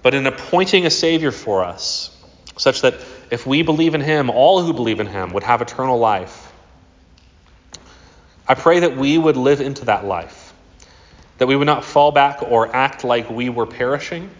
but 0.03 0.15
in 0.15 0.27
appointing 0.27 0.87
a 0.87 0.91
Savior 0.91 1.33
for 1.33 1.65
us, 1.65 2.11
such 2.57 2.81
that 2.81 2.95
if 3.31 3.47
we 3.47 3.63
believe 3.63 3.95
in 3.95 4.01
Him, 4.01 4.31
all 4.31 4.63
who 4.63 4.73
believe 4.73 5.01
in 5.01 5.07
Him 5.07 5.35
would 5.35 5.43
have 5.43 5.61
eternal 5.61 5.99
life. 5.99 6.51
I 8.47 8.55
pray 8.55 8.81
that 8.81 8.97
we 8.97 9.19
would 9.19 9.37
live 9.37 9.61
into 9.61 9.85
that 9.85 10.07
life, 10.07 10.55
that 11.37 11.47
we 11.47 11.57
would 11.57 11.67
not 11.67 11.85
fall 11.85 12.11
back 12.11 12.43
or 12.43 12.75
act 12.75 13.05
like 13.05 13.29
we 13.29 13.51
were 13.51 13.67
perishing, 13.67 14.31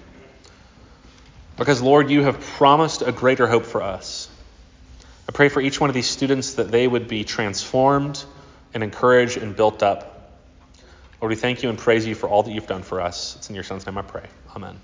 because, 1.59 1.83
Lord, 1.83 2.11
you 2.11 2.23
have 2.23 2.41
promised 2.41 3.03
a 3.03 3.13
greater 3.13 3.47
hope 3.47 3.67
for 3.67 3.83
us. 3.83 4.29
I 5.29 5.33
pray 5.33 5.49
for 5.49 5.61
each 5.61 5.81
one 5.81 5.91
of 5.91 5.95
these 5.95 6.09
students 6.09 6.55
that 6.55 6.71
they 6.71 6.87
would 6.87 7.09
be 7.09 7.25
transformed 7.25 8.25
and 8.73 8.83
encouraged 8.83 9.37
and 9.37 9.55
built 9.55 9.83
up. 9.83 10.15
Lord, 11.21 11.31
we 11.31 11.37
thank 11.37 11.63
you 11.63 11.69
and 11.69 11.77
praise 11.79 12.07
you 12.07 12.15
for 12.15 12.29
all 12.29 12.45
that 12.45 12.53
you've 12.53 12.67
done 12.67 12.83
for 12.83 13.01
us. 13.01 13.37
It's 13.37 13.49
in 13.49 13.55
your 13.55 13.65
Son's 13.65 13.85
name 13.85 13.99
I 13.99 14.03
pray. 14.03 14.27
Amen. 14.55 14.79